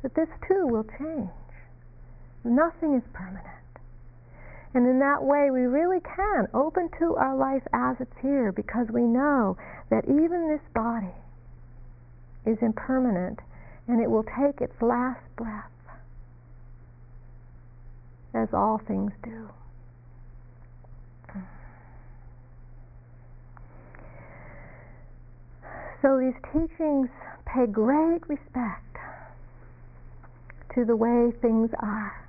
that 0.00 0.14
this 0.14 0.30
too 0.48 0.66
will 0.66 0.84
change. 0.96 1.28
Nothing 2.44 2.94
is 2.94 3.02
permanent. 3.12 3.44
And 4.72 4.86
in 4.86 5.00
that 5.00 5.22
way, 5.22 5.50
we 5.50 5.68
really 5.68 6.00
can 6.00 6.48
open 6.54 6.88
to 6.98 7.16
our 7.16 7.36
life 7.36 7.68
as 7.74 7.96
it's 8.00 8.16
here 8.22 8.52
because 8.52 8.88
we 8.88 9.02
know 9.02 9.58
that 9.90 10.08
even 10.08 10.48
this 10.48 10.64
body 10.72 11.12
is 12.46 12.56
impermanent 12.62 13.38
and 13.86 14.00
it 14.00 14.10
will 14.10 14.24
take 14.24 14.62
its 14.62 14.80
last 14.80 15.20
breath, 15.36 15.68
as 18.32 18.48
all 18.54 18.80
things 18.88 19.12
do. 19.22 19.50
So 26.02 26.18
these 26.18 26.34
teachings 26.52 27.08
pay 27.46 27.66
great 27.66 28.26
respect 28.28 28.96
to 30.74 30.84
the 30.84 30.96
way 30.96 31.32
things 31.42 31.70
are. 31.78 32.28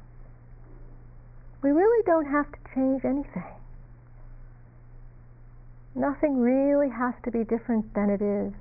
We 1.61 1.69
really 1.71 2.03
don't 2.05 2.25
have 2.25 2.51
to 2.51 2.57
change 2.73 3.05
anything. 3.05 3.55
Nothing 5.95 6.39
really 6.39 6.89
has 6.89 7.13
to 7.23 7.31
be 7.31 7.43
different 7.43 7.93
than 7.93 8.09
it 8.09 8.21
is. 8.21 8.53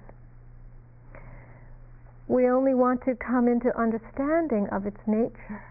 We 2.28 2.48
only 2.48 2.74
want 2.74 3.04
to 3.04 3.14
come 3.16 3.48
into 3.48 3.76
understanding 3.76 4.68
of 4.70 4.86
its 4.86 5.00
nature 5.06 5.64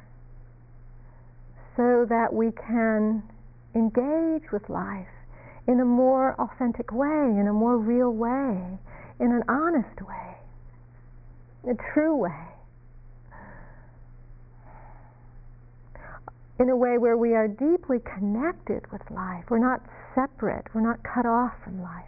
so 1.78 2.06
that 2.10 2.34
we 2.34 2.52
can 2.52 3.24
engage 3.76 4.52
with 4.52 4.70
life 4.70 5.08
in 5.68 5.80
a 5.80 5.86
more 5.86 6.36
authentic 6.42 6.92
way, 6.92 7.08
in 7.40 7.48
a 7.48 7.54
more 7.54 7.78
real 7.78 8.12
way, 8.12 8.80
in 9.20 9.32
an 9.32 9.44
honest 9.50 10.02
way, 10.02 10.36
a 11.72 11.76
true 11.94 12.16
way, 12.16 12.46
in 16.60 16.70
a 16.70 16.76
way 16.76 16.98
where 16.98 17.18
we 17.18 17.34
are 17.36 17.48
deeply 17.48 18.00
connected 18.00 18.90
with 18.92 19.02
life. 19.12 19.46
We're 19.50 19.60
not 19.60 19.82
separate, 20.16 20.66
we're 20.74 20.82
not 20.82 21.00
cut 21.04 21.26
off 21.26 21.54
from 21.64 21.82
life, 21.82 22.06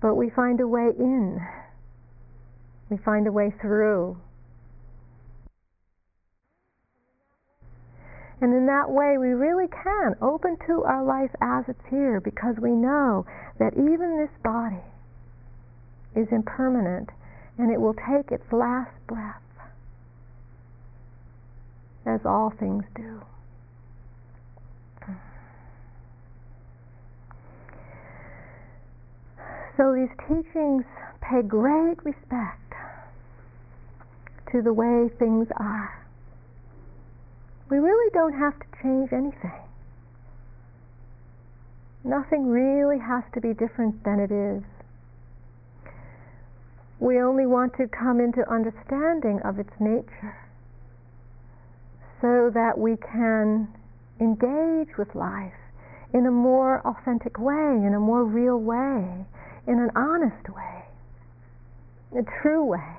but 0.00 0.14
we 0.14 0.30
find 0.30 0.60
a 0.60 0.68
way 0.68 0.90
in, 0.98 1.40
we 2.90 2.98
find 2.98 3.26
a 3.26 3.32
way 3.32 3.52
through. 3.60 4.16
And 8.40 8.54
in 8.54 8.66
that 8.66 8.88
way, 8.88 9.18
we 9.18 9.28
really 9.28 9.66
can 9.66 10.14
open 10.22 10.56
to 10.68 10.84
our 10.84 11.02
life 11.02 11.34
as 11.42 11.64
it's 11.66 11.84
here 11.90 12.20
because 12.20 12.54
we 12.60 12.70
know 12.70 13.26
that 13.58 13.72
even 13.74 14.16
this 14.16 14.30
body, 14.44 14.80
is 16.18 16.28
impermanent 16.32 17.10
and 17.58 17.70
it 17.70 17.80
will 17.80 17.94
take 17.94 18.30
its 18.30 18.52
last 18.52 18.90
breath, 19.06 19.42
as 22.06 22.20
all 22.24 22.50
things 22.58 22.84
do. 22.94 23.20
So 29.76 29.94
these 29.94 30.10
teachings 30.26 30.84
pay 31.20 31.42
great 31.42 32.04
respect 32.04 32.74
to 34.50 34.60
the 34.60 34.72
way 34.72 35.08
things 35.18 35.46
are. 35.56 36.04
We 37.70 37.78
really 37.78 38.10
don't 38.12 38.32
have 38.32 38.58
to 38.58 38.66
change 38.82 39.12
anything. 39.12 39.62
Nothing 42.02 42.48
really 42.48 42.98
has 42.98 43.22
to 43.34 43.40
be 43.40 43.52
different 43.52 44.02
than 44.04 44.18
it 44.18 44.32
is 44.32 44.64
we 47.00 47.20
only 47.20 47.46
want 47.46 47.74
to 47.76 47.86
come 47.86 48.20
into 48.20 48.48
understanding 48.50 49.40
of 49.44 49.58
its 49.58 49.72
nature 49.78 50.36
so 52.20 52.50
that 52.52 52.76
we 52.76 52.96
can 52.96 53.68
engage 54.20 54.96
with 54.98 55.14
life 55.14 55.52
in 56.12 56.26
a 56.26 56.30
more 56.30 56.80
authentic 56.86 57.38
way, 57.38 57.86
in 57.86 57.94
a 57.94 58.00
more 58.00 58.24
real 58.24 58.58
way, 58.58 59.24
in 59.66 59.78
an 59.78 59.90
honest 59.94 60.48
way, 60.48 60.84
a 62.18 62.24
true 62.42 62.64
way. 62.64 62.94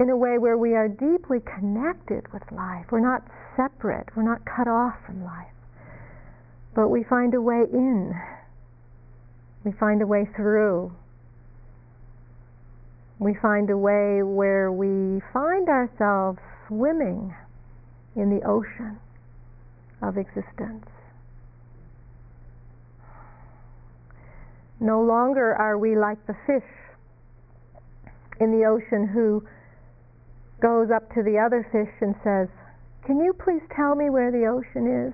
In 0.00 0.10
a 0.10 0.16
way 0.16 0.38
where 0.38 0.56
we 0.58 0.74
are 0.74 0.88
deeply 0.88 1.38
connected 1.40 2.30
with 2.32 2.42
life. 2.52 2.86
We're 2.90 3.00
not 3.00 3.22
separate, 3.56 4.08
we're 4.14 4.22
not 4.22 4.44
cut 4.44 4.68
off 4.68 4.94
from 5.06 5.24
life, 5.24 5.46
but 6.74 6.88
we 6.88 7.02
find 7.02 7.34
a 7.34 7.40
way 7.40 7.64
in 7.72 8.14
we 9.68 9.74
find 9.78 10.00
a 10.00 10.06
way 10.06 10.26
through. 10.34 10.90
We 13.18 13.34
find 13.34 13.68
a 13.68 13.76
way 13.76 14.22
where 14.22 14.72
we 14.72 15.20
find 15.30 15.68
ourselves 15.68 16.38
swimming 16.66 17.34
in 18.16 18.30
the 18.30 18.40
ocean 18.48 18.98
of 20.00 20.16
existence. 20.16 20.86
No 24.80 25.02
longer 25.02 25.54
are 25.54 25.76
we 25.76 25.96
like 25.96 26.24
the 26.26 26.36
fish 26.46 26.70
in 28.40 28.52
the 28.52 28.64
ocean 28.64 29.06
who 29.06 29.44
goes 30.62 30.88
up 30.90 31.12
to 31.12 31.22
the 31.22 31.38
other 31.38 31.68
fish 31.70 31.92
and 32.00 32.14
says, 32.24 32.48
Can 33.04 33.20
you 33.20 33.34
please 33.34 33.62
tell 33.76 33.94
me 33.94 34.08
where 34.08 34.32
the 34.32 34.46
ocean 34.46 35.12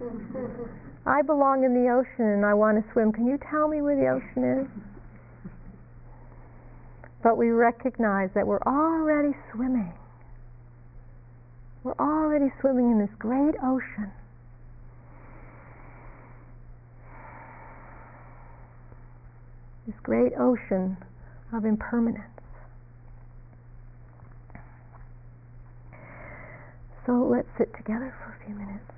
is? 0.00 0.78
I 1.08 1.22
belong 1.22 1.64
in 1.64 1.72
the 1.72 1.88
ocean 1.88 2.26
and 2.26 2.44
I 2.44 2.52
want 2.52 2.76
to 2.84 2.92
swim. 2.92 3.12
Can 3.12 3.26
you 3.26 3.38
tell 3.50 3.66
me 3.66 3.80
where 3.80 3.96
the 3.96 4.08
ocean 4.08 4.44
is? 4.44 4.68
But 7.22 7.38
we 7.38 7.48
recognize 7.48 8.28
that 8.34 8.46
we're 8.46 8.62
already 8.66 9.34
swimming. 9.50 9.92
We're 11.82 11.96
already 11.98 12.52
swimming 12.60 12.90
in 12.90 12.98
this 12.98 13.14
great 13.18 13.54
ocean. 13.64 14.12
This 19.86 19.96
great 20.02 20.32
ocean 20.38 20.98
of 21.54 21.64
impermanence. 21.64 22.22
So 27.06 27.12
let's 27.12 27.48
sit 27.56 27.74
together 27.74 28.14
for 28.22 28.36
a 28.38 28.44
few 28.44 28.54
minutes. 28.54 28.97